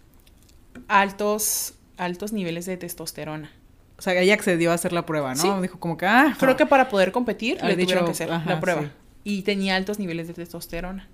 Altos, 0.89 1.75
altos 1.99 2.33
niveles 2.33 2.67
de 2.67 2.77
testosterona. 2.77 3.51
O 3.99 4.03
sea, 4.03 4.21
ella 4.21 4.35
accedió 4.35 4.73
a 4.73 4.75
hacer 4.75 4.93
la 4.93 5.07
prueba, 5.07 5.35
¿no? 5.35 5.63
Dijo 5.63 5.79
como 5.79 5.97
que, 5.97 6.07
ah. 6.07 6.35
Creo 6.39 6.57
que 6.57 6.67
para 6.67 6.89
poder 6.89 7.13
competir 7.13 7.63
le 7.63 7.77
tuvieron 7.77 8.05
que 8.07 8.11
hacer 8.11 8.29
la 8.29 8.61
prueba. 8.61 8.91
Y 9.25 9.43
tenía 9.43 9.77
altos 9.77 9.99
niveles 9.99 10.27
de 10.27 10.35
testosterona. 10.35 11.09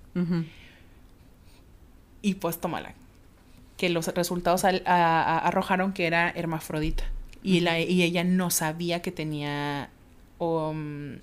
Y 2.21 2.35
pues 2.35 2.59
tómala. 2.59 2.93
Que 3.77 3.89
los 3.89 4.07
resultados 4.07 4.63
arrojaron 4.65 5.93
que 5.93 6.07
era 6.07 6.29
hermafrodita. 6.29 7.03
Y, 7.43 7.61
la, 7.61 7.79
y 7.79 8.01
ella 8.03 8.23
no 8.23 8.49
sabía 8.49 9.01
que 9.01 9.11
tenía 9.11 9.89
um, 10.39 11.17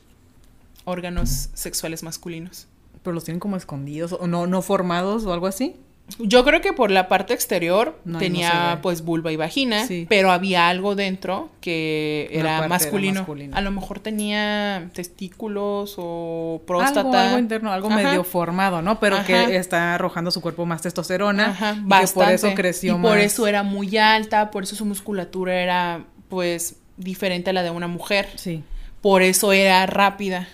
órganos 0.87 1.51
sexuales 1.53 2.03
masculinos. 2.03 2.67
Pero 3.03 3.13
los 3.13 3.25
tienen 3.25 3.41
como 3.41 3.57
escondidos 3.57 4.13
o 4.13 4.27
no, 4.27 4.47
no 4.47 4.63
formados 4.63 5.27
o 5.27 5.35
algo 5.35 5.47
así. 5.47 5.77
Yo 6.21 6.45
creo 6.45 6.61
que 6.61 6.73
por 6.73 6.93
la 6.93 7.09
parte 7.09 7.35
exterior 7.35 7.99
tenía 8.19 8.79
pues 8.81 9.03
vulva 9.03 9.33
y 9.33 9.37
vagina, 9.37 9.85
pero 10.09 10.31
había 10.31 10.69
algo 10.69 10.95
dentro 10.95 11.51
que 11.61 12.29
era 12.31 12.69
masculino. 12.69 13.27
A 13.53 13.61
lo 13.61 13.73
mejor 13.73 13.99
tenía 13.99 14.89
testículos 14.93 15.97
o 15.99 16.63
próstata. 16.65 17.27
Algo, 17.27 17.39
interno, 17.41 17.73
algo 17.73 17.91
medio 17.91 18.23
formado, 18.23 18.83
¿no? 18.83 19.01
Pero 19.01 19.25
que 19.27 19.57
está 19.57 19.95
arrojando 19.95 20.31
su 20.31 20.41
cuerpo 20.41 20.65
más 20.65 20.83
testosterona. 20.83 21.49
Ajá, 21.49 21.77
y 21.77 22.07
por 22.15 22.29
eso 22.31 22.55
creció 22.55 22.97
y 22.97 23.03
por 23.03 23.19
eso 23.19 23.47
era 23.49 23.65
muy 23.65 23.97
alta, 23.97 24.53
por 24.53 24.63
eso 24.63 24.77
su 24.77 24.85
musculatura 24.85 25.61
era 25.61 26.05
pues 26.29 26.77
diferente 26.97 27.51
a 27.51 27.53
la 27.53 27.65
de 27.65 27.71
una 27.71 27.89
mujer. 27.89 28.29
Sí. 28.37 28.63
Por 29.07 29.23
eso 29.23 29.53
era 29.53 29.87
rápida. 29.87 30.49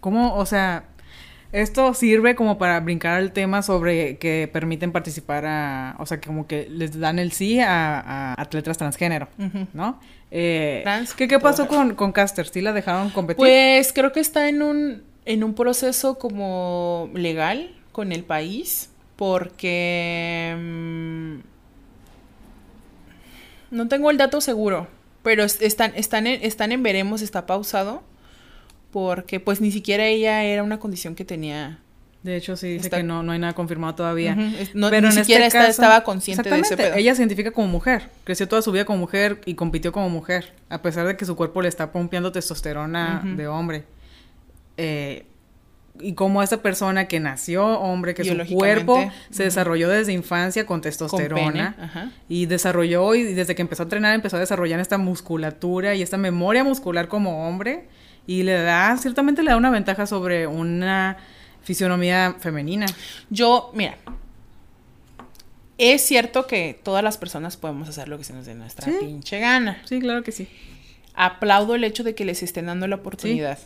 ¿Cómo, 0.00 0.34
o 0.34 0.44
sea, 0.44 0.84
esto 1.52 1.94
sirve 1.94 2.34
como 2.34 2.58
para 2.58 2.78
brincar 2.80 3.16
al 3.16 3.32
tema 3.32 3.62
sobre 3.62 4.18
que 4.18 4.46
permiten 4.52 4.92
participar 4.92 5.46
a, 5.46 5.96
o 5.98 6.04
sea, 6.04 6.20
como 6.20 6.46
que 6.46 6.68
les 6.68 7.00
dan 7.00 7.18
el 7.18 7.32
sí 7.32 7.58
a, 7.58 8.34
atletas 8.34 8.76
transgénero, 8.76 9.28
¿no? 9.72 9.98
Eh, 10.30 10.84
¿qué, 11.16 11.28
¿Qué 11.28 11.38
pasó 11.38 11.66
con, 11.66 11.94
con 11.94 12.12
Caster? 12.12 12.46
¿Sí 12.46 12.60
la 12.60 12.74
dejaron 12.74 13.08
competir? 13.08 13.38
Pues 13.38 13.94
creo 13.94 14.12
que 14.12 14.20
está 14.20 14.50
en 14.50 14.60
un, 14.60 15.02
en 15.24 15.42
un 15.42 15.54
proceso 15.54 16.18
como 16.18 17.08
legal 17.14 17.74
con 17.92 18.12
el 18.12 18.22
país, 18.22 18.90
porque... 19.16 20.54
Mm, 20.60 21.36
no 23.70 23.88
tengo 23.88 24.10
el 24.10 24.18
dato 24.18 24.42
seguro, 24.42 24.88
pero 25.22 25.44
están, 25.44 25.92
están, 25.96 26.26
en, 26.26 26.42
están 26.42 26.72
en 26.72 26.82
veremos, 26.82 27.22
está 27.22 27.46
pausado 27.46 28.02
porque 28.90 29.40
pues 29.40 29.60
ni 29.60 29.70
siquiera 29.70 30.06
ella 30.06 30.42
era 30.42 30.62
una 30.62 30.78
condición 30.78 31.14
que 31.14 31.24
tenía. 31.24 31.78
De 32.22 32.36
hecho, 32.36 32.56
sí, 32.56 32.74
dice 32.74 32.90
que 32.90 33.02
no, 33.02 33.22
no 33.22 33.32
hay 33.32 33.38
nada 33.38 33.54
confirmado 33.54 33.94
todavía. 33.94 34.34
no, 34.74 34.90
Pero 34.90 35.08
ni 35.08 35.08
este 35.08 35.20
siquiera 35.24 35.46
estaba 35.46 36.04
consciente 36.04 36.50
de 36.50 36.60
ese 36.60 36.76
pedo. 36.76 36.94
Ella 36.94 37.14
se 37.14 37.22
identifica 37.22 37.50
como 37.50 37.68
mujer. 37.68 38.10
Creció 38.24 38.46
toda 38.46 38.60
su 38.60 38.72
vida 38.72 38.84
como 38.84 38.98
mujer 38.98 39.40
y 39.46 39.54
compitió 39.54 39.90
como 39.90 40.10
mujer. 40.10 40.52
A 40.68 40.82
pesar 40.82 41.06
de 41.06 41.16
que 41.16 41.24
su 41.24 41.34
cuerpo 41.34 41.62
le 41.62 41.68
está 41.68 41.92
pompeando 41.92 42.30
testosterona 42.30 43.22
de 43.24 43.48
hombre. 43.48 43.84
Eh, 44.76 45.24
y 46.02 46.14
como 46.14 46.42
esa 46.42 46.62
persona 46.62 47.08
que 47.08 47.20
nació 47.20 47.66
hombre, 47.66 48.14
que 48.14 48.24
su 48.24 48.54
cuerpo 48.54 49.10
se 49.30 49.44
desarrolló 49.44 49.88
desde 49.88 50.12
infancia 50.12 50.66
con 50.66 50.80
testosterona 50.80 52.12
y 52.28 52.46
desarrolló 52.46 53.14
y 53.14 53.22
desde 53.22 53.54
que 53.54 53.62
empezó 53.62 53.82
a 53.82 53.84
entrenar 53.84 54.14
empezó 54.14 54.36
a 54.36 54.40
desarrollar 54.40 54.80
esta 54.80 54.98
musculatura 54.98 55.94
y 55.94 56.02
esta 56.02 56.16
memoria 56.16 56.64
muscular 56.64 57.08
como 57.08 57.48
hombre 57.48 57.88
y 58.26 58.42
le 58.42 58.62
da, 58.62 58.96
ciertamente 58.98 59.42
le 59.42 59.50
da 59.50 59.56
una 59.56 59.70
ventaja 59.70 60.06
sobre 60.06 60.46
una 60.46 61.16
fisionomía 61.62 62.36
femenina. 62.38 62.86
Yo, 63.28 63.70
mira, 63.74 63.96
es 65.78 66.02
cierto 66.02 66.46
que 66.46 66.78
todas 66.82 67.02
las 67.02 67.16
personas 67.16 67.56
podemos 67.56 67.88
hacer 67.88 68.08
lo 68.08 68.18
que 68.18 68.24
se 68.24 68.32
nos 68.32 68.46
dé 68.46 68.54
nuestra 68.54 68.92
pinche 68.98 69.40
gana. 69.40 69.82
Sí, 69.84 69.98
claro 70.00 70.22
que 70.22 70.30
sí. 70.32 70.46
Aplaudo 71.14 71.74
el 71.74 71.84
hecho 71.84 72.04
de 72.04 72.14
que 72.14 72.24
les 72.24 72.42
estén 72.42 72.66
dando 72.66 72.86
la 72.86 72.96
oportunidad. 72.96 73.58
Sí. 73.58 73.64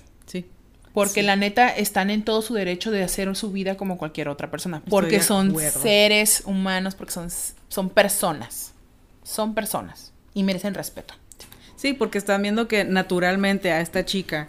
Porque 0.94 1.24
la 1.24 1.34
neta 1.34 1.68
están 1.68 2.08
en 2.08 2.22
todo 2.22 2.40
su 2.40 2.54
derecho 2.54 2.92
de 2.92 3.02
hacer 3.02 3.34
su 3.34 3.50
vida 3.50 3.76
como 3.76 3.98
cualquier 3.98 4.28
otra 4.28 4.50
persona. 4.50 4.80
Porque 4.88 5.20
son 5.20 5.54
seres 5.58 6.44
humanos, 6.46 6.94
porque 6.94 7.12
son, 7.12 7.28
son 7.68 7.90
personas. 7.90 8.72
Son 9.24 9.54
personas. 9.54 10.12
Y 10.34 10.44
merecen 10.44 10.72
respeto. 10.72 11.14
Sí, 11.74 11.94
porque 11.94 12.16
están 12.18 12.42
viendo 12.42 12.68
que 12.68 12.84
naturalmente 12.84 13.72
a 13.72 13.80
esta 13.80 14.04
chica, 14.04 14.48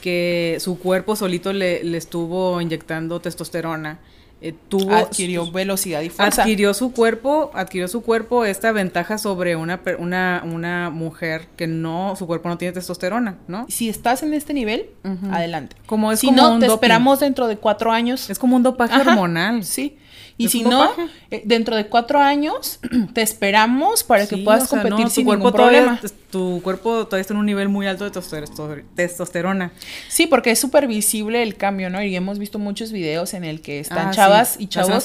que 0.00 0.58
su 0.60 0.80
cuerpo 0.80 1.14
solito 1.14 1.52
le, 1.52 1.84
le 1.84 1.96
estuvo 1.96 2.60
inyectando 2.60 3.20
testosterona, 3.20 4.00
eh, 4.46 4.54
tuvo 4.68 4.94
adquirió 4.94 5.50
velocidad 5.50 6.02
y 6.02 6.10
fuerza. 6.10 6.42
Adquirió 6.42 6.74
su 6.74 6.92
cuerpo, 6.92 7.50
adquirió 7.54 7.88
su 7.88 8.02
cuerpo 8.02 8.44
esta 8.44 8.72
ventaja 8.72 9.16
sobre 9.16 9.56
una, 9.56 9.80
una, 9.98 10.42
una 10.44 10.90
mujer 10.90 11.46
que 11.56 11.66
no, 11.66 12.14
su 12.14 12.26
cuerpo 12.26 12.50
no 12.50 12.58
tiene 12.58 12.72
testosterona, 12.72 13.38
¿no? 13.48 13.64
Si 13.70 13.88
estás 13.88 14.22
en 14.22 14.34
este 14.34 14.52
nivel, 14.52 14.90
adelante. 15.30 15.76
Como 15.86 16.12
es 16.12 16.20
si 16.20 16.30
no, 16.30 16.58
te 16.58 16.66
esperamos 16.66 17.20
dentro 17.20 17.48
de 17.48 17.56
cuatro 17.56 17.90
años. 17.90 18.28
Es 18.28 18.38
como 18.38 18.56
un 18.56 18.62
dopaje 18.62 19.00
hormonal. 19.00 19.64
Sí. 19.64 19.96
Y 20.36 20.48
si 20.48 20.62
no, 20.64 20.90
eh, 21.30 21.42
dentro 21.44 21.76
de 21.76 21.86
cuatro 21.86 22.18
años 22.20 22.80
te 23.14 23.22
esperamos 23.22 24.02
para 24.02 24.26
que 24.26 24.38
puedas 24.38 24.68
competir 24.68 25.08
sin 25.08 25.26
ningún 25.26 25.52
problema. 25.52 26.00
tu 26.30 26.60
cuerpo 26.62 27.04
todavía 27.04 27.20
está 27.20 27.34
en 27.34 27.40
un 27.40 27.46
nivel 27.46 27.68
muy 27.68 27.86
alto 27.86 28.08
de 28.08 28.82
testosterona. 28.96 29.70
Sí, 30.08 30.26
porque 30.26 30.50
es 30.50 30.58
súper 30.58 30.88
visible 30.88 31.42
el 31.42 31.56
cambio, 31.56 31.88
¿no? 31.88 32.02
Y 32.02 32.16
hemos 32.16 32.38
visto 32.38 32.58
muchos 32.58 32.90
videos 32.90 33.34
en 33.34 33.44
el 33.44 33.60
que 33.60 33.78
están 33.78 34.08
ah, 34.08 34.10
chavas 34.10 34.56
y 34.58 34.66
chavos 34.66 35.04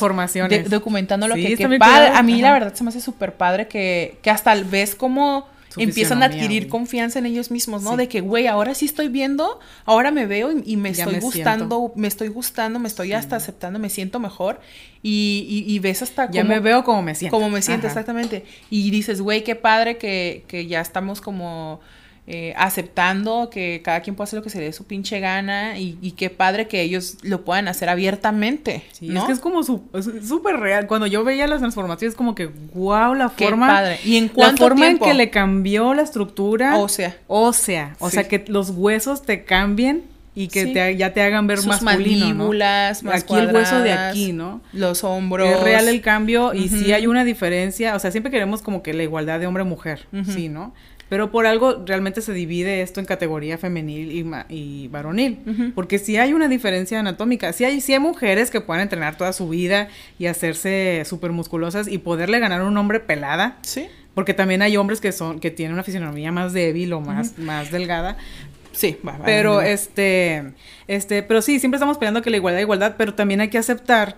documentando 0.70 1.28
lo 1.28 1.36
que, 1.36 1.56
que 1.56 1.78
padre. 1.78 2.10
A 2.15 2.24
mí 2.24 2.42
la 2.42 2.52
verdad 2.52 2.74
se 2.74 2.84
me 2.84 2.89
hace 2.89 3.02
súper 3.02 3.34
padre 3.34 3.68
que, 3.68 4.18
que 4.24 4.32
hasta 4.32 4.56
ves 4.56 4.96
como 4.96 5.48
empiezan 5.77 6.23
a 6.23 6.27
adquirir 6.27 6.67
confianza 6.67 7.19
en 7.19 7.25
ellos 7.25 7.51
mismos, 7.51 7.84
¿no? 7.84 7.97
De 7.97 8.08
que, 8.08 8.21
güey, 8.21 8.47
ahora 8.47 8.73
sí 8.73 8.86
estoy 8.86 9.08
viendo, 9.08 9.60
ahora 9.86 10.12
me 10.12 10.25
veo 10.25 10.51
y, 10.51 10.77
me 10.77 10.89
estoy 10.89 11.19
gustando, 11.19 11.91
me 11.95 12.08
estoy 12.08 12.29
gustando, 12.29 12.79
me 12.79 12.88
estoy 12.88 13.13
hasta 13.13 13.36
aceptando, 13.36 13.79
me 13.79 13.89
siento 13.89 14.19
mejor. 14.19 14.60
Y, 15.01 15.63
y, 15.67 15.79
ves 15.79 16.01
hasta 16.01 16.27
como... 16.27 16.36
Ya 16.36 16.43
me 16.43 16.60
veo 16.60 16.84
como 16.84 17.01
me 17.01 17.15
siento. 17.15 17.36
Como 17.36 17.49
me 17.49 17.62
siento, 17.62 17.88
exactamente. 17.88 18.45
Y 18.69 18.89
dices, 18.91 19.21
güey, 19.21 19.43
qué 19.43 19.55
padre 19.55 19.97
que, 19.97 20.43
que 20.47 20.67
ya 20.67 20.82
estamos 20.82 21.21
como 21.21 21.79
eh, 22.32 22.54
aceptando 22.56 23.50
que 23.50 23.82
cada 23.84 24.02
quien 24.02 24.15
puede 24.15 24.26
hacer 24.26 24.38
lo 24.38 24.44
que 24.44 24.52
se 24.52 24.60
le 24.60 24.65
dé 24.65 24.72
su 24.72 24.84
pinche 24.84 25.20
gana 25.20 25.80
y, 25.80 26.13
qué 26.15 26.30
padre 26.30 26.68
que 26.68 26.82
ellos 26.84 27.18
lo 27.24 27.44
puedan 27.44 27.68
hacer 27.68 27.89
abiertamente. 27.89 28.84
Sí, 28.92 29.10
es 29.18 29.24
que 29.24 29.32
es 29.32 29.39
como 29.39 29.63
súper 29.63 30.60
real. 30.60 30.86
Cuando 30.86 31.08
yo 31.08 31.24
veía 31.24 31.48
las 31.48 31.58
transformaciones, 31.58 32.15
como 32.15 32.36
que, 32.36 32.46
wow, 32.76 33.15
la 33.15 33.30
forma. 33.30 33.68
Padre. 33.68 34.00
¿Y 34.06 34.18
en 34.18 34.28
cuánto 34.28 34.62
La 34.62 34.70
forma 34.70 34.89
en 34.89 35.00
que 35.00 35.15
le 35.15 35.32
cambió 35.32 35.96
la 35.96 36.04
estructura. 36.04 36.78
Ósea. 36.78 37.18
Ósea. 37.26 37.96
O 37.98 38.12
sea, 38.12 38.28
que 38.28 38.46
los 38.48 38.70
huesos 38.70 39.24
te 39.24 39.44
cambien 39.44 40.04
y 40.36 40.50
que 40.50 40.68
te, 40.68 40.96
ya 40.98 41.12
te 41.13 41.24
hagan 41.24 41.48
ver 41.48 41.58
Sus 41.58 41.82
mandíbulas, 41.82 43.02
más 43.02 43.24
Aquí 43.24 43.34
el 43.34 43.52
hueso 43.52 43.80
de 43.80 43.94
aquí, 43.94 44.34
¿no? 44.34 44.62
Los 44.72 45.04
hombros. 45.04 45.50
Es 45.50 45.63
real 45.63 45.88
el 45.88 46.02
cambio 46.02 46.54
y 46.54 46.70
sí 46.70 46.94
hay 46.94 47.08
una 47.08 47.24
diferencia. 47.24 47.96
O 47.96 48.00
sea, 48.00 48.12
siempre 48.12 48.32
queremos 48.32 48.62
como 48.62 48.84
que 48.84 48.94
la 48.94 49.02
igualdad 49.02 49.39
de 49.39 49.48
hombre-mujer, 49.48 50.06
sí, 50.28 50.48
¿no? 50.48 50.76
Pero 51.10 51.32
por 51.32 51.48
algo 51.48 51.84
realmente 51.86 52.22
se 52.22 52.34
divide 52.34 52.82
esto 52.82 53.00
en 53.00 53.08
categoría 53.08 53.58
femenil 53.58 54.12
y, 54.12 54.26
y 54.56 54.88
varonil. 54.89 55.72
Porque 55.74 55.98
si 55.98 56.17
hay 56.17 56.34
una 56.34 56.48
diferencia 56.48 57.00
anatómica. 57.00 57.52
Si 57.52 57.65
hay, 57.65 57.84
hay 57.86 58.00
mujeres 58.00 58.52
que 58.52 58.62
pueden 58.62 58.84
entrenar 58.84 59.17
toda 59.17 59.34
su 59.34 59.50
vida 59.50 59.89
y 60.19 60.28
hacerse 60.28 61.04
súper 61.06 61.32
musculosas 61.32 61.88
y 61.88 61.98
poderle 61.98 62.39
ganar 62.39 62.62
a 62.62 62.65
un 62.65 62.78
hombre 62.78 63.00
pelada. 63.00 63.58
Sí. 63.62 63.88
Porque 64.13 64.34
también 64.34 64.62
hay 64.62 64.78
hombres 64.78 65.02
que 65.02 65.12
son, 65.12 65.39
que 65.39 65.50
tienen 65.50 65.74
una 65.74 65.84
fisionomía 65.84 66.32
más 66.32 66.54
débil 66.54 66.93
o 66.93 67.02
más, 67.02 67.38
más 67.39 67.72
delgada. 67.72 68.17
Sí, 68.72 68.98
pero 69.26 69.62
este, 69.62 70.54
este, 70.88 71.24
pero 71.24 71.41
sí, 71.41 71.60
siempre 71.60 71.78
estamos 71.78 71.98
peleando 71.98 72.22
que 72.22 72.30
la 72.30 72.38
igualdad, 72.38 72.62
igualdad, 72.62 72.95
pero 72.98 73.13
también 73.13 73.41
hay 73.41 73.50
que 73.50 73.58
aceptar 73.58 74.15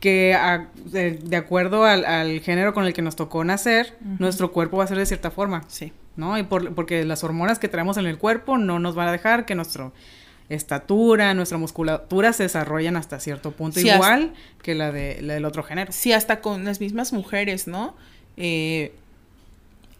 que 0.00 0.36
de, 0.84 1.36
acuerdo 1.36 1.84
al, 1.84 2.40
género 2.40 2.74
con 2.74 2.84
el 2.84 2.92
que 2.92 3.02
nos 3.02 3.16
tocó 3.16 3.44
nacer, 3.44 3.96
nuestro 4.18 4.52
cuerpo 4.52 4.78
va 4.78 4.84
a 4.84 4.86
ser 4.86 4.98
de 4.98 5.06
cierta 5.06 5.30
forma. 5.30 5.64
Sí. 5.68 5.92
¿No? 6.16 6.36
Y 6.36 6.42
por, 6.42 6.74
porque 6.74 7.04
las 7.04 7.22
hormonas 7.22 7.58
que 7.58 7.68
traemos 7.68 7.96
en 7.96 8.06
el 8.06 8.18
cuerpo 8.18 8.58
no 8.58 8.80
nos 8.80 8.96
van 8.96 9.08
a 9.08 9.12
dejar 9.12 9.44
que 9.44 9.54
nuestra 9.54 9.92
estatura, 10.48 11.34
nuestra 11.34 11.58
musculatura 11.58 12.32
se 12.32 12.44
desarrollen 12.44 12.96
hasta 12.96 13.20
cierto 13.20 13.52
punto, 13.52 13.80
igual 13.80 14.32
que 14.62 14.74
la, 14.74 14.90
de, 14.90 15.20
la 15.22 15.34
del 15.34 15.44
otro 15.44 15.62
género. 15.62 15.92
Sí, 15.92 16.12
hasta 16.12 16.40
con 16.40 16.64
las 16.64 16.80
mismas 16.80 17.12
mujeres, 17.12 17.68
¿no? 17.68 17.94
Eh, 18.36 18.92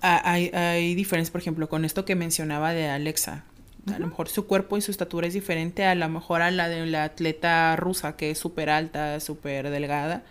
hay, 0.01 0.49
hay 0.49 0.95
diferencias, 0.95 1.31
por 1.31 1.41
ejemplo, 1.41 1.69
con 1.69 1.85
esto 1.85 2.05
que 2.05 2.15
mencionaba 2.15 2.73
de 2.73 2.89
Alexa, 2.89 3.45
a 3.93 3.99
lo 3.99 4.07
mejor 4.07 4.29
su 4.29 4.47
cuerpo 4.47 4.77
y 4.77 4.81
su 4.81 4.91
estatura 4.91 5.27
es 5.27 5.35
diferente 5.35 5.85
a 5.85 5.95
lo 5.95 6.09
mejor 6.09 6.43
a 6.43 6.51
la 6.51 6.69
de 6.69 6.87
la 6.87 7.05
atleta 7.05 7.77
rusa 7.77 8.17
que 8.17 8.31
es 8.31 8.39
súper 8.39 8.71
alta, 8.71 9.21
súper 9.21 9.71
delgada. 9.71 10.23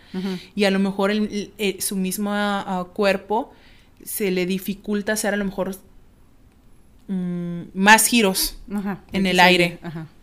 Y 0.54 0.64
a 0.64 0.70
lo 0.70 0.78
mejor 0.78 1.10
el, 1.10 1.52
eh, 1.58 1.76
su 1.80 1.96
mismo 1.96 2.30
ah, 2.32 2.88
cuerpo 2.92 3.52
se 4.04 4.30
le 4.30 4.46
dificulta 4.46 5.12
hacer 5.12 5.34
a 5.34 5.36
lo 5.36 5.44
mejor 5.44 5.76
mm, 7.08 7.62
más 7.74 8.06
giros 8.06 8.58
en 9.12 9.26
el 9.26 9.40
aire. 9.40 9.78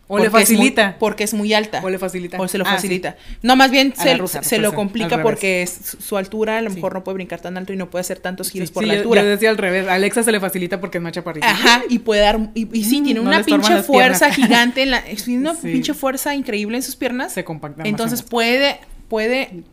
O 0.08 0.18
le 0.18 0.30
facilita. 0.30 0.96
porque 0.98 1.24
es 1.24 1.34
muy 1.34 1.52
alta. 1.52 1.80
O 1.82 1.90
le 1.90 1.98
facilita. 1.98 2.40
O 2.40 2.46
se 2.46 2.58
lo 2.58 2.66
ah, 2.66 2.74
facilita. 2.74 3.16
No, 3.42 3.56
más 3.56 3.70
bien 3.70 3.92
se, 3.96 4.16
se 4.42 4.58
lo 4.58 4.72
complica 4.72 5.22
porque 5.22 5.62
es, 5.62 5.96
su 5.98 6.16
altura 6.16 6.58
a 6.58 6.62
lo 6.62 6.70
mejor 6.70 6.94
no 6.94 7.02
puede 7.02 7.14
brincar 7.16 7.40
tan 7.40 7.56
alto 7.56 7.72
y 7.72 7.76
no 7.76 7.90
puede 7.90 8.02
hacer 8.02 8.20
tantos 8.20 8.50
giros 8.50 8.70
por 8.70 8.84
la 8.84 8.94
altura. 8.94 9.22
Yo 9.22 9.28
decía 9.28 9.50
al 9.50 9.58
revés. 9.58 9.88
Alexa 9.88 10.22
se 10.22 10.32
le 10.32 10.40
facilita 10.40 10.80
porque 10.80 10.98
es 10.98 11.02
más 11.02 11.12
chaparrita. 11.12 11.50
Ajá, 11.50 11.82
y 11.88 11.98
puede 11.98 12.20
dar. 12.20 12.50
Y, 12.54 12.84
sí, 12.84 13.00
mm, 13.00 13.04
tiene 13.04 13.20
una 13.20 13.42
pinche 13.42 13.82
fuerza 13.82 14.30
gigante 14.30 14.82
en 14.82 14.92
la. 14.92 15.02
Tiene 15.02 15.40
una 15.40 15.54
pinche 15.60 15.94
fuerza 15.94 16.34
increíble 16.34 16.76
en 16.76 16.82
sus 16.82 16.96
piernas. 16.96 17.32
Se 17.32 17.44
compacta. 17.44 17.82
Entonces 17.84 18.22
puede, 18.22 18.78
puede 19.08 19.64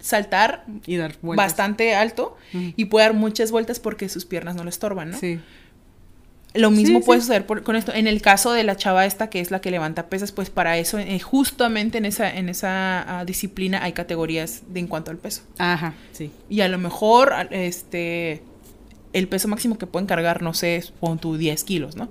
saltar 0.00 0.64
y 0.86 0.96
dar 0.96 1.14
bastante 1.22 1.94
alto 1.94 2.36
y 2.52 2.84
puede 2.86 3.06
dar 3.06 3.14
muchas 3.14 3.50
vueltas 3.50 3.80
porque 3.80 4.08
sus 4.08 4.24
piernas 4.26 4.54
no 4.54 4.64
le 4.64 4.70
estorban, 4.70 5.10
¿no? 5.10 5.18
Sí. 5.18 5.40
Lo 6.54 6.70
mismo 6.70 7.00
puede 7.00 7.20
suceder 7.20 7.46
con 7.46 7.76
esto. 7.76 7.92
En 7.92 8.06
el 8.06 8.20
caso 8.22 8.52
de 8.52 8.64
la 8.64 8.76
chava 8.76 9.06
esta, 9.06 9.30
que 9.30 9.40
es 9.40 9.50
la 9.50 9.60
que 9.60 9.70
levanta 9.70 10.08
pesas, 10.08 10.32
pues 10.32 10.50
para 10.50 10.78
eso, 10.78 10.98
eh, 10.98 11.18
justamente 11.20 11.98
en 11.98 12.06
esa, 12.06 12.34
en 12.34 12.48
esa 12.48 13.20
ah, 13.20 13.24
disciplina 13.24 13.82
hay 13.82 13.92
categorías 13.92 14.62
de 14.68 14.80
en 14.80 14.86
cuanto 14.88 15.10
al 15.10 15.18
peso. 15.18 15.42
Ajá, 15.58 15.94
sí. 16.12 16.30
Y 16.48 16.62
a 16.62 16.68
lo 16.68 16.78
mejor, 16.78 17.32
este, 17.50 18.42
el 19.12 19.28
peso 19.28 19.46
máximo 19.48 19.78
que 19.78 19.86
pueden 19.86 20.06
cargar, 20.06 20.42
no 20.42 20.54
sé, 20.54 20.84
pon 20.98 21.18
tu 21.18 21.36
10 21.36 21.62
kilos, 21.64 21.96
¿no? 21.96 22.08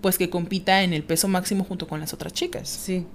Pues 0.00 0.18
que 0.18 0.28
compita 0.28 0.82
en 0.82 0.92
el 0.92 1.02
peso 1.02 1.28
máximo 1.28 1.64
junto 1.64 1.88
con 1.88 2.00
las 2.00 2.12
otras 2.12 2.32
chicas. 2.34 2.68
Sí 2.68 3.06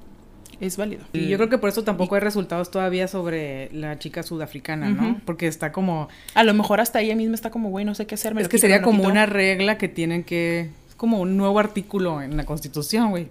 es 0.59 0.77
válido. 0.77 1.03
Y 1.13 1.27
yo 1.27 1.37
creo 1.37 1.49
que 1.49 1.57
por 1.57 1.69
eso 1.69 1.83
tampoco 1.83 2.15
hay 2.15 2.21
resultados 2.21 2.69
todavía 2.69 3.07
sobre 3.07 3.69
la 3.71 3.97
chica 3.97 4.23
sudafricana, 4.23 4.89
¿no? 4.89 5.21
Porque 5.25 5.47
está 5.47 5.71
como... 5.71 6.09
A 6.33 6.43
lo 6.43 6.53
mejor 6.53 6.81
hasta 6.81 7.01
ella 7.01 7.15
misma 7.15 7.35
está 7.35 7.49
como, 7.49 7.69
güey, 7.69 7.85
no 7.85 7.95
sé 7.95 8.05
qué 8.05 8.15
hacer. 8.15 8.37
es 8.37 8.49
que 8.49 8.57
sería 8.57 8.81
como 8.81 9.03
una 9.03 9.25
regla 9.25 9.77
que 9.77 9.87
tienen 9.87 10.23
que... 10.23 10.69
Es 10.87 10.95
como 10.95 11.19
un 11.19 11.37
nuevo 11.37 11.59
artículo 11.59 12.21
en 12.21 12.35
la 12.35 12.45
Constitución, 12.45 13.09
güey. 13.11 13.27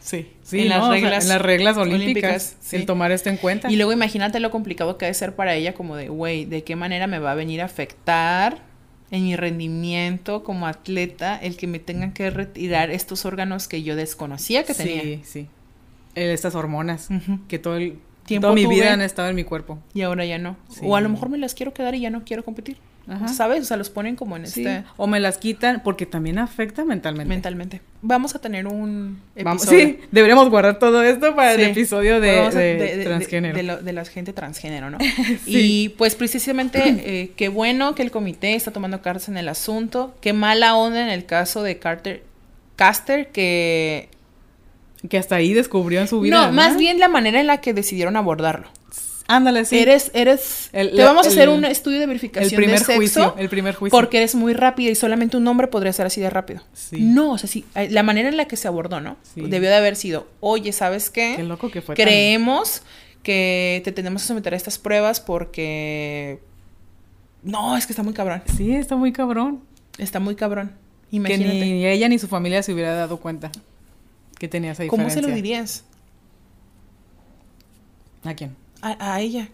sí. 0.00 0.28
Sí, 0.44 0.60
en, 0.60 0.68
las 0.68 0.86
reglas, 0.86 1.24
en 1.24 1.30
las 1.30 1.40
reglas 1.40 1.76
olímpicas, 1.78 2.56
sin 2.60 2.84
tomar 2.84 3.10
esto 3.10 3.30
en 3.30 3.38
cuenta. 3.38 3.72
Y 3.72 3.76
luego 3.76 3.94
imagínate 3.94 4.38
lo 4.40 4.50
complicado 4.50 4.98
que 4.98 5.06
debe 5.06 5.14
ser 5.14 5.34
para 5.34 5.54
ella 5.54 5.72
como 5.72 5.96
de, 5.96 6.10
güey, 6.10 6.44
¿de 6.44 6.62
qué 6.62 6.76
manera 6.76 7.06
me 7.06 7.18
va 7.18 7.32
a 7.32 7.34
venir 7.34 7.62
a 7.62 7.64
afectar 7.64 8.58
en 9.10 9.24
mi 9.24 9.36
rendimiento 9.36 10.44
como 10.44 10.66
atleta 10.66 11.38
el 11.38 11.56
que 11.56 11.66
me 11.66 11.78
tengan 11.78 12.12
que 12.12 12.28
retirar 12.28 12.90
estos 12.90 13.24
órganos 13.24 13.68
que 13.68 13.82
yo 13.82 13.96
desconocía 13.96 14.64
que 14.64 14.74
tenía? 14.74 15.02
Sí, 15.02 15.20
sí 15.24 15.48
estas 16.14 16.54
hormonas 16.54 17.08
que 17.48 17.58
todo 17.58 17.76
el 17.76 17.98
tiempo 18.26 18.46
toda 18.46 18.54
mi 18.54 18.66
vida 18.66 18.92
han 18.92 19.02
estado 19.02 19.28
en 19.28 19.36
mi 19.36 19.44
cuerpo. 19.44 19.78
Y 19.92 20.02
ahora 20.02 20.24
ya 20.24 20.38
no. 20.38 20.56
O 20.82 20.96
a 20.96 21.00
lo 21.00 21.08
mejor 21.08 21.28
me 21.28 21.38
las 21.38 21.54
quiero 21.54 21.72
quedar 21.72 21.94
y 21.94 22.00
ya 22.00 22.10
no 22.10 22.24
quiero 22.24 22.44
competir. 22.44 22.78
¿Sabes? 23.26 23.60
O 23.60 23.64
sea, 23.64 23.76
los 23.76 23.90
ponen 23.90 24.16
como 24.16 24.36
en 24.36 24.44
este... 24.44 24.82
O 24.96 25.06
me 25.06 25.20
las 25.20 25.36
quitan 25.36 25.82
porque 25.84 26.06
también 26.06 26.38
afecta 26.38 26.84
mentalmente. 26.84 27.28
Mentalmente. 27.28 27.80
Vamos 28.00 28.34
a 28.34 28.38
tener 28.38 28.66
un 28.66 29.20
episodio. 29.36 29.78
sí, 29.78 29.98
deberíamos 30.10 30.48
guardar 30.48 30.78
todo 30.78 31.02
esto 31.02 31.34
para 31.36 31.52
el 31.52 31.60
episodio 31.60 32.20
de, 32.20 32.50
de, 32.50 33.04
transgénero. 33.04 33.82
De, 33.82 33.92
la 33.92 34.04
gente 34.06 34.32
transgénero, 34.32 34.90
¿no? 34.90 34.98
Y 35.46 35.90
pues 35.90 36.14
precisamente, 36.14 36.80
eh, 36.86 37.32
qué 37.36 37.48
bueno 37.48 37.94
que 37.94 38.02
el 38.02 38.10
comité 38.10 38.54
está 38.54 38.72
tomando 38.72 39.02
cartas 39.02 39.28
en 39.28 39.36
el 39.36 39.48
asunto. 39.48 40.14
Qué 40.22 40.32
mala 40.32 40.74
onda 40.74 41.02
en 41.02 41.10
el 41.10 41.26
caso 41.26 41.62
de 41.62 41.78
Carter 41.78 42.22
Caster, 42.76 43.28
que 43.28 44.08
que 45.08 45.18
hasta 45.18 45.36
ahí 45.36 45.52
descubrió 45.52 46.00
en 46.00 46.08
su 46.08 46.20
vida. 46.20 46.46
No, 46.46 46.52
más 46.52 46.76
bien 46.76 46.98
la 46.98 47.08
manera 47.08 47.40
en 47.40 47.46
la 47.46 47.60
que 47.60 47.74
decidieron 47.74 48.16
abordarlo. 48.16 48.68
Ándale, 49.26 49.64
sí. 49.64 49.78
Eres, 49.78 50.10
eres, 50.12 50.68
te 50.70 51.02
vamos 51.02 51.26
a 51.26 51.30
hacer 51.30 51.48
un 51.48 51.64
estudio 51.64 51.98
de 51.98 52.06
verificación 52.06 52.50
el 52.50 52.56
primer 52.56 52.78
de 52.78 52.84
sexo 52.84 52.96
juicio, 52.96 53.34
el 53.38 53.48
primer 53.48 53.74
juicio. 53.74 53.98
Porque 53.98 54.18
eres 54.18 54.34
muy 54.34 54.52
rápido 54.52 54.92
y 54.92 54.94
solamente 54.94 55.38
un 55.38 55.46
hombre 55.48 55.68
podría 55.68 55.94
ser 55.94 56.06
así 56.06 56.20
de 56.20 56.28
rápido. 56.28 56.62
Sí. 56.74 57.00
No, 57.00 57.32
o 57.32 57.38
sea, 57.38 57.48
sí, 57.48 57.64
la 57.74 58.02
manera 58.02 58.28
en 58.28 58.36
la 58.36 58.46
que 58.46 58.56
se 58.56 58.68
abordó, 58.68 59.00
¿no? 59.00 59.16
Debió 59.34 59.70
de 59.70 59.76
haber 59.76 59.96
sido, 59.96 60.26
oye, 60.40 60.72
¿sabes 60.72 61.08
qué? 61.08 61.34
Qué 61.36 61.42
loco 61.42 61.70
que 61.70 61.80
fue. 61.80 61.94
Creemos 61.94 62.82
que 63.22 63.80
te 63.84 63.92
tenemos 63.92 64.22
que 64.22 64.28
someter 64.28 64.52
a 64.52 64.56
estas 64.56 64.78
pruebas 64.78 65.20
porque... 65.20 66.40
No, 67.42 67.76
es 67.76 67.86
que 67.86 67.92
está 67.92 68.02
muy 68.02 68.12
cabrón. 68.12 68.42
Sí, 68.56 68.74
está 68.74 68.96
muy 68.96 69.12
cabrón. 69.12 69.62
Está 69.96 70.20
muy 70.20 70.34
cabrón. 70.34 70.72
Imagínate. 71.10 71.58
Que 71.58 71.64
ni 71.64 71.86
ella 71.86 72.08
ni 72.08 72.18
su 72.18 72.28
familia 72.28 72.62
se 72.62 72.72
hubiera 72.74 72.94
dado 72.94 73.18
cuenta 73.18 73.50
que 74.38 74.48
tenía 74.48 74.72
esa 74.72 74.82
diferencia. 74.82 75.14
¿Cómo 75.14 75.26
se 75.26 75.28
lo 75.28 75.34
dirías? 75.34 75.84
¿A 78.24 78.34
quién? 78.34 78.56
A, 78.80 79.20
ella. 79.20 79.48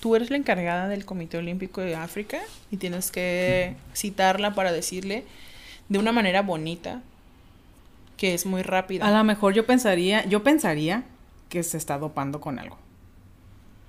Tú 0.00 0.16
eres 0.16 0.30
la 0.30 0.36
encargada 0.36 0.88
del 0.88 1.04
Comité 1.04 1.38
Olímpico 1.38 1.80
de 1.80 1.94
África 1.94 2.40
y 2.70 2.76
tienes 2.76 3.12
que 3.12 3.76
citarla 3.94 4.54
para 4.54 4.72
decirle 4.72 5.24
de 5.88 5.98
una 5.98 6.10
manera 6.10 6.42
bonita 6.42 7.02
que 8.16 8.34
es 8.34 8.46
muy 8.46 8.62
rápida. 8.62 9.06
A 9.06 9.16
lo 9.16 9.22
mejor 9.22 9.54
yo 9.54 9.64
pensaría, 9.64 10.24
yo 10.26 10.42
pensaría 10.42 11.04
que 11.48 11.62
se 11.62 11.76
está 11.76 11.98
dopando 11.98 12.40
con 12.40 12.58
algo. 12.58 12.78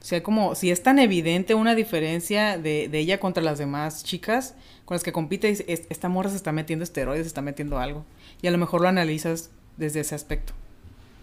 O 0.01 0.05
sea, 0.05 0.21
como 0.21 0.53
si 0.53 0.69
es 0.69 0.83
tan 0.83 0.99
evidente 0.99 1.55
una 1.55 1.75
diferencia 1.75 2.57
de, 2.57 2.89
de 2.89 2.99
ella 2.99 3.19
contra 3.19 3.41
las 3.41 3.57
demás 3.57 4.03
chicas 4.03 4.53
con 4.85 4.95
las 4.95 5.03
que 5.03 5.13
compite, 5.13 5.49
esta 5.71 6.09
morra 6.09 6.29
se 6.29 6.35
está 6.35 6.51
metiendo 6.51 6.83
esteroides, 6.83 7.23
se 7.23 7.29
está 7.29 7.41
metiendo 7.41 7.79
algo. 7.79 8.05
Y 8.41 8.47
a 8.47 8.51
lo 8.51 8.57
mejor 8.57 8.81
lo 8.81 8.89
analizas 8.89 9.49
desde 9.77 10.01
ese 10.01 10.15
aspecto. 10.15 10.53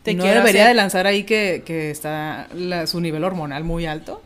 ¿Te 0.03 0.15
no 0.15 0.25
debería 0.25 0.67
de 0.67 0.75
lanzar 0.75 1.07
ahí 1.07 1.25
que, 1.25 1.91
está 1.91 2.49
su 2.87 3.01
nivel 3.01 3.25
hormonal 3.25 3.65
muy 3.65 3.87
alto. 3.87 4.23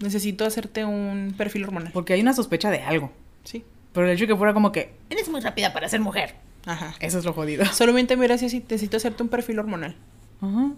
Necesito 0.00 0.44
hacerte 0.44 0.84
un 0.84 1.34
perfil 1.36 1.64
hormonal. 1.64 1.92
Porque 1.92 2.12
hay 2.12 2.20
una 2.20 2.34
sospecha 2.34 2.70
de 2.70 2.82
algo. 2.82 3.12
Sí. 3.44 3.64
Pero 3.92 4.06
el 4.06 4.12
hecho 4.12 4.24
de 4.24 4.28
que 4.28 4.36
fuera 4.36 4.54
como 4.54 4.70
que... 4.70 4.92
Eres 5.10 5.28
muy 5.28 5.40
rápida 5.40 5.72
para 5.72 5.88
ser 5.88 6.00
mujer. 6.00 6.34
Ajá. 6.66 6.94
Eso 7.00 7.18
es 7.18 7.24
lo 7.24 7.32
jodido. 7.32 7.64
Solamente 7.72 8.16
mira 8.16 8.36
si 8.38 8.44
necesito 8.46 8.96
hacerte 8.96 9.22
un 9.22 9.28
perfil 9.28 9.58
hormonal. 9.58 9.96
Ajá. 10.40 10.72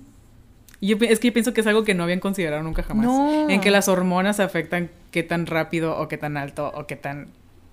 Yo, 0.81 0.97
es 1.01 1.21
que 1.21 1.29
yo 1.29 1.33
pienso 1.35 1.53
que 1.53 1.61
es 1.61 1.67
algo 1.67 1.85
que 1.85 1.95
no 1.95 2.05
habían 2.05 2.21
considerado 2.21 2.63
nunca 2.63 2.83
jamás. 2.83 3.05
No. 3.05 3.51
En 3.51 3.61
que 3.61 3.71
las 3.71 3.89
hormonas 3.89 4.41
afectan 4.41 4.91
qué 5.11 5.23
tan 5.23 5.47
rápido 5.47 5.99
o 5.99 6.09
qué 6.09 6.17
tan 6.17 6.39
alto 6.39 6.73
o 6.75 6.87
qué 6.87 6.97
tan 6.97 7.29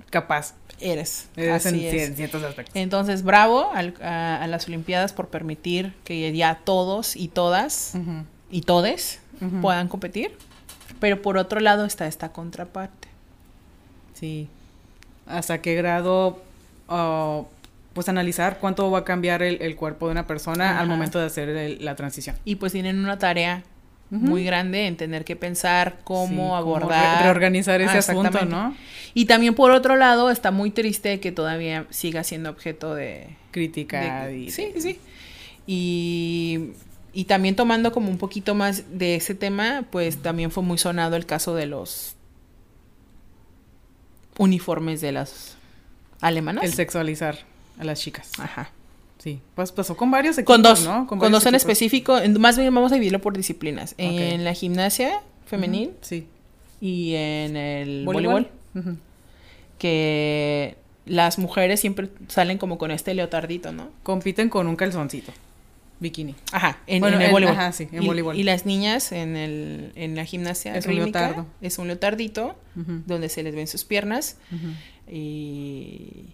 capaz 0.10 0.54
eres. 0.80 1.28
Así 1.52 1.88
en, 1.88 2.16
ciertos 2.16 2.44
aspectos. 2.44 2.76
Entonces, 2.76 3.24
bravo 3.24 3.72
a, 3.74 4.48
las 4.48 4.68
Olimpiadas 4.68 5.14
por 5.14 5.28
permitir 5.28 5.94
que 6.04 6.36
ya 6.36 6.60
todos 6.64 7.16
y 7.16 7.28
todas 7.28 7.94
y 8.50 8.62
todes 8.62 9.20
puedan 9.62 9.88
competir. 9.88 10.38
Pero 11.00 11.22
por 11.22 11.38
otro 11.38 11.60
lado 11.60 11.86
está 11.86 12.08
esta 12.08 12.32
contraparte. 12.32 13.08
Sí. 14.14 14.48
¿Hasta 15.28 15.62
qué 15.62 15.76
grado, 15.76 16.42
oh, 16.88 17.48
pues 17.94 18.10
analizar 18.10 18.60
cuánto 18.60 18.90
va 18.90 19.00
a 19.00 19.04
cambiar 19.04 19.44
el, 19.44 19.76
cuerpo 19.76 20.08
de 20.08 20.14
una 20.14 20.26
persona 20.26 20.80
al 20.80 20.88
momento 20.88 21.20
de 21.20 21.26
hacer 21.26 21.78
la 21.82 21.96
transición? 21.96 22.36
Y 22.46 22.56
pues 22.56 22.72
tienen 22.72 23.00
una 23.00 23.20
tarea 23.20 23.64
muy 24.10 24.44
grande 24.44 24.88
en 24.88 24.96
tener 24.96 25.26
que 25.26 25.36
pensar 25.36 26.00
cómo 26.04 26.56
abordar. 26.56 27.24
reorganizar 27.24 27.82
ese 27.82 27.98
asunto, 27.98 28.46
¿no? 28.46 28.76
Y 29.14 29.26
también 29.26 29.56
por 29.56 29.72
otro 29.72 29.96
lado 29.96 30.30
está 30.30 30.52
muy 30.52 30.72
triste 30.72 31.20
que 31.20 31.32
todavía 31.32 31.86
siga 31.90 32.24
siendo 32.24 32.50
objeto 32.50 32.96
de 32.96 33.36
crítica. 33.52 34.30
sí, 34.50 34.74
sí. 34.78 35.00
Y, 35.66 36.72
y 37.14 37.26
también 37.26 37.56
tomando 37.56 37.92
como 37.92 38.10
un 38.10 38.18
poquito 38.18 38.56
más 38.56 38.84
de 38.98 39.16
ese 39.16 39.36
tema, 39.36 39.84
pues 39.90 40.22
también 40.22 40.52
fue 40.52 40.64
muy 40.64 40.78
sonado 40.78 41.16
el 41.16 41.26
caso 41.26 41.56
de 41.56 41.66
los 41.66 42.16
uniformes 44.38 45.02
de 45.02 45.12
las 45.12 45.58
alemanas. 46.22 46.64
El 46.64 46.74
sexualizar 46.74 47.40
a 47.80 47.84
las 47.84 48.00
chicas. 48.00 48.32
Ajá. 48.40 48.72
Sí, 49.28 49.42
pues 49.56 49.74
pasó 49.74 49.98
con 49.98 50.10
varios 50.10 50.38
equipos, 50.38 50.56
con 50.56 50.64
dos, 50.64 50.86
¿no? 50.86 51.06
Con, 51.06 51.20
dos 51.20 51.46
en 51.46 51.54
específico. 51.54 52.18
Más 52.40 52.58
bien 52.58 52.74
vamos 52.74 52.94
a 52.94 52.96
dividirlo 52.96 53.20
por 53.20 53.36
disciplinas. 53.36 53.94
En 53.98 54.46
la 54.46 54.54
gimnasia 54.54 55.20
femenil. 55.46 55.92
Sí. 56.00 56.28
Y 56.80 57.14
en 57.16 57.58
el 57.58 58.06
voleibol. 58.06 58.48
Que 59.80 60.78
las 61.06 61.40
mujeres 61.40 61.82
siempre 61.82 62.08
salen 62.30 62.58
como 62.58 62.78
con 62.78 62.90
este 62.90 63.14
leotardito, 63.14 63.74
¿no? 63.74 63.90
Compiten 64.02 64.48
con 64.48 64.66
un 64.66 64.78
calzoncito. 64.78 65.34
Bikini. 66.00 66.34
Ajá, 66.54 66.80
en, 66.88 67.04
el 67.04 67.12
voleibol. 67.30 67.44
Ajá, 67.50 67.74
sí, 67.74 67.90
en 67.92 68.04
y, 68.04 68.08
voleibol. 68.08 68.38
Y 68.38 68.44
las 68.44 68.66
niñas 68.66 69.12
en, 69.12 69.36
el, 69.36 69.92
en 69.96 70.16
la 70.16 70.24
gimnasia 70.24 70.74
es 70.78 70.86
un 70.86 70.96
leotardo. 70.96 71.48
Es 71.60 71.80
un 71.80 71.88
leotardito 71.88 72.56
donde 72.76 73.28
se 73.28 73.44
les 73.44 73.54
ven 73.54 73.68
sus 73.68 73.84
piernas. 73.84 74.38
Y 75.12 76.28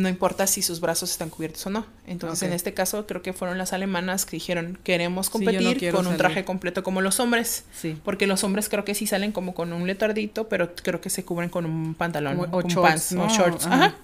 no 0.00 0.08
importa 0.08 0.46
si 0.46 0.62
sus 0.62 0.80
brazos 0.80 1.10
están 1.10 1.30
cubiertos 1.30 1.66
o 1.66 1.70
no. 1.70 1.86
Entonces, 2.06 2.42
en 2.42 2.52
este 2.52 2.72
caso, 2.74 3.06
creo 3.06 3.22
que 3.22 3.32
fueron 3.32 3.58
las 3.58 3.72
alemanas 3.72 4.24
que 4.24 4.36
dijeron, 4.36 4.78
queremos 4.82 5.30
competir 5.30 5.92
con 5.92 6.06
un 6.06 6.16
traje 6.16 6.44
completo 6.44 6.82
como 6.82 7.00
los 7.00 7.20
hombres. 7.20 7.64
Sí. 7.72 7.96
Porque 8.04 8.26
los 8.26 8.42
hombres 8.42 8.68
creo 8.68 8.84
que 8.84 8.94
sí 8.94 9.06
salen 9.06 9.32
como 9.32 9.54
con 9.54 9.72
un 9.72 9.86
letardito, 9.86 10.48
pero 10.48 10.74
creo 10.74 11.00
que 11.00 11.10
se 11.10 11.24
cubren 11.24 11.50
con 11.50 11.66
un 11.66 11.94
pantalón, 11.94 12.48
o, 12.50 12.58
un 12.58 12.64
shorts, 12.64 13.12
o 13.12 13.28
shorts. 13.28 13.66
Ajá. 13.66 13.94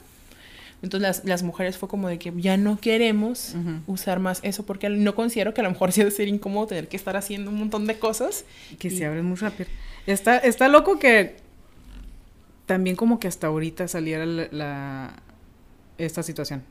Entonces 0.82 1.22
las, 1.24 1.42
mujeres 1.42 1.78
fue 1.78 1.88
como 1.88 2.08
de 2.08 2.18
que 2.18 2.32
ya 2.36 2.58
no 2.58 2.78
queremos 2.78 3.54
usar 3.86 4.20
más 4.20 4.40
eso 4.42 4.66
porque 4.66 4.90
no 4.90 5.14
considero 5.14 5.54
que 5.54 5.62
a 5.62 5.64
lo 5.64 5.70
mejor 5.70 5.92
sí 5.92 6.00
debe 6.00 6.10
ser 6.10 6.28
incómodo 6.28 6.66
tener 6.66 6.88
que 6.88 6.96
estar 6.96 7.16
haciendo 7.16 7.50
un 7.50 7.58
montón 7.58 7.86
de 7.86 7.98
cosas. 7.98 8.44
Que 8.78 8.90
se 8.90 9.06
abren 9.06 9.24
muy 9.24 9.36
rápido. 9.36 9.70
Está, 10.06 10.36
está 10.38 10.68
loco 10.68 10.98
que 10.98 11.36
también 12.66 12.96
como 12.96 13.18
que 13.18 13.28
hasta 13.28 13.46
ahorita 13.46 13.88
saliera 13.88 14.26
la 14.26 15.22
esta 15.98 16.22
situación? 16.22 16.62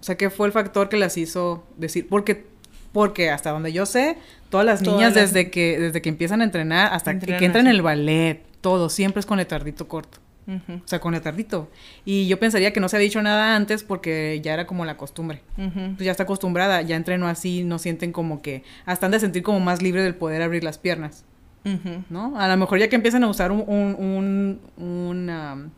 O 0.00 0.04
sea, 0.04 0.16
¿qué 0.16 0.30
fue 0.30 0.46
el 0.46 0.52
factor 0.52 0.88
que 0.88 0.96
las 0.96 1.16
hizo 1.16 1.64
decir? 1.76 2.06
Porque, 2.08 2.44
porque 2.92 3.30
hasta 3.30 3.50
donde 3.50 3.72
yo 3.72 3.86
sé, 3.86 4.18
todas 4.50 4.66
las 4.66 4.82
niñas 4.82 5.14
desde 5.14 5.50
que 5.50 5.78
desde 5.78 6.02
que 6.02 6.10
empiezan 6.10 6.42
a 6.42 6.44
entrenar 6.44 6.92
hasta 6.92 7.18
que, 7.18 7.36
entran 7.44 7.66
en 7.66 7.74
el 7.74 7.82
ballet, 7.82 8.42
todo 8.60 8.90
siempre 8.90 9.20
es 9.20 9.26
con 9.26 9.40
el 9.40 9.46
tardito 9.46 9.88
corto. 9.88 10.18
O 10.46 10.86
sea, 10.86 11.00
con 11.00 11.14
el 11.14 11.22
tardito. 11.22 11.70
Y 12.04 12.26
yo 12.26 12.38
pensaría 12.38 12.72
que 12.72 12.80
no 12.80 12.88
se 12.88 12.96
había 12.96 13.04
dicho 13.04 13.22
nada 13.22 13.56
antes 13.56 13.82
porque 13.82 14.40
ya 14.42 14.52
era 14.52 14.66
como 14.66 14.84
la 14.84 14.96
costumbre. 14.96 15.42
Pues 15.56 16.00
ya 16.00 16.10
está 16.10 16.24
acostumbrada, 16.24 16.82
ya 16.82 16.96
entrenó 16.96 17.26
así, 17.26 17.64
no 17.64 17.78
sienten 17.78 18.12
como 18.12 18.42
que... 18.42 18.62
Hasta 18.84 19.06
han 19.06 19.12
de 19.12 19.20
sentir 19.20 19.42
como 19.42 19.60
más 19.60 19.80
libre 19.82 20.02
del 20.02 20.14
poder 20.14 20.42
abrir 20.42 20.62
las 20.62 20.78
piernas. 20.78 21.24
¿No? 22.10 22.38
A 22.38 22.46
lo 22.46 22.56
mejor 22.58 22.78
ya 22.78 22.88
que 22.88 22.96
empiezan 22.96 23.24
a 23.24 23.28
usar 23.28 23.50
un, 23.50 23.64
un, 23.66 24.60
un, 24.76 25.72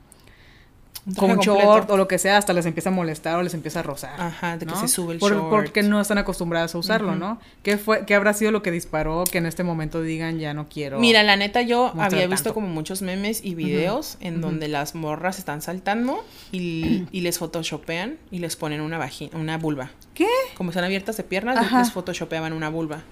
con 1.14 1.38
short 1.38 1.88
o 1.90 1.96
lo 1.96 2.08
que 2.08 2.18
sea, 2.18 2.36
hasta 2.36 2.52
les 2.52 2.66
empieza 2.66 2.88
a 2.88 2.92
molestar 2.92 3.36
o 3.36 3.42
les 3.42 3.54
empieza 3.54 3.80
a 3.80 3.82
rozar. 3.84 4.20
Ajá, 4.20 4.56
de 4.56 4.66
que 4.66 4.74
se 4.74 4.88
sube 4.88 5.14
el 5.14 5.18
Por, 5.20 5.32
short. 5.32 5.50
Porque 5.50 5.82
no 5.82 6.00
están 6.00 6.18
acostumbradas 6.18 6.74
a 6.74 6.78
usarlo, 6.78 7.14
¿no? 7.14 7.38
¿Qué, 7.62 7.78
fue, 7.78 8.04
¿Qué 8.06 8.14
habrá 8.14 8.32
sido 8.32 8.50
lo 8.50 8.62
que 8.62 8.72
disparó 8.72 9.24
que 9.30 9.38
en 9.38 9.46
este 9.46 9.62
momento 9.62 10.02
digan 10.02 10.40
ya 10.40 10.52
no 10.52 10.68
quiero? 10.68 10.98
Mira, 10.98 11.22
la 11.22 11.36
neta, 11.36 11.62
yo 11.62 11.92
había 11.98 12.26
visto 12.26 12.52
como 12.52 12.66
muchos 12.66 13.02
memes 13.02 13.44
y 13.44 13.54
videos 13.54 14.16
en 14.20 14.40
donde 14.40 14.68
las 14.68 14.94
morras 14.94 15.38
están 15.38 15.62
saltando 15.62 16.24
y, 16.50 17.04
y, 17.12 17.20
les 17.20 17.38
photoshopean 17.38 18.16
y 18.30 18.40
les 18.40 18.56
ponen 18.56 18.80
una 18.80 18.98
vagina, 18.98 19.38
una 19.38 19.58
vulva. 19.58 19.90
¿Qué? 20.14 20.28
Como 20.56 20.70
están 20.70 20.84
abiertas 20.84 21.16
de 21.16 21.22
piernas, 21.22 21.72
les 21.72 21.92
photoshopeaban 21.92 22.52
una 22.52 22.68
vulva. 22.68 23.02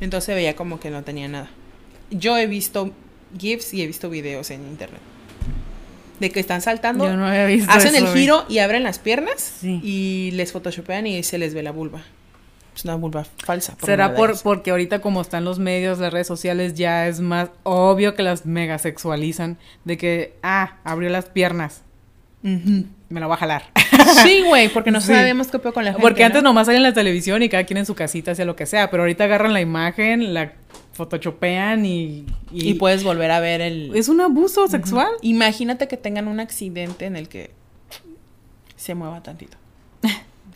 Entonces 0.00 0.34
veía 0.34 0.56
como 0.56 0.80
que 0.80 0.90
no 0.90 1.04
tenía 1.04 1.28
nada. 1.28 1.50
Yo 2.10 2.36
he 2.36 2.46
visto 2.46 2.92
GIFs 3.38 3.74
y 3.74 3.82
he 3.82 3.86
visto 3.86 4.10
videos 4.10 4.50
en 4.50 4.66
internet 4.66 5.00
de 6.20 6.30
que 6.30 6.40
están 6.40 6.60
saltando, 6.60 7.04
hacen 7.68 7.94
el 7.94 8.08
giro 8.08 8.44
y 8.48 8.58
abren 8.58 8.82
las 8.82 8.98
piernas 8.98 9.58
y 9.62 10.30
les 10.32 10.52
photoshopean 10.52 11.06
y 11.06 11.22
se 11.22 11.38
les 11.38 11.54
ve 11.54 11.62
la 11.62 11.72
vulva. 11.72 12.02
Es 12.74 12.84
una 12.84 12.94
vulva 12.96 13.24
falsa. 13.38 13.74
¿Será 13.82 14.14
por, 14.14 14.38
porque 14.42 14.70
ahorita 14.70 15.00
como 15.00 15.22
están 15.22 15.46
los 15.46 15.58
medios, 15.58 15.98
las 15.98 16.12
redes 16.12 16.26
sociales, 16.26 16.74
ya 16.74 17.08
es 17.08 17.20
más 17.20 17.48
obvio 17.62 18.14
que 18.14 18.22
las 18.22 18.44
mega 18.44 18.76
sexualizan 18.78 19.56
de 19.84 19.96
que, 19.96 20.34
ah, 20.42 20.74
abrió 20.84 21.08
las 21.08 21.24
piernas. 21.24 21.82
Me 22.42 23.20
la 23.20 23.26
voy 23.26 23.34
a 23.34 23.38
jalar. 23.38 23.62
Sí, 24.22 24.42
güey, 24.46 24.68
porque 24.68 24.90
no 24.90 25.00
sabemos 25.00 25.48
qué 25.48 25.58
peor 25.58 25.74
con 25.74 25.84
la 25.84 25.92
gente. 25.92 26.02
Porque 26.02 26.22
antes 26.22 26.42
nomás 26.42 26.66
salen 26.66 26.78
en 26.78 26.82
la 26.84 26.92
televisión 26.92 27.42
y 27.42 27.48
cada 27.48 27.64
quien 27.64 27.78
en 27.78 27.86
su 27.86 27.94
casita 27.94 28.32
hacía 28.32 28.44
lo 28.44 28.54
que 28.54 28.66
sea, 28.66 28.90
pero 28.90 29.02
ahorita 29.02 29.24
agarran 29.24 29.52
la 29.52 29.60
imagen, 29.60 30.34
la 30.34 30.52
photoshopean 30.96 31.84
y, 31.84 32.26
y, 32.50 32.74
puedes 32.74 33.04
volver 33.04 33.30
a 33.30 33.40
ver 33.40 33.60
el... 33.60 33.94
Es 33.94 34.08
un 34.08 34.20
abuso 34.20 34.66
sexual. 34.68 35.08
Imagínate 35.22 35.88
que 35.88 35.96
tengan 35.96 36.28
un 36.28 36.40
accidente 36.40 37.06
en 37.06 37.16
el 37.16 37.28
que 37.28 37.50
se 38.76 38.94
mueva 38.94 39.22
tantito. 39.22 39.56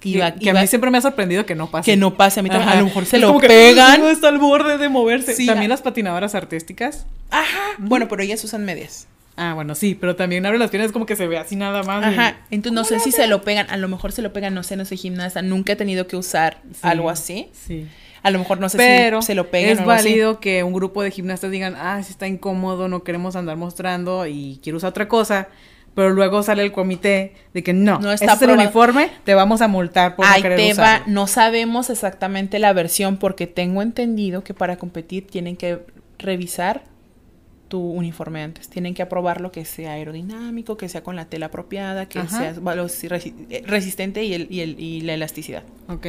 Y, 0.03 0.19
a 0.23 0.33
mí 0.33 0.67
siempre 0.67 0.91
me 0.91 0.97
ha 0.97 1.03
sorprendido 1.03 1.45
que 1.45 1.55
no 1.55 1.71
pase. 1.71 1.91
Que 1.91 1.95
no 1.95 2.17
pase, 2.17 2.41
a 2.41 2.43
mí 2.43 2.49
también. 2.49 2.71
A 2.71 2.77
lo 2.77 2.87
mejor 2.87 3.05
se 3.05 3.19
lo 3.19 3.39
pegan. 3.39 4.01
No 4.01 4.09
está 4.09 4.29
al 4.29 4.39
borde 4.39 4.79
de 4.79 4.89
moverse. 4.89 5.45
también 5.45 5.69
las 5.69 5.83
patinadoras 5.83 6.35
artísticas. 6.35 7.05
Ajá. 7.31 7.75
Bueno, 7.77 8.09
pero 8.09 8.23
ellas 8.23 8.43
usan 8.43 8.65
medias. 8.65 9.09
Ah, 9.37 9.55
bueno, 9.55 9.75
sí, 9.75 9.95
pero 9.95 10.17
también 10.17 10.45
abre 10.45 10.59
las 10.59 10.71
piernas 10.71 10.93
como 10.93 11.07
que 11.07 11.17
se 11.17 11.27
ve 11.27 11.39
así 11.39 11.57
nada 11.57 11.83
más. 11.83 12.05
Ajá. 12.05 12.39
Entonces 12.51 12.75
no 12.75 12.85
sé 12.85 12.99
si 13.01 13.13
se 13.13 13.27
lo 13.27 13.43
pegan, 13.43 13.71
a 13.71 13.77
lo 13.77 13.89
mejor 13.89 14.13
se 14.13 14.23
lo 14.23 14.33
pegan, 14.33 14.55
no 14.55 14.63
sé, 14.63 14.77
no 14.77 14.85
soy 14.85 14.97
gimnasta, 14.97 15.43
nunca 15.43 15.75
he 15.75 15.77
tenido 15.77 16.07
que 16.07 16.17
usar 16.17 16.63
algo 16.83 17.11
así. 17.11 17.49
Sí. 17.53 17.87
A 18.23 18.31
lo 18.31 18.39
mejor 18.39 18.61
no 18.61 18.69
sé 18.69 18.77
Pero 18.77 19.23
si 19.23 19.29
se 19.29 19.35
lo 19.35 19.51
pegan. 19.51 19.79
Es 19.79 19.85
válido 19.85 20.41
que 20.41 20.63
un 20.63 20.73
grupo 20.73 21.03
de 21.03 21.11
gimnastas 21.11 21.51
digan, 21.51 21.75
ah, 21.79 22.03
si 22.03 22.13
está 22.13 22.27
incómodo, 22.27 22.89
no 22.89 23.03
queremos 23.03 23.37
andar 23.37 23.57
mostrando 23.57 24.27
y 24.27 24.61
quiero 24.63 24.79
usar 24.79 24.91
otra 24.91 25.09
cosa. 25.09 25.49
Pero 25.95 26.11
luego 26.11 26.43
sale 26.43 26.63
el 26.63 26.73
comité 26.73 27.35
de 27.53 27.63
que 27.63 27.73
no, 27.73 27.99
no 27.99 28.13
está 28.13 28.35
es 28.35 28.43
el 28.43 28.51
uniforme, 28.51 29.11
te 29.25 29.35
vamos 29.35 29.61
a 29.61 29.67
multar 29.67 30.15
por 30.15 30.25
no 30.25 30.35
querer 30.41 30.57
te 30.57 30.75
va. 30.75 31.03
No 31.07 31.27
sabemos 31.27 31.91
exactamente 31.91 32.61
la 32.61 32.73
versión 32.73 33.17
porque 33.17 33.49
tengo 33.49 33.83
entendido 33.83 34.45
que 34.45 34.55
para 34.55 34.77
competir 34.77 35.27
tienen 35.27 35.57
que 35.57 35.81
revisar 36.19 36.85
tu 37.67 37.81
uniforme 37.81 38.43
antes. 38.43 38.69
Tienen 38.69 38.95
que 38.95 39.03
aprobarlo 39.03 39.51
que 39.51 39.65
sea 39.65 39.93
aerodinámico, 39.93 40.77
que 40.77 40.89
sea 40.89 41.03
con 41.03 41.17
la 41.17 41.25
tela 41.25 41.47
apropiada, 41.47 42.07
que 42.07 42.27
sea 42.29 42.55
resistente 43.65 44.25
y, 44.25 44.35
el, 44.35 44.47
y, 44.49 44.61
el, 44.61 44.79
y 44.79 45.01
la 45.01 45.15
elasticidad. 45.15 45.65
Ok. 45.89 46.07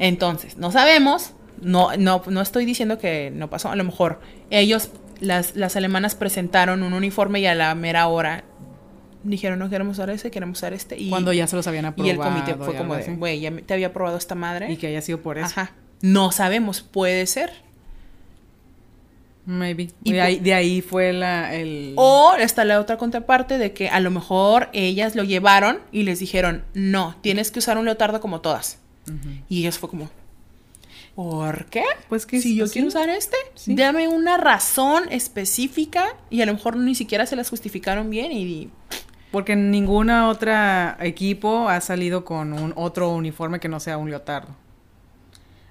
Entonces, 0.00 0.56
no 0.56 0.72
sabemos, 0.72 1.34
no, 1.60 1.96
no, 1.98 2.22
no 2.26 2.40
estoy 2.40 2.64
diciendo 2.64 2.98
que 2.98 3.30
no 3.32 3.50
pasó, 3.50 3.70
a 3.70 3.76
lo 3.76 3.84
mejor 3.84 4.20
ellos, 4.48 4.90
las, 5.20 5.54
las 5.54 5.76
alemanas 5.76 6.14
presentaron 6.14 6.82
un 6.82 6.94
uniforme 6.94 7.40
y 7.40 7.46
a 7.46 7.54
la 7.54 7.74
mera 7.74 8.08
hora 8.08 8.44
dijeron, 9.22 9.58
no 9.58 9.68
queremos 9.68 9.98
usar 9.98 10.08
ese, 10.08 10.30
queremos 10.30 10.58
usar 10.58 10.72
este. 10.72 10.98
Y, 10.98 11.10
Cuando 11.10 11.34
ya 11.34 11.46
se 11.46 11.54
los 11.54 11.66
habían 11.66 11.84
aprobado. 11.84 12.08
Y 12.08 12.10
el 12.10 12.18
comité 12.18 12.54
fue 12.54 12.74
como 12.74 12.96
de, 12.96 13.14
güey, 13.14 13.40
ya 13.40 13.52
te 13.54 13.74
había 13.74 13.88
aprobado 13.88 14.16
esta 14.16 14.34
madre. 14.34 14.72
Y 14.72 14.78
que 14.78 14.86
haya 14.86 15.02
sido 15.02 15.20
por 15.20 15.36
eso. 15.36 15.48
Ajá. 15.48 15.72
No 16.00 16.32
sabemos, 16.32 16.80
puede 16.80 17.26
ser. 17.26 17.52
Maybe. 19.44 19.90
Y 20.02 20.12
de 20.12 20.20
ahí, 20.22 20.38
de 20.38 20.54
ahí 20.54 20.80
fue 20.80 21.12
la, 21.12 21.54
el... 21.54 21.92
O 21.96 22.34
está 22.38 22.64
la 22.64 22.80
otra 22.80 22.96
contraparte 22.96 23.58
de 23.58 23.74
que 23.74 23.90
a 23.90 24.00
lo 24.00 24.10
mejor 24.10 24.70
ellas 24.72 25.14
lo 25.14 25.24
llevaron 25.24 25.80
y 25.92 26.04
les 26.04 26.20
dijeron, 26.20 26.64
no, 26.72 27.16
tienes 27.20 27.50
que 27.50 27.58
usar 27.58 27.76
un 27.76 27.84
leotardo 27.84 28.20
como 28.20 28.40
todas. 28.40 28.78
Y 29.48 29.60
ellos 29.60 29.78
fue 29.78 29.88
como, 29.88 30.10
¿por 31.14 31.66
qué? 31.66 31.84
Pues 32.08 32.26
que 32.26 32.40
si 32.40 32.56
yo 32.56 32.66
quiero 32.68 32.88
usar 32.88 33.08
este, 33.08 33.36
dame 33.66 34.08
una 34.08 34.36
razón 34.36 35.04
específica 35.10 36.16
y 36.30 36.42
a 36.42 36.46
lo 36.46 36.54
mejor 36.54 36.76
ni 36.76 36.94
siquiera 36.94 37.26
se 37.26 37.36
las 37.36 37.50
justificaron 37.50 38.10
bien 38.10 38.32
y... 38.32 38.70
Porque 39.30 39.54
ninguna 39.54 40.28
otra 40.28 40.96
equipo 41.00 41.68
ha 41.68 41.80
salido 41.80 42.24
con 42.24 42.52
un 42.52 42.72
otro 42.74 43.10
uniforme 43.10 43.60
que 43.60 43.68
no 43.68 43.78
sea 43.78 43.96
un 43.96 44.10
leotardo. 44.10 44.56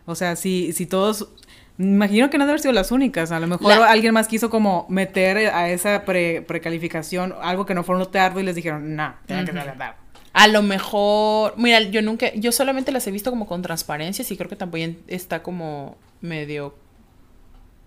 O 0.05 0.15
sea, 0.15 0.35
si, 0.35 0.71
si 0.71 0.85
todos... 0.85 1.29
Imagino 1.77 2.29
que 2.29 2.37
no 2.37 2.43
deben 2.43 2.51
haber 2.51 2.61
sido 2.61 2.73
las 2.73 2.91
únicas. 2.91 3.31
A 3.31 3.39
lo 3.39 3.47
mejor 3.47 3.71
alguien 3.71 4.13
más 4.13 4.27
quiso 4.27 4.49
como 4.49 4.85
meter 4.89 5.37
a 5.53 5.69
esa 5.69 6.03
pre, 6.03 6.41
precalificación 6.41 7.33
algo 7.41 7.65
que 7.65 7.73
no 7.73 7.83
fue 7.83 7.95
un 7.95 8.01
leotardo 8.01 8.39
y 8.39 8.43
les 8.43 8.55
dijeron, 8.55 8.95
no, 8.95 9.13
tiene 9.25 9.45
que 9.45 9.51
ser 9.51 9.65
leotardo. 9.65 10.08
A 10.33 10.47
lo 10.47 10.61
mejor, 10.61 11.55
mira, 11.57 11.81
yo 11.81 12.01
nunca, 12.01 12.33
yo 12.35 12.51
solamente 12.51 12.91
las 12.91 13.05
he 13.07 13.11
visto 13.11 13.31
como 13.31 13.47
con 13.47 13.61
transparencia, 13.61 14.25
y 14.27 14.37
creo 14.37 14.49
que 14.49 14.55
también 14.55 14.99
está 15.07 15.41
como 15.41 15.97
medio 16.21 16.75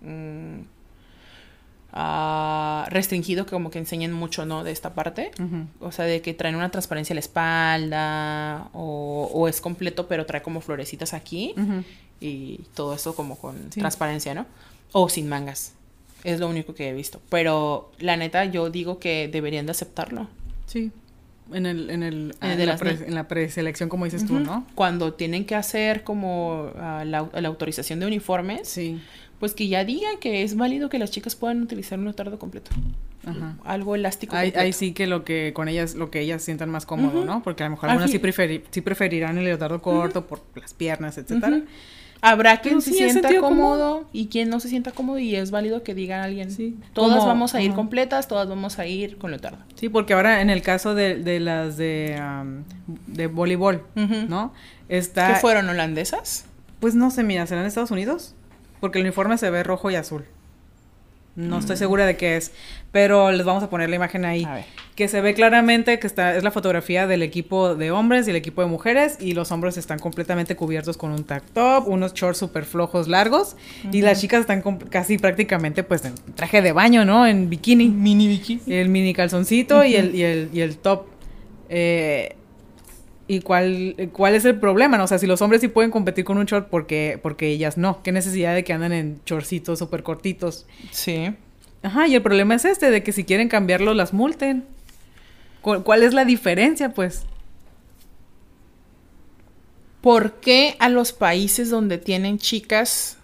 mm, 0.01 0.59
ah, 1.93 2.85
restringido, 2.89 3.45
que 3.45 3.51
como 3.51 3.71
que 3.71 3.79
enseñen 3.79 4.11
mucho, 4.11 4.45
¿no? 4.45 4.63
De 4.63 4.71
esta 4.71 4.93
parte. 4.93 5.31
O 5.79 5.91
sea, 5.91 6.05
de 6.05 6.21
que 6.21 6.33
traen 6.33 6.55
una 6.55 6.69
transparencia 6.69 7.13
a 7.13 7.15
la 7.15 7.21
espalda, 7.21 8.69
o, 8.73 9.47
es 9.47 9.61
completo, 9.61 10.07
pero 10.07 10.25
trae 10.25 10.41
como 10.41 10.59
florecitas 10.59 11.13
aquí, 11.13 11.55
y 12.19 12.59
todo 12.73 12.93
eso 12.93 13.15
como 13.15 13.37
con 13.37 13.69
transparencia, 13.69 14.33
¿no? 14.33 14.45
O 14.91 15.07
sin 15.09 15.29
mangas. 15.29 15.73
Es 16.23 16.39
lo 16.39 16.47
único 16.47 16.73
que 16.73 16.89
he 16.89 16.93
visto. 16.93 17.21
Pero 17.29 17.91
la 17.99 18.15
neta, 18.15 18.45
yo 18.45 18.69
digo 18.69 18.99
que 18.99 19.27
deberían 19.27 19.65
de 19.65 19.71
aceptarlo. 19.71 20.27
Sí. 20.67 20.91
En, 21.51 21.65
el, 21.65 21.89
en, 21.89 22.03
el, 22.03 22.35
ah, 22.39 22.53
en, 22.53 23.15
la, 23.15 23.27
preselección, 23.27 23.89
como 23.89 24.05
dices 24.05 24.25
tú, 24.25 24.39
¿no? 24.39 24.65
Cuando 24.75 25.13
tienen 25.13 25.45
que 25.45 25.55
hacer 25.55 26.03
como 26.03 26.71
ah, 26.77 27.03
la, 27.05 27.19
autorización 27.47 27.99
de 27.99 28.07
uniformes, 28.07 28.67
sí. 28.67 28.99
pues 29.39 29.53
que 29.53 29.67
ya 29.67 29.83
digan 29.83 30.17
que 30.19 30.43
es 30.43 30.55
válido 30.55 30.89
que 30.89 30.99
las 30.99 31.11
chicas 31.11 31.35
puedan 31.35 31.61
utilizar 31.61 31.99
un 31.99 32.05
leotardo 32.05 32.39
completo. 32.39 32.71
Ajá. 33.25 33.57
Algo 33.65 33.95
elástico. 33.95 34.35
Ahí, 34.35 34.73
sí 34.73 34.93
que 34.93 35.07
lo 35.07 35.23
que 35.23 35.53
con 35.53 35.67
ellas, 35.67 35.95
lo 35.95 36.11
que 36.11 36.21
ellas 36.21 36.43
sientan 36.43 36.69
más 36.69 36.85
cómodo, 36.85 37.25
¿no? 37.25 37.43
Porque 37.43 37.63
a 37.63 37.67
lo 37.67 37.71
mejor 37.71 37.89
algunas 37.89 38.11
sí, 38.11 38.19
sí 38.71 38.81
preferirán 38.81 39.37
el 39.37 39.45
leotardo 39.45 39.81
corto 39.81 40.25
por 40.27 40.41
las 40.55 40.73
piernas, 40.73 41.17
etcétera. 41.17 41.61
Habrá 42.25 42.61
quien 42.61 42.81
se 42.81 42.93
sienta 42.93 43.29
cómodo 43.41 44.07
y 44.13 44.27
quien 44.27 44.49
no 44.49 44.61
se 44.61 44.69
sienta 44.69 44.91
cómodo 44.91 45.19
y 45.19 45.35
es 45.35 45.51
válido 45.51 45.83
que 45.83 45.93
digan 45.93 46.21
a 46.21 46.23
alguien, 46.23 46.51
sí, 46.51 46.77
todas 46.93 47.25
vamos 47.25 47.53
a 47.53 47.61
ir 47.61 47.73
completas, 47.73 48.29
todas 48.29 48.47
vamos 48.47 48.79
a 48.79 48.87
ir 48.87 49.17
con 49.17 49.31
leotardo. 49.31 49.57
Sí, 49.75 49.89
porque 49.89 50.13
ahora 50.13 50.41
en 50.41 50.49
el 50.49 50.61
caso 50.61 50.95
de, 50.95 51.15
de 51.15 51.41
las 51.41 51.75
de, 51.75 52.17
de 53.07 53.27
voleibol, 53.27 53.83
¿no? 54.29 54.53
Está... 54.87 55.33
¿Qué 55.33 55.39
fueron 55.41 55.67
holandesas? 55.67 56.45
Pues 56.79 56.95
no 56.95 57.11
sé, 57.11 57.23
mira, 57.23 57.45
¿serán 57.45 57.65
Estados 57.65 57.91
Unidos? 57.91 58.35
Porque 58.79 58.99
el 58.99 59.05
uniforme 59.05 59.37
se 59.37 59.49
ve 59.49 59.61
rojo 59.63 59.91
y 59.91 59.95
azul. 59.95 60.23
No 61.35 61.57
estoy 61.57 61.75
mm. 61.75 61.79
segura 61.79 62.05
de 62.05 62.15
qué 62.15 62.37
es, 62.37 62.51
pero 62.91 63.31
les 63.31 63.43
vamos 63.45 63.63
a 63.63 63.69
poner 63.69 63.89
la 63.89 63.95
imagen 63.95 64.23
ahí. 64.23 64.47
Que 64.95 65.07
se 65.07 65.19
ve 65.21 65.33
claramente 65.33 65.97
que 65.97 66.05
está, 66.05 66.35
es 66.35 66.43
la 66.43 66.51
fotografía 66.51 67.07
del 67.07 67.23
equipo 67.23 67.73
de 67.73 67.89
hombres 67.89 68.27
y 68.27 68.29
el 68.29 68.35
equipo 68.35 68.61
de 68.61 68.67
mujeres, 68.67 69.17
y 69.19 69.33
los 69.33 69.51
hombres 69.51 69.77
están 69.77 69.97
completamente 69.97 70.55
cubiertos 70.55 70.95
con 70.95 71.11
un 71.11 71.23
tag 71.23 71.41
top, 71.53 71.87
unos 71.87 72.13
shorts 72.13 72.37
súper 72.37 72.65
flojos 72.65 73.07
largos, 73.07 73.55
y 73.91 74.01
las 74.01 74.21
chicas 74.21 74.41
están 74.41 74.61
casi 74.89 75.17
prácticamente 75.17 75.83
pues 75.83 76.05
en 76.05 76.13
traje 76.35 76.61
de 76.61 76.71
baño, 76.71 77.03
¿no? 77.03 77.25
En 77.25 77.49
bikini. 77.49 77.89
Mini 77.89 78.27
bikini. 78.27 78.61
El 78.67 78.89
mini 78.89 79.13
calzoncito 79.13 79.83
y, 79.83 79.95
el, 79.95 80.13
y, 80.13 80.23
el, 80.23 80.49
y 80.53 80.61
el 80.61 80.77
top. 80.77 81.07
Eh, 81.69 82.35
¿Y 83.33 83.41
cuál, 83.41 84.09
cuál 84.13 84.35
es 84.35 84.45
el 84.45 84.59
problema? 84.59 84.97
¿no? 84.97 85.05
O 85.05 85.07
sea, 85.07 85.17
si 85.17 85.25
los 85.25 85.41
hombres 85.41 85.61
sí 85.61 85.67
pueden 85.67 85.89
competir 85.89 86.23
con 86.23 86.37
un 86.37 86.45
short, 86.45 86.69
porque 86.69 87.19
porque 87.21 87.47
ellas 87.47 87.77
no? 87.77 88.03
¿Qué 88.03 88.11
necesidad 88.11 88.53
de 88.53 88.63
que 88.63 88.73
andan 88.73 88.93
en 88.93 89.19
shortcitos 89.25 89.79
súper 89.79 90.03
cortitos? 90.03 90.67
Sí. 90.91 91.33
Ajá, 91.81 92.07
y 92.07 92.15
el 92.15 92.21
problema 92.21 92.55
es 92.55 92.65
este, 92.65 92.91
de 92.91 93.01
que 93.03 93.11
si 93.11 93.23
quieren 93.23 93.49
cambiarlo, 93.49 93.93
las 93.93 94.13
multen. 94.13 94.65
¿Cuál 95.61 96.03
es 96.03 96.13
la 96.13 96.25
diferencia, 96.25 96.93
pues? 96.93 97.23
¿Por 100.01 100.33
qué 100.41 100.75
a 100.79 100.89
los 100.89 101.13
países 101.13 101.69
donde 101.69 101.97
tienen 101.97 102.37
chicas 102.37 103.17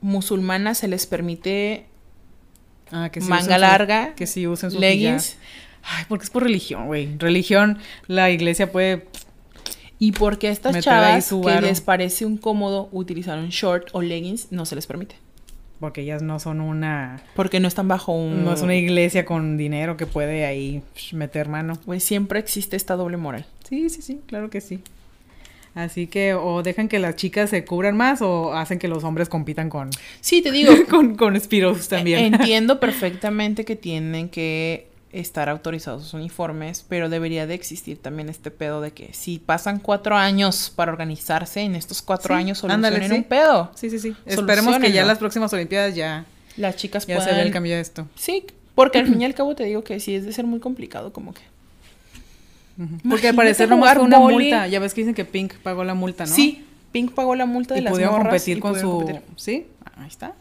musulmanas 0.00 0.78
se 0.78 0.88
les 0.88 1.06
permite 1.06 1.86
ah, 2.90 3.08
que 3.10 3.20
manga 3.20 3.56
larga, 3.58 4.14
que 4.14 4.26
sí 4.26 4.46
usen 4.46 4.72
sus 4.72 4.80
leggings? 4.80 5.36
Ay, 5.82 6.04
porque 6.08 6.24
es 6.24 6.30
por 6.30 6.42
religión, 6.42 6.86
güey. 6.86 7.16
Religión, 7.18 7.78
la 8.06 8.30
iglesia 8.30 8.70
puede. 8.70 9.06
Y 9.98 10.12
porque 10.12 10.48
a 10.48 10.50
estas 10.50 10.78
chavas 10.84 11.28
que 11.28 11.60
les 11.60 11.80
parece 11.80 12.24
incómodo 12.24 12.88
utilizar 12.92 13.38
un 13.38 13.48
short 13.48 13.88
o 13.92 14.02
leggings, 14.02 14.52
no 14.52 14.64
se 14.64 14.76
les 14.76 14.86
permite. 14.86 15.16
porque 15.80 16.02
ellas 16.02 16.22
no 16.22 16.38
son 16.40 16.60
una... 16.60 17.22
Porque 17.34 17.60
no 17.60 17.68
están 17.68 17.88
bajo 17.88 18.12
un... 18.12 18.44
No 18.44 18.52
es 18.52 18.62
una 18.62 18.74
iglesia 18.74 19.24
con 19.24 19.56
dinero 19.56 19.96
que 19.96 20.06
puede 20.06 20.44
ahí 20.44 20.82
meter 21.12 21.48
mano. 21.48 21.74
Pues 21.84 22.04
siempre 22.04 22.38
existe 22.38 22.76
esta 22.76 22.96
doble 22.96 23.16
moral. 23.16 23.46
Sí, 23.68 23.88
sí, 23.90 24.02
sí, 24.02 24.20
claro 24.26 24.50
que 24.50 24.60
sí. 24.60 24.80
Así 25.74 26.08
que 26.08 26.34
o 26.34 26.62
dejan 26.64 26.88
que 26.88 26.98
las 26.98 27.14
chicas 27.14 27.50
se 27.50 27.64
cubran 27.64 27.96
más 27.96 28.22
o 28.22 28.54
hacen 28.54 28.80
que 28.80 28.88
los 28.88 29.04
hombres 29.04 29.28
compitan 29.28 29.68
con... 29.68 29.90
Sí, 30.20 30.42
te 30.42 30.50
digo. 30.50 30.72
con, 30.90 31.14
con 31.16 31.38
Spiros 31.40 31.88
también. 31.88 32.34
Entiendo 32.34 32.80
perfectamente 32.80 33.64
que 33.64 33.76
tienen 33.76 34.28
que 34.28 34.88
estar 35.20 35.48
autorizados 35.48 36.02
sus 36.02 36.14
uniformes, 36.14 36.84
pero 36.88 37.08
debería 37.08 37.46
de 37.46 37.54
existir 37.54 38.00
también 38.00 38.28
este 38.28 38.50
pedo 38.50 38.80
de 38.80 38.92
que 38.92 39.12
si 39.12 39.38
pasan 39.38 39.78
cuatro 39.78 40.16
años 40.16 40.72
para 40.74 40.92
organizarse, 40.92 41.60
en 41.60 41.74
estos 41.74 42.02
cuatro 42.02 42.34
años 42.34 42.58
solucionen 42.58 43.12
un 43.12 43.24
pedo. 43.24 43.70
Sí, 43.74 43.90
sí, 43.90 43.98
sí. 43.98 44.14
Esperemos 44.26 44.78
que 44.78 44.92
ya 44.92 45.04
las 45.04 45.18
próximas 45.18 45.52
Olimpiadas 45.52 45.94
ya... 45.94 46.24
Las 46.56 46.76
chicas 46.76 47.06
ya 47.06 47.20
se 47.20 47.30
vea 47.30 47.42
el 47.42 47.52
cambio 47.52 47.74
de 47.74 47.80
esto. 47.80 48.08
Sí, 48.16 48.44
porque 48.74 48.98
al 48.98 49.06
fin 49.06 49.20
y 49.20 49.24
al 49.24 49.34
cabo 49.34 49.54
te 49.54 49.64
digo 49.64 49.84
que 49.84 50.00
sí 50.00 50.14
es 50.14 50.24
de 50.24 50.32
ser 50.32 50.46
muy 50.46 50.60
complicado 50.60 51.12
como 51.12 51.32
que... 51.34 51.42
Porque 53.08 53.28
al 53.28 53.34
parecer 53.34 53.68
nomás 53.68 53.94
fue 53.94 54.04
una 54.04 54.20
multa. 54.20 54.66
Ya 54.68 54.78
ves 54.78 54.94
que 54.94 55.00
dicen 55.00 55.14
que 55.14 55.24
Pink 55.24 55.54
pagó 55.56 55.84
la 55.84 55.94
multa, 55.94 56.26
¿no? 56.26 56.32
Sí, 56.32 56.64
Pink 56.92 57.12
pagó 57.12 57.34
la 57.34 57.46
multa 57.46 57.74
de 57.74 57.80
y 57.80 57.82
las 57.84 57.92
pudieron 57.92 58.16
competir 58.16 58.60
con 58.60 58.78
su... 58.78 59.20
Sí, 59.36 59.66
ahí 59.96 60.08
está. 60.08 60.34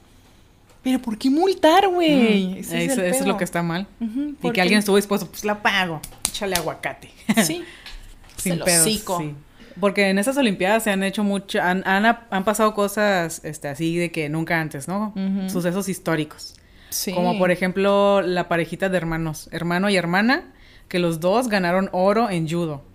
Pero 0.88 1.00
¿por 1.00 1.18
qué 1.18 1.30
multar, 1.30 1.90
güey? 1.90 2.60
Eso, 2.60 2.74
es, 2.78 3.26
lo 3.26 3.36
que 3.36 3.44
está 3.44 3.62
mal. 3.62 3.88
y 4.00 4.52
que 4.52 4.62
alguien 4.62 4.80
estuvo 4.80 4.96
dispuesto, 4.96 5.28
pues 5.28 5.44
la 5.44 5.62
pago. 5.62 6.00
Échale 6.30 6.56
aguacate. 6.56 7.12
Sí. 7.44 7.62
Sin 8.38 8.60
pedos. 8.60 8.86
Sí. 8.86 9.36
Porque 9.82 10.10
en 10.10 10.18
esas 10.18 10.38
Olimpiadas 10.38 10.86
se 10.86 10.92
han 10.92 11.04
hecho 11.04 11.26
mucho, 11.26 11.62
han, 11.62 11.84
han, 11.86 12.46
pasado 12.46 12.74
cosas 12.74 13.44
este, 13.44 13.68
así 13.68 13.98
de 13.98 14.14
que 14.14 14.30
nunca 14.30 14.62
antes, 14.62 14.88
¿no? 14.88 15.14
Sucesos 15.50 15.90
históricos. 15.90 16.56
Sí. 16.88 17.12
Como 17.12 17.38
por 17.38 17.52
ejemplo 17.52 18.22
la 18.22 18.48
parejita 18.48 18.88
de 18.88 18.96
hermanos, 18.96 19.50
hermano 19.52 19.90
y 19.90 19.98
hermana, 19.98 20.54
que 20.88 21.00
los 21.00 21.20
dos 21.20 21.50
ganaron 21.50 21.90
oro 21.92 22.30
en 22.30 22.48
judo 22.48 22.86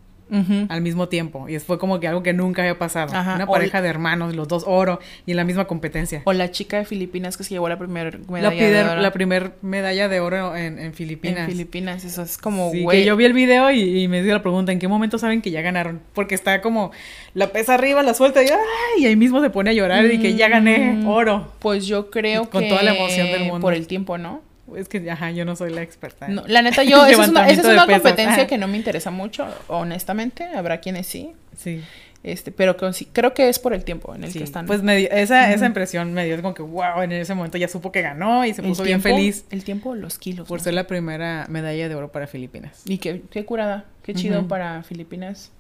al 0.69 0.81
mismo 0.81 1.09
tiempo. 1.09 1.49
Y 1.49 1.59
fue 1.59 1.79
como 1.79 2.01
que 2.01 2.09
algo 2.09 2.23
que 2.23 2.33
nunca 2.33 2.63
había 2.63 2.79
pasado. 2.79 3.13
Una 3.13 3.47
pareja 3.47 3.83
de 3.83 3.89
hermanos, 3.89 4.35
los 4.35 4.49
dos 4.49 4.65
oro 4.67 5.01
y 5.27 5.33
en 5.33 5.37
la 5.37 5.45
misma 5.45 5.67
competencia. 5.67 6.23
O 6.25 6.33
la 6.33 6.51
chica 6.51 6.79
de 6.79 6.85
Filipinas 6.85 7.37
que 7.37 7.45
se 7.45 7.51
llevó 7.51 7.69
la 7.69 7.79
primera 7.79 8.19
medalla 8.29 8.71
de 8.71 8.85
oro. 8.85 9.01
La 9.01 9.13
primera 9.13 9.53
medalla 9.63 10.09
de 10.09 10.21
oro 10.21 10.57
en, 10.57 10.93
Filipinas. 10.95 11.41
En 11.41 11.51
Filipinas, 11.51 12.05
eso 12.05 12.23
es 12.23 12.39
como, 12.39 12.71
sí, 12.73 12.87
que 12.91 13.05
yo 13.05 13.17
vi 13.17 13.25
el 13.25 13.33
video 13.33 13.71
y, 13.71 14.09
me 14.09 14.23
dio 14.23 14.33
la 14.33 14.43
pregunta, 14.43 14.73
¿en 14.73 14.79
qué 14.79 14.89
momento 14.89 15.19
saben 15.19 15.43
que 15.43 15.51
ya 15.51 15.63
ganaron? 15.63 16.01
Porque 16.15 16.35
está 16.35 16.61
como, 16.61 16.91
la 17.35 17.49
pesa 17.49 17.75
arriba, 17.75 18.03
la 18.03 18.15
suelta 18.15 18.43
y, 18.43 18.49
¡ay! 18.49 19.03
y 19.03 19.07
ahí 19.07 19.17
mismo 19.17 19.41
se 19.41 19.51
pone 19.51 19.71
a 19.71 19.73
llorar 19.73 20.05
y 20.11 20.19
que 20.19 20.35
ya 20.35 20.49
gané 20.49 20.93
mm, 20.93 21.07
oro. 21.09 21.53
Pues 21.61 21.87
yo 21.87 22.11
creo 22.11 22.45
que... 22.45 22.51
Con 22.51 22.69
toda 22.69 22.83
la 22.83 22.95
emoción 22.95 23.29
del 23.29 23.45
mundo. 23.45 23.61
Por 23.61 23.75
el 23.75 23.87
tiempo, 23.87 24.19
¿no? 24.19 24.43
Es 24.77 24.89
que, 24.89 25.11
ajá, 25.11 25.31
yo 25.33 25.45
no 25.45 25.57
soy 25.57 25.73
la 25.73 25.83
experta. 25.83 26.29
No, 26.29 26.45
la 26.47 26.63
neta, 26.63 26.83
yo, 26.85 27.05
esa 27.07 27.23
es 27.25 27.29
una, 27.29 27.49
esa 27.49 27.61
es 27.63 27.67
una 27.67 27.87
competencia 27.87 28.47
que 28.47 28.59
no 28.59 28.69
me 28.69 28.77
interesa 28.77 29.11
mucho, 29.11 29.47
honestamente. 29.69 30.45
Habrá 30.55 30.81
quienes 30.81 31.07
sí. 31.07 31.33
Sí. 31.57 31.83
Este, 32.23 32.53
pero 32.53 32.77
creo 32.77 33.35
que 33.35 33.49
es 33.49 33.59
por 33.59 33.75
el 33.75 33.83
tiempo 33.83 34.15
en 34.15 34.23
el 34.23 34.33
que 34.33 34.45
están. 34.45 34.67
Pues 34.67 34.83
me 34.83 35.09
esa, 35.21 35.53
esa 35.53 35.67
impresión 35.67 36.13
me 36.13 36.25
dio 36.25 36.41
como 36.41 36.55
que, 36.55 36.63
wow, 36.63 37.03
en 37.03 37.11
ese 37.11 37.35
momento 37.35 37.59
ya 37.59 37.67
supo 37.67 37.91
que 37.91 38.01
ganó 38.01 38.47
y 38.47 38.55
se 38.55 38.63
puso 38.63 38.85
bien 38.85 39.03
feliz. 39.03 39.45
El 39.51 39.65
tiempo, 39.65 39.97
los 39.97 40.19
kilos. 40.19 40.47
Por 40.47 40.61
ser 40.61 40.75
la 40.75 40.87
primera 40.87 41.47
medalla 41.49 41.89
de 41.89 41.95
oro 41.97 42.13
para 42.13 42.29
Filipinas. 42.29 42.83
Y 42.85 42.99
qué, 42.99 43.23
qué 43.31 43.45
curada, 43.45 43.87
qué 44.05 44.15
chido 44.15 44.47
para 44.47 44.85
Filipinas 44.85 45.51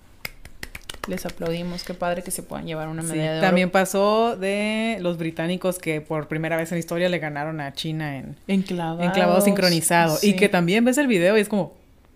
les 1.08 1.26
aplaudimos, 1.26 1.82
qué 1.84 1.94
padre 1.94 2.22
que 2.22 2.30
se 2.30 2.42
puedan 2.42 2.66
llevar 2.66 2.88
una 2.88 3.02
medalla 3.02 3.32
de 3.32 3.38
oro. 3.38 3.46
También 3.46 3.70
pasó 3.70 4.36
de 4.36 4.98
los 5.00 5.18
británicos 5.18 5.78
que 5.78 6.00
por 6.00 6.28
primera 6.28 6.56
vez 6.56 6.70
en 6.70 6.76
la 6.76 6.80
historia 6.80 7.08
le 7.08 7.18
ganaron 7.18 7.60
a 7.60 7.72
China 7.72 8.16
en 8.16 8.36
enclavado, 8.46 9.02
enclavado 9.02 9.40
sincronizado. 9.40 10.18
Y 10.22 10.34
que 10.34 10.48
también 10.48 10.84
ves 10.84 10.98
el 10.98 11.08
video 11.08 11.36
y 11.36 11.40
es 11.40 11.48
como, 11.48 11.74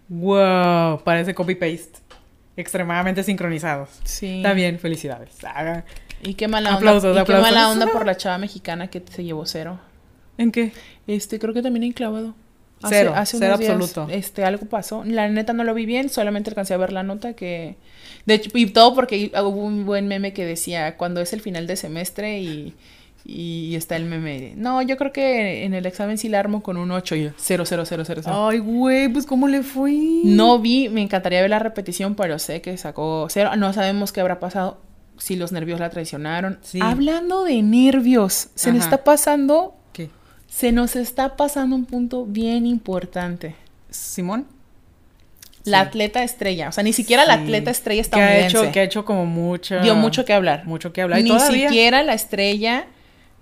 wow, 0.08 1.02
parece 1.02 1.34
copy-paste. 1.34 2.00
Extremadamente 2.56 3.22
sincronizados. 3.22 3.90
Sí. 4.04 4.40
También, 4.42 4.78
felicidades. 4.78 5.30
Y 6.22 6.34
qué 6.34 6.48
mala 6.48 6.76
onda. 6.78 7.20
y 7.20 7.24
qué 7.24 7.32
mala 7.34 7.70
onda 7.70 7.86
por 7.88 8.06
la 8.06 8.16
chava 8.16 8.38
mexicana 8.38 8.88
que 8.88 9.02
se 9.10 9.24
llevó 9.24 9.44
cero. 9.46 9.78
¿En 10.38 10.52
qué? 10.52 10.72
Este, 11.06 11.38
creo 11.38 11.52
que 11.52 11.62
también 11.62 11.82
enclavado. 11.84 12.34
Cero, 12.88 13.14
cero 13.24 13.54
absoluto. 13.54 14.06
Este, 14.10 14.44
algo 14.44 14.66
pasó. 14.66 15.04
La 15.04 15.28
neta 15.28 15.52
no 15.52 15.64
lo 15.64 15.74
vi 15.74 15.86
bien, 15.86 16.08
solamente 16.08 16.50
alcancé 16.50 16.74
a 16.74 16.76
ver 16.76 16.92
la 16.92 17.02
nota 17.02 17.34
que 17.34 17.76
de 18.26 18.34
hecho, 18.34 18.50
y 18.54 18.66
todo 18.66 18.94
porque 18.94 19.30
hubo 19.34 19.64
un 19.64 19.86
buen 19.86 20.08
meme 20.08 20.32
que 20.32 20.44
decía, 20.44 20.96
cuando 20.96 21.20
es 21.20 21.32
el 21.32 21.40
final 21.40 21.68
de 21.68 21.76
semestre 21.76 22.40
y, 22.40 22.74
y 23.24 23.76
está 23.76 23.94
el 23.94 24.04
meme 24.04 24.54
no, 24.56 24.82
yo 24.82 24.96
creo 24.96 25.12
que 25.12 25.64
en 25.64 25.74
el 25.74 25.86
examen 25.86 26.18
sí 26.18 26.28
la 26.28 26.40
armo 26.40 26.60
con 26.62 26.76
un 26.76 26.90
8 26.90 27.16
y 27.16 27.32
0, 27.36 27.64
0, 27.64 27.84
0, 27.86 28.02
0, 28.04 28.22
Ay, 28.26 28.58
güey, 28.58 29.08
pues 29.08 29.26
¿cómo 29.26 29.46
le 29.46 29.62
fue? 29.62 29.92
No 30.24 30.58
vi, 30.58 30.88
me 30.88 31.02
encantaría 31.02 31.40
ver 31.40 31.50
la 31.50 31.60
repetición, 31.60 32.16
pero 32.16 32.38
sé 32.40 32.60
que 32.60 32.76
sacó 32.76 33.28
cero. 33.30 33.54
No 33.56 33.72
sabemos 33.72 34.12
qué 34.12 34.20
habrá 34.20 34.40
pasado, 34.40 34.80
si 35.18 35.36
los 35.36 35.52
nervios 35.52 35.78
la 35.78 35.90
traicionaron. 35.90 36.58
Hablando 36.80 37.44
de 37.44 37.62
nervios, 37.62 38.48
se 38.54 38.72
nos 38.72 38.84
está 38.84 39.04
pasando... 39.04 39.74
Se 40.56 40.72
nos 40.72 40.96
está 40.96 41.36
pasando 41.36 41.76
un 41.76 41.84
punto 41.84 42.24
bien 42.24 42.64
importante. 42.64 43.54
¿Simón? 43.90 44.46
La 45.64 45.80
atleta 45.80 46.22
estrella, 46.22 46.70
o 46.70 46.72
sea, 46.72 46.82
ni 46.82 46.94
siquiera 46.94 47.26
la 47.26 47.34
atleta 47.34 47.70
estrella 47.70 48.00
estadounidense. 48.00 48.52
Que 48.52 48.56
ha 48.56 48.62
hecho, 48.62 48.72
que 48.72 48.80
ha 48.80 48.82
hecho 48.84 49.04
como 49.04 49.26
mucho... 49.26 49.78
Dio 49.80 49.94
mucho 49.96 50.24
que 50.24 50.32
hablar. 50.32 50.64
Mucho 50.64 50.94
que 50.94 51.02
hablar. 51.02 51.22
ni 51.22 51.38
siquiera 51.38 52.02
la 52.02 52.14
estrella, 52.14 52.86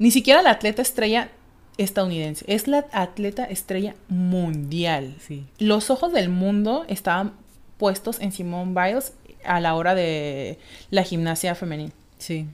ni 0.00 0.10
siquiera 0.10 0.42
la 0.42 0.50
atleta 0.50 0.82
estrella 0.82 1.28
estadounidense, 1.76 2.44
es 2.48 2.66
la 2.66 2.86
atleta 2.90 3.44
estrella 3.44 3.94
mundial. 4.08 5.14
Sí. 5.20 5.46
Los 5.60 5.90
ojos 5.90 6.12
del 6.12 6.30
mundo 6.30 6.84
estaban 6.88 7.34
puestos 7.76 8.18
en 8.18 8.32
Simone 8.32 8.72
Biles 8.74 9.12
a 9.44 9.60
la 9.60 9.76
hora 9.76 9.94
de 9.94 10.58
la 10.90 11.04
gimnasia 11.04 11.54
femenina. 11.54 11.92
Sí. 12.18 12.48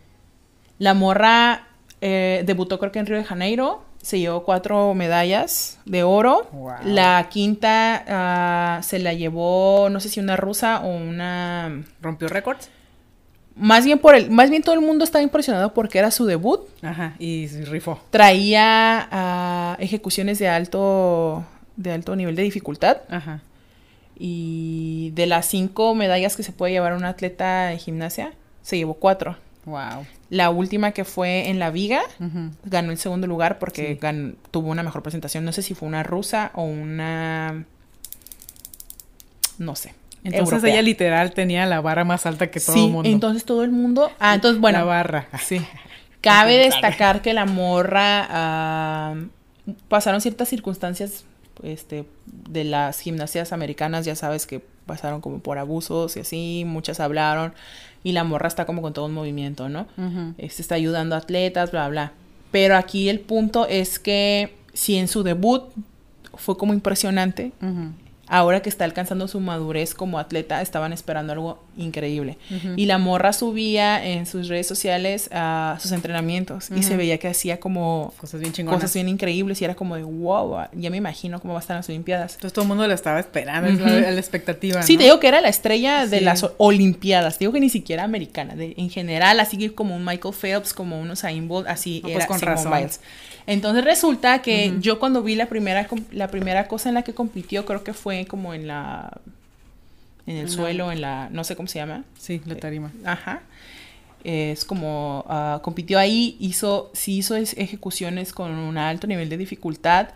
La 0.77 0.93
morra 0.93 1.69
eh, 2.03 2.43
debutó 2.45 2.79
creo 2.79 2.93
que 2.93 2.99
en 2.99 3.07
Río 3.07 3.17
de 3.17 3.25
Janeiro, 3.25 3.89
se 4.03 4.19
llevó 4.19 4.45
cuatro 4.45 4.95
medallas 4.95 5.79
de 5.85 6.03
oro. 6.03 6.49
La 6.85 7.29
quinta 7.31 8.05
ah, 8.09 8.81
se 8.83 8.99
la 8.99 9.13
llevó, 9.13 9.89
no 9.91 10.01
sé 10.01 10.09
si 10.09 10.21
una 10.21 10.37
rusa 10.37 10.81
o 10.81 10.89
una... 10.89 11.85
¿Rompió 12.01 12.29
récords? 12.29 12.71
Más 13.57 13.85
bien 13.85 13.99
por 13.99 14.15
el, 14.15 14.31
más 14.31 14.49
bien 14.49 14.63
todo 14.63 14.75
el 14.75 14.81
mundo 14.81 15.05
estaba 15.05 15.23
impresionado 15.23 15.75
porque 15.75 15.99
era 15.99 16.11
su 16.11 16.25
debut. 16.25 16.61
Ajá, 16.83 17.15
y 17.19 17.47
rifó. 17.65 18.01
Traía 18.11 19.77
uh, 19.79 19.83
ejecuciones 19.83 20.39
de 20.39 20.49
alto, 20.49 21.45
de 21.77 21.93
alto 21.93 22.17
nivel 22.17 22.37
de 22.37 22.43
dificultad. 22.43 22.99
Ajá. 23.11 23.43
Y 24.19 25.11
de 25.15 25.27
las 25.27 25.47
cinco 25.47 25.95
medallas 25.95 26.37
que 26.37 26.43
se 26.43 26.53
puede 26.53 26.73
llevar 26.73 26.95
un 26.95 27.05
atleta 27.05 27.67
de 27.67 27.79
gimnasia, 27.79 28.33
se 28.63 28.79
llevó 28.79 28.95
cuatro. 28.95 29.37
Wow. 29.67 30.07
La 30.31 30.51
última 30.51 30.93
que 30.93 31.05
fue 31.05 31.49
en 31.51 31.59
la 31.59 31.71
viga, 31.71 32.03
ganó 32.65 32.93
el 32.93 32.99
segundo 32.99 33.27
lugar 33.27 33.59
porque 33.59 33.99
tuvo 34.51 34.71
una 34.71 34.85
mejor 34.85 35.03
presentación. 35.03 35.45
No 35.45 35.53
sé 35.53 35.63
si 35.63 35.75
fue 35.75 35.89
una 35.89 36.03
rusa 36.03 36.53
o 36.55 36.63
una... 36.63 37.65
No 39.59 39.77
sé. 39.77 39.95
Entonces 40.23 40.63
ella 40.65 40.83
literal 40.83 41.33
tenía 41.33 41.67
la 41.67 41.81
barra 41.81 42.05
más 42.05 42.27
alta 42.27 42.51
que 42.51 42.61
todo 42.61 42.77
el 42.77 42.93
mundo. 42.93 43.09
Entonces 43.09 43.45
todo 43.45 43.65
el 43.65 43.73
mundo. 43.73 44.11
Ah, 44.21 44.35
entonces 44.35 44.61
bueno. 44.61 44.79
La 44.79 44.85
barra. 44.85 45.29
Sí. 45.43 45.61
Cabe 46.21 46.59
destacar 46.59 47.23
que 47.23 47.33
la 47.33 47.47
morra 47.47 48.27
ah, 48.31 49.15
pasaron 49.89 50.21
ciertas 50.21 50.49
circunstancias 50.49 51.25
este, 51.63 52.05
de 52.27 52.65
las 52.65 53.01
gimnasias 53.01 53.53
americanas, 53.53 54.05
ya 54.05 54.15
sabes 54.15 54.47
que 54.47 54.63
pasaron 54.85 55.21
como 55.21 55.39
por 55.39 55.59
abusos 55.59 56.17
y 56.17 56.21
así, 56.21 56.65
muchas 56.67 57.01
hablaron 57.01 57.55
y 58.03 58.13
la 58.13 58.25
morra 58.25 58.49
está 58.49 58.65
como 58.65 58.83
con 58.83 58.93
todo 58.93 59.07
un 59.07 59.15
movimiento, 59.15 59.69
¿no? 59.69 59.87
Se 60.37 60.47
este, 60.47 60.63
está 60.63 60.75
ayudando 60.75 61.15
a 61.15 61.19
atletas, 61.19 61.71
bla, 61.71 61.89
bla. 61.89 62.13
Pero 62.51 62.77
aquí 62.77 63.09
el 63.09 63.21
punto 63.21 63.67
es 63.67 63.99
que 63.99 64.57
si 64.73 64.97
en 64.97 65.09
su 65.09 65.23
debut 65.23 65.65
fue 66.35 66.57
como 66.57 66.73
impresionante, 66.73 67.53
ahora 68.27 68.61
que 68.61 68.69
está 68.69 68.85
alcanzando 68.85 69.29
su 69.29 69.41
madurez 69.41 69.95
como 69.95 70.19
atleta, 70.19 70.63
estaban 70.63 70.93
esperando 70.93 71.33
algo 71.33 71.63
increíble. 71.81 72.39
Y 72.77 72.87
la 72.87 72.99
morra 72.99 73.33
subía 73.33 74.05
en 74.05 74.27
sus 74.27 74.49
redes 74.49 74.67
sociales 74.67 75.29
a 75.33 75.79
sus 75.81 75.93
entrenamientos 75.93 76.71
y 76.75 76.83
se 76.83 76.97
veía 76.97 77.19
que 77.19 77.29
hacía 77.29 77.61
como 77.61 78.13
cosas 78.17 78.41
bien 78.41 78.53
chingonas. 78.53 78.81
Cosas 78.81 78.95
bien 78.95 79.09
increíbles 79.09 79.61
y 79.61 79.65
era 79.65 79.75
como 79.75 79.97
de 79.97 80.03
wow, 80.03 80.67
ya 80.73 80.91
me 80.91 80.97
imagino 80.97 81.41
cómo 81.41 81.55
va 81.55 81.61
a 81.61 81.63
estar 81.63 81.77
las 81.77 81.89
Olimpiadas. 81.89 82.35
Entonces 82.35 82.53
todo 82.53 82.63
el 82.63 82.69
mundo 82.69 82.87
la 82.87 82.95
estaba 82.95 83.21
esperando, 83.21 83.69
es 83.69 83.81
la, 83.81 84.11
expectativa. 84.13 84.83
Sí, 84.83 84.97
te 84.97 85.05
digo 85.05 85.21
que 85.21 85.29
era 85.29 85.41
la 85.41 85.49
estrella 85.49 86.07
de 86.07 86.21
las 86.21 86.47
Olimpiadas, 86.59 87.39
te 87.39 87.45
digo 87.45 87.53
que 87.53 87.61
ni 87.61 87.71
siquiera 87.71 88.05
americana, 88.05 88.55
de, 88.55 88.75
en 88.77 88.91
general, 88.91 89.41
así 89.41 89.71
como 89.71 89.97
un 89.97 90.05
Michael 90.05 90.35
Phelps, 90.35 90.73
como 90.73 91.01
unos 91.01 91.21
Usain 91.21 91.49
Bolt, 91.49 91.69
así 91.69 92.01
pues 92.03 92.27
con 92.27 92.41
razón. 92.41 92.73
Entonces 93.47 93.85
resulta 93.85 94.43
que 94.43 94.75
yo 94.81 94.99
cuando 94.99 95.23
vi 95.23 95.35
la 95.35 95.47
primera, 95.47 95.87
la 96.13 96.29
primera 96.29 96.69
cosa 96.69 96.89
en 96.89 96.95
la 96.95 97.03
que 97.03 97.15
compitió, 97.15 97.65
creo 97.67 97.83
que 97.85 97.93
fue 97.93 98.27
como 98.27 98.55
en 98.55 98.67
la... 98.67 99.21
En 100.27 100.37
el 100.37 100.49
suelo, 100.49 100.93
en 100.93 101.01
la... 101.01 101.29
No 101.31 101.45
sé 101.45 101.57
cómo 101.57 101.69
se 101.69 101.79
llama. 101.79 102.05
Sí, 102.19 102.41
la 102.47 102.57
tarima. 102.57 102.93
ajá. 103.05 103.43
es 104.23 104.65
como 104.65 105.25
uh, 105.29 105.61
compitió 105.63 105.99
ahí, 105.99 106.37
hizo, 106.41 106.91
sí 106.93 107.19
hizo 107.19 107.37
ejecuciones 107.37 108.33
con 108.33 108.53
un 108.53 108.79
alto 108.79 109.07
nivel 109.07 109.29
de 109.29 109.37
dificultad, 109.37 110.11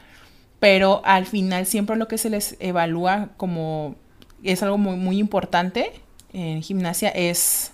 pero 0.60 1.02
al 1.04 1.26
final 1.26 1.66
siempre 1.66 1.96
lo 1.96 2.08
que 2.08 2.18
se 2.18 2.30
les 2.30 2.56
evalúa 2.60 3.30
como 3.36 3.96
es 4.42 4.62
algo 4.62 4.78
muy, 4.78 4.96
muy 4.96 5.18
importante 5.18 5.92
en 6.34 6.62
gimnasia 6.62 7.08
es 7.10 7.72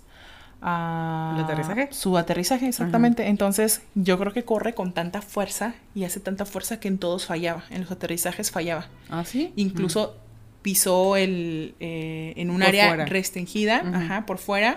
uh, 0.61 1.35
¿El 1.35 1.45
aterrizaje? 1.45 1.89
Su 1.93 2.16
aterrizaje, 2.18 2.68
exactamente. 2.68 3.26
Entonces, 3.28 3.83
yo 3.95 4.18
creo 4.18 4.33
que 4.33 4.45
corre 4.45 4.74
con 4.74 4.93
tanta 4.93 5.22
fuerza 5.22 5.74
y 5.95 6.05
hace 6.05 6.20
tanta 6.20 6.45
fuerza 6.45 6.78
que 6.78 6.89
en 6.89 6.99
todos 6.99 7.26
fallaba. 7.26 7.64
En 7.70 7.81
los 7.81 7.91
aterrizajes 7.91 8.51
fallaba. 8.51 8.87
¿Ah, 9.09 9.24
sí? 9.24 9.53
Incluso 9.57 10.16
pisó 10.62 11.16
el, 11.16 11.74
eh, 11.80 12.34
en 12.36 12.50
un 12.50 12.62
área 12.62 13.04
restringida, 13.06 13.82
ajá, 13.94 14.26
por 14.26 14.38
fuera 14.38 14.76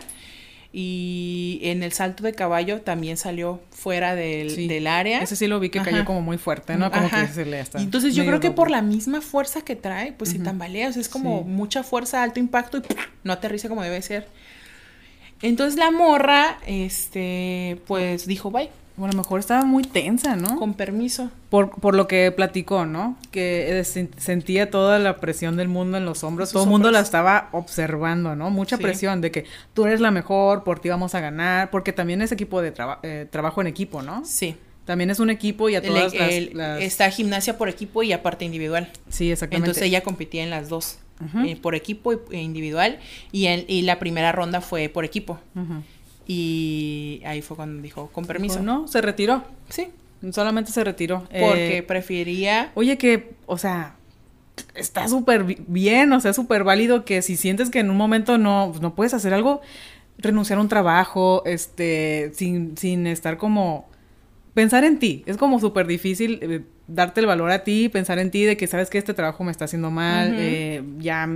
y 0.75 1.59
en 1.61 1.84
el 1.84 1.91
salto 1.91 2.23
de 2.23 2.34
caballo 2.34 2.81
también 2.81 3.15
salió 3.15 3.61
fuera 3.69 4.15
del, 4.15 4.67
del 4.67 4.88
área. 4.88 5.21
Ese 5.21 5.36
sí 5.36 5.45
lo 5.45 5.59
vi 5.59 5.69
que 5.69 5.79
cayó 5.79 6.03
como 6.03 6.21
muy 6.21 6.39
fuerte, 6.39 6.75
¿no? 6.75 6.91
Como 6.91 7.11
que 7.11 7.27
se 7.27 7.45
le 7.45 7.59
hasta 7.59 7.79
Entonces 7.79 8.15
yo 8.15 8.25
creo 8.25 8.39
que 8.39 8.49
por 8.49 8.71
la 8.71 8.81
misma 8.81 9.21
fuerza 9.21 9.61
que 9.61 9.75
trae, 9.75 10.13
pues 10.13 10.31
se 10.31 10.39
tambalea, 10.39 10.89
o 10.89 10.91
sea, 10.91 11.01
es 11.01 11.09
como 11.09 11.43
mucha 11.43 11.84
fuerza, 11.84 12.23
alto 12.23 12.39
impacto 12.39 12.79
y 12.79 12.81
no 13.23 13.31
aterriza 13.31 13.69
como 13.69 13.84
debe 13.84 14.01
ser. 14.01 14.27
Entonces 15.43 15.77
la 15.77 15.91
morra, 15.91 16.57
este, 16.65 17.79
pues 17.86 18.25
dijo, 18.25 18.49
bye, 18.49 18.71
bueno, 18.95 19.11
a 19.11 19.15
lo 19.15 19.23
mejor 19.23 19.39
estaba 19.39 19.65
muy 19.65 19.83
tensa, 19.83 20.35
¿no? 20.35 20.57
Con 20.57 20.75
permiso. 20.75 21.31
Por, 21.49 21.71
por 21.71 21.95
lo 21.95 22.07
que 22.07 22.31
platicó, 22.31 22.85
¿no? 22.85 23.17
Que 23.31 23.79
eh, 23.79 23.83
sentía 23.83 24.69
toda 24.69 24.99
la 24.99 25.17
presión 25.17 25.57
del 25.57 25.67
mundo 25.67 25.97
en 25.97 26.05
los 26.05 26.23
hombros. 26.23 26.51
Todo 26.51 26.63
el 26.63 26.69
mundo 26.69 26.91
la 26.91 26.99
estaba 26.99 27.49
observando, 27.53 28.35
¿no? 28.35 28.51
Mucha 28.51 28.77
presión 28.77 29.19
de 29.21 29.31
que 29.31 29.45
tú 29.73 29.85
eres 29.85 29.99
la 29.99 30.11
mejor, 30.11 30.63
por 30.63 30.79
ti 30.79 30.89
vamos 30.89 31.15
a 31.15 31.21
ganar. 31.21 31.71
Porque 31.71 31.91
también 31.91 32.21
es 32.21 32.31
equipo 32.31 32.61
de 32.61 32.73
eh, 33.01 33.27
trabajo 33.31 33.61
en 33.61 33.67
equipo, 33.67 34.03
¿no? 34.03 34.23
Sí. 34.25 34.55
También 34.85 35.09
es 35.09 35.19
un 35.19 35.29
equipo 35.31 35.69
y 35.69 35.75
a 35.75 35.81
todas 35.81 36.13
las, 36.13 36.81
Está 36.81 37.09
gimnasia 37.09 37.57
por 37.57 37.69
equipo 37.69 38.03
y 38.03 38.13
aparte 38.13 38.45
individual. 38.45 38.91
Sí, 39.09 39.31
exactamente. 39.31 39.69
Entonces 39.69 39.83
ella 39.83 40.01
competía 40.01 40.43
en 40.43 40.49
las 40.49 40.69
dos. 40.69 40.99
Eh, 41.45 41.55
por 41.55 41.73
equipo 41.73 42.13
e 42.31 42.41
individual. 42.41 42.99
Y, 43.31 43.47
y 43.47 43.81
la 43.83 43.97
primera 43.97 44.31
ronda 44.33 44.61
fue 44.61 44.89
por 44.89 45.05
equipo. 45.05 45.39
Y 46.26 47.21
ahí 47.26 47.41
fue 47.41 47.57
cuando 47.57 47.82
dijo, 47.82 48.07
con 48.11 48.26
permiso. 48.26 48.61
no, 48.61 48.88
se 48.88 49.01
retiró. 49.01 49.43
Sí. 49.69 49.89
Solamente 50.32 50.71
se 50.71 50.84
retiró. 50.84 51.21
Porque 51.24 51.78
eh, 51.78 51.84
prefería... 51.84 52.71
Oye, 52.76 52.97
que, 52.97 53.34
o 53.45 53.57
sea, 53.57 53.95
está 54.74 55.07
súper 55.07 55.43
bien, 55.67 56.13
o 56.13 56.19
sea, 56.19 56.34
súper 56.34 56.63
válido 56.63 57.03
que 57.03 57.21
si 57.21 57.36
sientes 57.36 57.69
que 57.69 57.80
en 57.80 57.89
un 57.89 57.97
momento 57.97 58.38
no, 58.38 58.67
pues, 58.69 58.82
no 58.82 58.95
puedes 58.95 59.13
hacer 59.13 59.34
algo, 59.34 59.61
renunciar 60.17 60.59
a 60.59 60.61
un 60.61 60.69
trabajo, 60.69 61.43
este, 61.45 62.32
sin, 62.36 62.78
sin 62.78 63.07
estar 63.07 63.38
como... 63.38 63.91
Pensar 64.53 64.84
en 64.84 64.99
ti. 64.99 65.24
Es 65.26 65.38
como 65.38 65.59
súper 65.59 65.88
difícil 65.88 66.39
eh, 66.41 66.61
darte 66.88 67.21
el 67.21 67.26
valor 67.26 67.49
a 67.49 67.63
ti, 67.63 67.89
pensar 67.89 68.19
en 68.19 68.30
ti 68.30 68.43
de 68.43 68.55
que 68.55 68.67
sabes 68.67 68.89
que 68.89 68.99
este 68.99 69.15
trabajo 69.15 69.43
me 69.43 69.51
está 69.51 69.65
haciendo 69.65 69.89
mal, 69.89 70.36
eh, 70.38 70.84
ya 70.99 71.28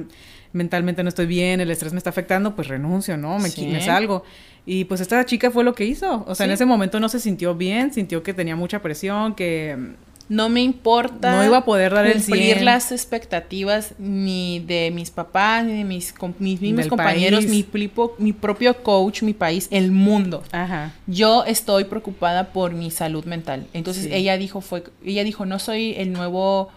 mentalmente 0.58 1.04
no 1.04 1.10
estoy 1.10 1.26
bien, 1.26 1.62
el 1.62 1.72
estrés 1.72 1.94
me 1.94 1.98
está 1.98 2.10
afectando, 2.10 2.56
pues 2.56 2.68
renuncio, 2.68 3.16
¿no? 3.16 3.40
Me, 3.40 3.50
me 3.68 3.82
salgo. 3.82 4.24
Y 4.66 4.84
pues 4.86 5.00
esta 5.00 5.26
chica 5.26 5.50
fue 5.50 5.64
lo 5.64 5.74
que 5.74 5.86
hizo. 5.86 6.26
O 6.28 6.36
sea, 6.36 6.46
en 6.46 6.52
ese 6.52 6.66
momento 6.66 7.00
no 7.00 7.08
se 7.08 7.20
sintió 7.20 7.56
bien, 7.56 7.94
sintió 7.94 8.22
que 8.24 8.34
tenía 8.34 8.56
mucha 8.56 8.82
presión, 8.82 9.34
que 9.34 9.96
no 10.30 10.50
me 10.50 10.62
importa 10.62 11.38
no 11.38 11.46
iba 11.46 11.58
a 11.58 11.66
poder 11.66 11.94
dar 11.94 12.12
cumplir 12.12 12.62
las 12.62 12.92
expectativas 12.92 13.94
ni 13.98 14.60
de 14.60 14.92
mis 14.92 15.10
papás 15.10 15.64
ni 15.64 15.78
de 15.78 15.84
mis, 15.84 16.14
mis 16.40 16.62
mismos 16.62 16.88
compañeros 16.88 17.46
mi, 17.46 17.66
mi 18.18 18.34
propio 18.34 18.84
coach 18.84 19.24
mi 19.24 19.34
país 19.34 19.68
el 19.72 19.92
mundo 19.92 20.44
Ajá. 20.52 20.94
yo 21.06 21.46
estoy 21.46 21.86
preocupada 21.86 22.50
por 22.50 22.74
mi 22.74 22.92
salud 22.92 23.26
mental 23.26 23.68
entonces 23.74 24.08
ella 24.12 24.38
dijo 24.38 24.62
fue 24.62 24.84
ella 25.06 25.24
dijo 25.24 25.46
no 25.46 25.60
soy 25.60 25.94
el 25.98 26.12
nuevo 26.12 26.70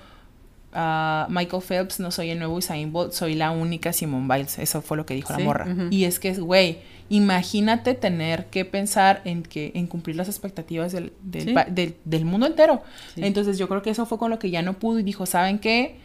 uh, 0.75 1.31
Michael 1.31 1.63
Phelps 1.63 2.01
no 2.01 2.11
soy 2.11 2.31
el 2.31 2.39
nuevo 2.39 2.55
Usain 2.55 2.93
Bolt 2.93 3.13
soy 3.13 3.35
la 3.35 3.51
única 3.51 3.93
Simone 3.93 4.33
Biles. 4.33 4.59
Eso 4.59 4.83
fue 4.83 4.97
lo 4.97 5.07
que 5.07 5.15
dijo 5.15 5.33
la 5.33 5.39
morra. 5.41 5.67
y 5.91 6.05
es 6.05 6.19
que 6.19 6.35
güey 6.35 6.79
imagínate 7.11 7.95
tener 7.95 8.47
que 8.47 8.65
pensar 8.65 9.21
en 9.25 9.43
que 9.43 9.73
en 9.75 9.89
cumplir 9.89 10.17
las 10.17 10.29
expectativas 10.29 10.93
del, 10.93 11.13
del, 11.23 12.25
mundo 12.25 12.47
entero. 12.47 12.83
Entonces 13.17 13.59
yo 13.59 13.69
creo 13.69 13.83
que 13.83 13.91
eso 13.91 14.07
fue 14.07 14.17
con 14.17 14.31
lo 14.31 14.39
que 14.39 14.51
ya 14.51 14.63
no 14.63 14.75
pudo 14.75 15.01
y 15.01 15.03
dijo, 15.03 15.27
¿saben 15.27 15.59
qué? 15.59 15.97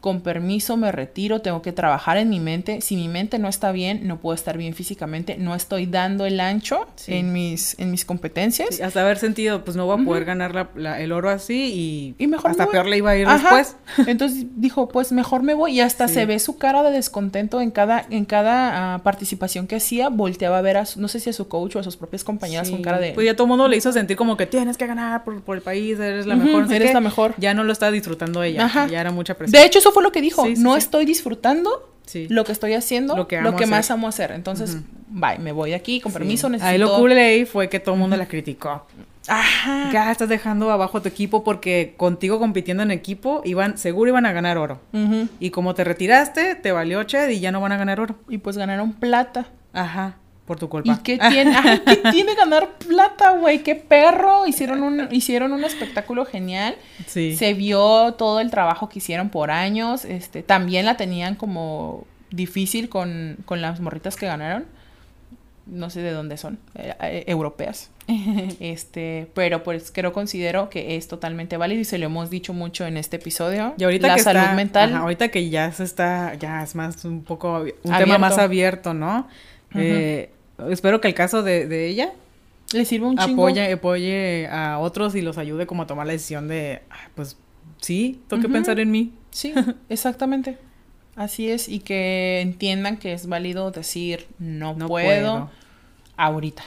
Con 0.00 0.20
permiso 0.20 0.76
me 0.76 0.92
retiro, 0.92 1.40
tengo 1.40 1.62
que 1.62 1.72
trabajar 1.72 2.16
en 2.16 2.28
mi 2.28 2.40
mente. 2.40 2.80
Si 2.80 2.96
mi 2.96 3.08
mente 3.08 3.38
no 3.38 3.48
está 3.48 3.72
bien, 3.72 4.06
no 4.06 4.18
puedo 4.18 4.34
estar 4.34 4.56
bien 4.56 4.74
físicamente, 4.74 5.36
no 5.38 5.54
estoy 5.54 5.86
dando 5.86 6.26
el 6.26 6.38
ancho 6.40 6.86
en, 7.06 7.32
mis, 7.32 7.78
en 7.78 7.90
mis 7.90 8.04
competencias. 8.04 8.80
hasta 8.80 9.00
haber 9.00 9.18
sentido, 9.18 9.64
pues 9.64 9.76
no 9.76 9.86
voy 9.86 10.00
a 10.00 10.04
poder 10.04 10.24
ganar 10.24 10.70
el 10.76 11.12
oro 11.12 11.30
así 11.30 12.14
y, 12.18 12.26
mejor 12.26 12.50
hasta 12.50 12.66
peor 12.66 12.86
le 12.86 12.98
iba 12.98 13.10
a 13.10 13.16
ir 13.16 13.28
después. 13.28 13.76
Entonces 14.06 14.46
dijo, 14.56 14.88
pues 14.88 15.12
mejor 15.12 15.42
me 15.42 15.54
voy 15.54 15.72
y 15.72 15.80
hasta 15.80 16.08
se 16.08 16.26
ve 16.26 16.38
su 16.38 16.58
cara 16.58 16.82
de 16.82 16.90
descontento 16.90 17.60
en 17.60 17.70
cada, 17.70 18.04
en 18.10 18.24
cada 18.24 18.94
ah, 18.94 19.02
participación 19.02 19.66
que 19.66 19.76
hacía, 19.76 20.08
volteaba 20.08 20.58
a 20.58 20.62
ver 20.62 20.76
a, 20.76 20.84
no 20.96 21.08
sé 21.08 21.20
si 21.20 21.30
a 21.30 21.32
su 21.32 21.48
coach 21.48 21.76
o 21.76 21.78
a 21.78 21.82
sus 21.82 21.96
propias 21.96 22.24
compañeras 22.24 22.70
con 22.70 22.82
cara 22.82 22.98
de... 22.98 23.12
Pues 23.12 23.24
ya 23.24 23.34
todo 23.34 23.44
el 23.44 23.48
mundo 23.48 23.68
le 23.68 23.76
hizo 23.76 23.92
sentir 23.92 24.16
como 24.16 24.36
que 24.36 24.46
tienes 24.46 24.76
que 24.76 24.86
ganar 24.86 25.24
por, 25.24 25.56
el 25.56 25.62
país, 25.62 25.98
eres 25.98 26.26
la 26.26 26.36
mejor. 26.36 26.72
eres 26.72 26.92
la 26.92 27.00
mejor. 27.00 27.34
Ya 27.38 27.54
no 27.54 27.64
lo 27.64 27.72
estaba 27.72 27.92
disfrutando 27.92 28.42
ella, 28.42 28.70
ya 28.88 29.00
era 29.00 29.10
mucha 29.10 29.34
presión. 29.34 29.60
De 29.60 29.66
hecho, 29.66 29.80
eso 29.86 29.92
fue 29.92 30.02
lo 30.02 30.12
que 30.12 30.20
dijo. 30.20 30.44
no 30.58 30.76
estoy 30.76 31.04
disfrutando 31.04 31.92
lo 32.28 32.44
que 32.44 32.52
estoy 32.52 32.74
haciendo, 32.74 33.16
lo 33.16 33.26
que, 33.26 33.66
más 33.66 33.90
amo 33.90 34.08
hacer. 34.08 34.32
Entonces, 34.32 34.78
bye, 35.08 35.38
me 35.38 35.52
voy 35.52 35.70
de 35.70 35.76
aquí, 35.76 36.00
con 36.00 36.12
permiso, 36.12 36.48
necesito... 36.48 36.70
Ahí 36.70 36.78
lo 36.78 36.96
cool 36.96 37.12
ahí 37.12 37.44
fue 37.44 37.68
que 37.68 37.80
todo 37.80 37.94
el 37.94 38.00
mundo 38.00 38.16
la 38.16 38.26
criticó. 38.26 38.86
Ajá. 39.28 39.90
Ya 39.92 40.12
estás 40.12 40.28
dejando 40.28 40.70
abajo 40.70 41.02
tu 41.02 41.08
equipo 41.08 41.42
porque 41.42 41.94
contigo 41.96 42.38
compitiendo 42.38 42.84
en 42.84 42.92
equipo 42.92 43.42
iban, 43.44 43.76
seguro 43.76 44.10
iban 44.10 44.26
a 44.26 44.32
ganar 44.32 44.58
oro. 44.58 44.80
Y 45.40 45.50
como 45.50 45.74
te 45.74 45.84
retiraste, 45.84 46.54
te 46.54 46.72
valió 46.72 47.02
Ched 47.04 47.28
y 47.30 47.40
ya 47.40 47.52
no 47.52 47.60
van 47.60 47.72
a 47.72 47.76
ganar 47.76 48.00
oro. 48.00 48.16
Y 48.28 48.38
pues 48.38 48.56
ganaron 48.56 48.92
plata. 48.92 49.46
Ajá. 49.72 50.16
Por 50.46 50.58
tu 50.58 50.68
culpa. 50.68 50.92
¿Y 50.92 51.02
qué 51.02 51.18
tiene? 51.18 51.56
¿qué 51.84 51.96
tiene 52.12 52.34
ganar 52.36 52.78
plata, 52.78 53.32
güey? 53.32 53.64
¡Qué 53.64 53.74
perro! 53.74 54.46
Hicieron 54.46 54.82
un, 54.82 55.08
hicieron 55.10 55.52
un 55.52 55.64
espectáculo 55.64 56.24
genial. 56.24 56.76
Sí. 57.06 57.36
Se 57.36 57.52
vio 57.54 58.14
todo 58.14 58.40
el 58.40 58.50
trabajo 58.50 58.88
que 58.88 59.00
hicieron 59.00 59.28
por 59.28 59.50
años. 59.50 60.04
Este, 60.04 60.44
también 60.44 60.86
la 60.86 60.96
tenían 60.96 61.34
como 61.34 62.06
difícil 62.30 62.88
con, 62.88 63.38
con 63.44 63.60
las 63.60 63.80
morritas 63.80 64.14
que 64.14 64.26
ganaron. 64.26 64.66
No 65.66 65.90
sé 65.90 66.00
de 66.00 66.12
dónde 66.12 66.36
son, 66.36 66.60
eh, 66.76 66.94
eh, 67.00 67.24
europeas. 67.26 67.90
este, 68.60 69.28
pero 69.34 69.64
pues 69.64 69.90
creo 69.90 70.12
considero 70.12 70.70
que 70.70 70.96
es 70.96 71.08
totalmente 71.08 71.56
válido 71.56 71.80
y 71.80 71.84
se 71.84 71.98
lo 71.98 72.06
hemos 72.06 72.30
dicho 72.30 72.52
mucho 72.52 72.86
en 72.86 72.96
este 72.96 73.16
episodio. 73.16 73.74
Y 73.76 73.82
ahorita 73.82 74.06
la 74.06 74.18
salud 74.18 74.54
mental. 74.54 74.94
ahorita 74.94 75.28
que 75.28 75.50
ya 75.50 75.72
se 75.72 75.82
está, 75.82 76.34
ya 76.34 76.62
es 76.62 76.76
más 76.76 77.04
un 77.04 77.24
poco 77.24 77.64
un 77.82 77.96
tema 77.96 78.18
más 78.18 78.38
abierto, 78.38 78.94
¿no? 78.94 79.26
eh, 79.74 80.30
espero 80.70 81.00
que 81.00 81.08
el 81.08 81.14
caso 81.14 81.42
de, 81.42 81.88
ella 81.88 82.12
le 82.72 82.84
sirva 82.84 83.08
un 83.08 83.16
chingo. 83.16 83.44
Apoye, 83.44 83.72
apoye 83.72 84.48
a 84.48 84.78
otros 84.78 85.14
y 85.14 85.22
los 85.22 85.38
ayude 85.38 85.66
como 85.66 85.82
a 85.82 85.86
tomar 85.86 86.06
la 86.06 86.12
decisión 86.12 86.48
de, 86.48 86.82
pues 87.14 87.36
sí, 87.80 88.20
tengo 88.28 88.42
que 88.42 88.48
pensar 88.48 88.80
en 88.80 88.90
mí. 88.90 89.12
Sí, 89.30 89.54
exactamente. 89.88 90.58
Así 91.14 91.50
es, 91.50 91.68
y 91.68 91.80
que 91.80 92.40
entiendan 92.42 92.98
que 92.98 93.14
es 93.14 93.26
válido 93.26 93.70
decir 93.70 94.26
no, 94.38 94.76
puedo, 94.76 95.50
ahorita. 96.16 96.62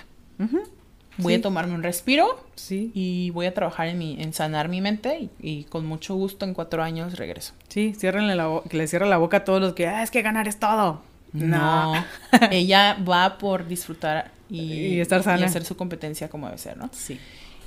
Voy 1.17 1.33
a 1.33 1.41
tomarme 1.41 1.75
un 1.75 1.83
respiro 1.83 2.43
sí. 2.55 2.91
y 2.93 3.29
voy 3.31 3.45
a 3.45 3.53
trabajar 3.53 3.89
en 3.89 3.97
mi, 3.97 4.21
en 4.21 4.33
sanar 4.33 4.69
mi 4.69 4.79
mente 4.81 5.29
y, 5.39 5.65
con 5.65 5.85
mucho 5.85 6.15
gusto 6.15 6.45
en 6.45 6.53
cuatro 6.53 6.81
años 6.81 7.17
regreso. 7.17 7.53
Sí, 7.67 7.93
ciérrenle 7.93 8.35
la 8.35 8.61
que 8.69 8.77
le 8.77 8.87
cierra 8.87 9.05
la 9.05 9.17
boca 9.17 9.37
a 9.37 9.43
todos 9.43 9.61
los 9.61 9.73
que, 9.73 9.87
ah, 9.87 10.01
es 10.01 10.11
que 10.11 10.21
ganar 10.21 10.47
es 10.47 10.59
todo. 10.59 11.01
No. 11.33 11.93
Ella 12.51 12.97
va 13.07 13.37
por 13.37 13.67
disfrutar 13.67 14.31
y, 14.49 14.99
estar 14.99 15.23
sana. 15.23 15.41
Y 15.41 15.43
hacer 15.43 15.63
su 15.63 15.75
competencia 15.77 16.29
como 16.29 16.47
debe 16.47 16.57
ser, 16.57 16.77
¿no? 16.77 16.89
Sí. 16.91 17.19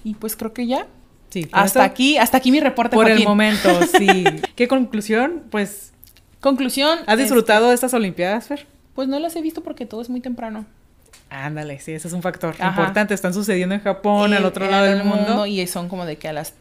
Y 0.05 0.15
pues 0.15 0.37
creo 0.37 0.53
que 0.53 0.67
ya. 0.67 0.87
Sí. 1.31 1.49
Hasta 1.53 1.85
aquí, 1.85 2.19
hasta 2.19 2.37
aquí 2.37 2.51
mi 2.51 2.61
reporte. 2.61 2.95
Por 2.95 3.11
el 3.11 3.25
momento, 3.25 3.69
sí. 3.99 4.25
¿Qué 4.57 4.69
conclusión? 4.69 5.45
Pues. 5.51 5.93
Conclusión. 6.41 6.99
¿Has 7.07 7.19
disfrutado 7.19 7.69
de 7.69 7.75
estas 7.75 7.95
Olimpiadas, 7.95 8.49
Fer? 8.49 8.67
Pues 8.95 9.09
no 9.09 9.19
las 9.19 9.37
he 9.37 9.43
visto 9.43 9.63
porque 9.63 9.87
todo 9.87 10.03
es 10.03 10.11
muy 10.11 10.21
temprano. 10.21 10.67
Ándale, 11.31 11.79
sí, 11.79 11.93
ese 11.93 12.09
es 12.09 12.15
un 12.15 12.21
factor 12.21 12.55
importante. 12.61 13.15
Están 13.15 13.33
sucediendo 13.33 13.75
en 13.75 13.81
Japón, 13.81 14.35
al 14.35 14.45
otro 14.45 14.69
lado 14.69 14.85
del 14.85 15.05
mundo. 15.05 15.47
Y 15.47 15.67
son 15.67 15.89
como 15.89 16.05
de 16.05 16.17
que 16.17 16.29
a 16.29 16.33
las 16.33 16.53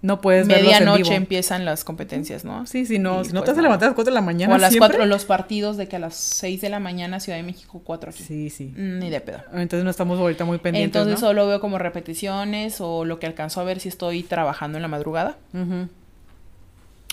no 0.00 0.20
puedes 0.20 0.46
Medianoche 0.46 1.14
empiezan 1.14 1.64
las 1.64 1.82
competencias, 1.82 2.44
¿no? 2.44 2.66
Sí, 2.66 2.86
sí, 2.86 3.00
no, 3.00 3.24
si 3.24 3.32
no 3.32 3.42
te 3.42 3.50
vas 3.50 3.58
a 3.58 3.62
levantar 3.62 3.86
a 3.86 3.90
las 3.90 3.94
4 3.96 4.12
de 4.12 4.14
la 4.14 4.20
mañana. 4.20 4.52
O 4.52 4.56
a 4.56 4.58
las 4.58 4.76
4, 4.76 5.06
los 5.06 5.24
partidos 5.24 5.76
de 5.76 5.88
que 5.88 5.96
a 5.96 5.98
las 5.98 6.14
6 6.14 6.60
de 6.60 6.68
la 6.68 6.78
mañana 6.78 7.18
Ciudad 7.18 7.36
de 7.36 7.42
México, 7.42 7.82
4 7.84 8.10
aquí. 8.10 8.22
Sí, 8.22 8.50
sí. 8.50 8.72
Mm, 8.76 9.00
ni 9.00 9.10
de 9.10 9.20
pedo. 9.20 9.40
Entonces 9.52 9.82
no 9.82 9.90
estamos 9.90 10.20
ahorita 10.20 10.44
muy 10.44 10.58
pendientes. 10.58 10.96
Entonces 10.96 11.18
solo 11.18 11.48
veo 11.48 11.60
como 11.60 11.78
repeticiones 11.78 12.80
o 12.80 13.04
lo 13.04 13.18
que 13.18 13.26
alcanzo 13.26 13.60
a 13.60 13.64
ver 13.64 13.80
si 13.80 13.88
estoy 13.88 14.22
trabajando 14.22 14.78
en 14.78 14.82
la 14.82 14.88
madrugada. 14.88 15.36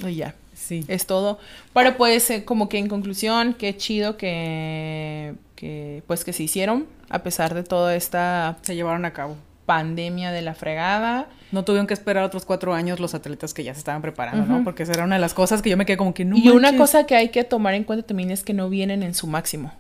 Y 0.06 0.16
ya. 0.16 0.36
Sí. 0.54 0.86
Es 0.88 1.08
todo. 1.08 1.40
Pero 1.74 1.98
pues, 1.98 2.30
eh, 2.30 2.46
como 2.46 2.70
que 2.70 2.78
en 2.78 2.88
conclusión, 2.88 3.56
qué 3.56 3.76
chido 3.76 4.16
que, 4.16 5.34
que, 5.56 6.04
pues, 6.08 6.24
que 6.24 6.34
se 6.34 6.44
hicieron, 6.44 6.86
a 7.10 7.24
pesar 7.24 7.54
de 7.54 7.64
toda 7.64 7.96
esta... 7.96 8.58
Se 8.62 8.76
llevaron 8.76 9.06
a 9.06 9.12
cabo. 9.12 9.36
Pandemia 9.66 10.32
de 10.32 10.42
la 10.42 10.54
fregada. 10.54 11.28
No 11.52 11.64
tuvieron 11.64 11.88
que 11.88 11.94
esperar 11.94 12.24
otros 12.24 12.46
cuatro 12.46 12.74
años 12.74 13.00
los 13.00 13.16
atletas 13.16 13.54
que 13.54 13.64
ya 13.64 13.74
se 13.74 13.80
estaban 13.80 14.02
preparando, 14.02 14.46
¿no? 14.46 14.64
Porque 14.64 14.84
esa 14.84 14.94
era 14.94 15.04
una 15.04 15.16
de 15.16 15.22
las 15.22 15.34
cosas 15.34 15.62
que 15.62 15.70
yo 15.70 15.78
me 15.78 15.86
quedé 15.86 15.98
como 15.98 16.14
que 16.14 16.26
no. 16.26 16.38
Y 16.38 16.50
una 16.50 16.76
cosa 16.78 17.06
que 17.06 17.16
hay 17.16 17.30
que 17.30 17.44
tomar 17.44 17.74
en 17.74 17.84
cuenta 17.84 18.06
también 18.06 18.32
es 18.32 18.44
que 18.44 18.54
no 18.54 18.70
vienen 18.70 19.04
en 19.04 19.14
su 19.14 19.28
máximo. 19.28 19.72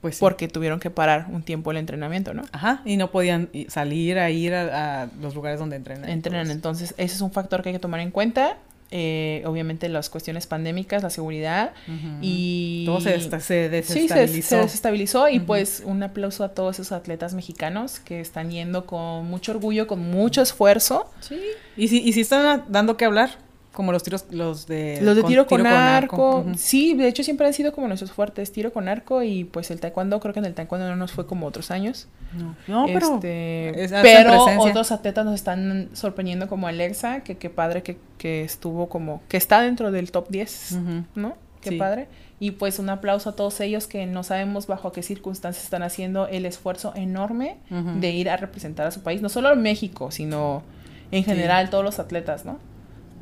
Pues 0.00 0.18
Porque 0.18 0.48
tuvieron 0.48 0.80
que 0.80 0.90
parar 0.90 1.28
un 1.30 1.42
tiempo 1.42 1.70
el 1.70 1.78
entrenamiento, 1.78 2.34
¿no? 2.34 2.42
Ajá, 2.52 2.82
y 2.84 2.98
no 2.98 3.10
podían 3.10 3.48
salir 3.68 4.18
a 4.18 4.28
ir 4.28 4.54
a, 4.54 5.08
los 5.22 5.34
lugares 5.34 5.58
donde 5.58 5.76
entrenan. 5.76 6.10
Entrenan, 6.10 6.50
entonces 6.50 6.94
ese 6.98 7.14
es 7.14 7.20
un 7.22 7.32
factor 7.32 7.62
que 7.62 7.70
hay 7.70 7.74
que 7.74 7.78
tomar 7.78 8.00
en 8.00 8.10
cuenta. 8.10 8.58
Eh, 8.90 9.42
obviamente 9.44 9.88
las 9.88 10.08
cuestiones 10.08 10.46
pandémicas, 10.46 11.02
la 11.02 11.10
seguridad 11.10 11.72
y... 12.20 12.84
Todo 12.86 13.00
se, 13.00 13.10
desestabilizó. 13.10 13.92
Sí, 13.92 14.42
se, 14.42 14.56
desestabilizó 14.56 15.28
y 15.28 15.40
pues 15.40 15.82
un 15.84 16.02
aplauso 16.02 16.44
a 16.44 16.50
todos 16.50 16.78
esos 16.78 16.92
atletas 16.92 17.34
mexicanos 17.34 17.98
que 17.98 18.20
están 18.20 18.50
yendo 18.50 18.86
con 18.86 19.26
mucho 19.26 19.52
orgullo, 19.52 19.86
con 19.86 20.00
mucho 20.10 20.42
esfuerzo. 20.42 21.10
Sí. 21.20 21.40
Y 21.76 21.88
si, 21.88 22.02
y 22.02 22.12
si 22.12 22.20
están 22.20 22.66
dando 22.68 22.96
que 22.96 23.04
hablar, 23.04 23.38
como 23.74 23.92
los 23.92 24.02
tiros, 24.02 24.26
los 24.30 24.66
de... 24.66 25.00
Los 25.02 25.16
de 25.16 25.24
tiro, 25.24 25.46
con, 25.46 25.66
arco. 25.66 26.46
Sí, 26.56 26.94
de 26.94 27.08
hecho 27.08 27.24
siempre 27.24 27.46
han 27.46 27.52
sido 27.52 27.72
como 27.72 27.88
nuestros 27.88 28.12
fuertes, 28.12 28.52
tiro 28.52 28.72
con 28.72 28.88
arco 28.88 29.22
y 29.22 29.44
pues 29.44 29.70
el 29.70 29.80
taekwondo, 29.80 30.20
creo 30.20 30.32
que 30.32 30.38
en 30.38 30.46
el 30.46 30.54
taekwondo 30.54 30.88
no 30.88 30.96
nos 30.96 31.12
fue 31.12 31.26
como 31.26 31.46
otros 31.46 31.70
años. 31.70 32.08
No, 32.32 32.56
no 32.68 32.86
pero... 32.86 33.16
Este, 33.16 33.88
pero 34.02 34.44
otros 34.58 34.92
atletas 34.92 35.24
nos 35.24 35.34
están 35.34 35.90
sorprendiendo 35.92 36.48
como 36.48 36.68
Alexa, 36.68 37.20
que 37.20 37.36
qué 37.36 37.50
padre 37.50 37.82
que, 37.82 37.98
que, 38.16 38.44
estuvo 38.44 38.88
como... 38.88 39.22
que 39.28 39.36
está 39.36 39.60
dentro 39.60 39.90
del 39.90 40.12
top 40.12 40.28
10, 40.30 40.78
¿no? 41.16 41.36
Qué 41.60 41.72
padre. 41.72 42.06
Y 42.40 42.52
pues 42.52 42.78
un 42.78 42.90
aplauso 42.90 43.30
a 43.30 43.36
todos 43.36 43.60
ellos 43.60 43.86
que 43.86 44.06
no 44.06 44.22
sabemos 44.22 44.66
bajo 44.66 44.92
qué 44.92 45.02
circunstancias 45.02 45.64
están 45.64 45.82
haciendo 45.82 46.28
el 46.28 46.46
esfuerzo 46.46 46.92
enorme 46.94 47.56
de 47.70 48.10
ir 48.10 48.30
a 48.30 48.36
representar 48.36 48.86
a 48.86 48.90
su 48.92 49.02
país, 49.02 49.20
no 49.20 49.28
solo 49.28 49.54
México, 49.56 50.10
sino 50.10 50.62
en 51.10 51.24
general 51.24 51.70
todos 51.70 51.84
los 51.84 51.98
atletas, 51.98 52.44
¿no? 52.44 52.58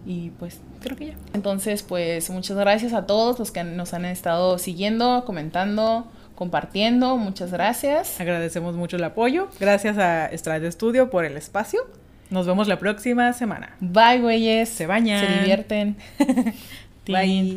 Y 0.05 0.31
pues 0.31 0.61
creo 0.81 0.97
que 0.97 1.07
ya. 1.07 1.15
Entonces, 1.33 1.83
pues 1.83 2.29
muchas 2.31 2.57
gracias 2.57 2.93
a 2.93 3.07
todos 3.07 3.39
los 3.39 3.51
que 3.51 3.63
nos 3.65 3.95
han 3.95 4.05
estado 4.05 4.59
siguiendo, 4.59 5.25
comentando, 5.25 6.07
compartiendo. 6.35 7.17
Muchas 7.17 7.53
gracias. 7.53 8.21
Agradecemos 8.21 8.75
mucho 8.75 8.97
el 8.97 9.05
apoyo. 9.05 9.49
Gracias 9.61 9.99
a 9.99 10.27
Estrada 10.27 10.71
Studio 10.71 11.11
por 11.11 11.25
el 11.25 11.37
espacio. 11.37 11.81
Nos 12.31 12.47
vemos 12.47 12.67
la 12.67 12.79
próxima 12.79 13.33
semana. 13.33 13.77
Bye, 13.81 14.21
güeyes. 14.21 14.69
Se 14.69 14.87
bañan. 14.87 15.27
Se 15.27 15.41
divierten. 15.41 15.97
Bye. 17.07 17.57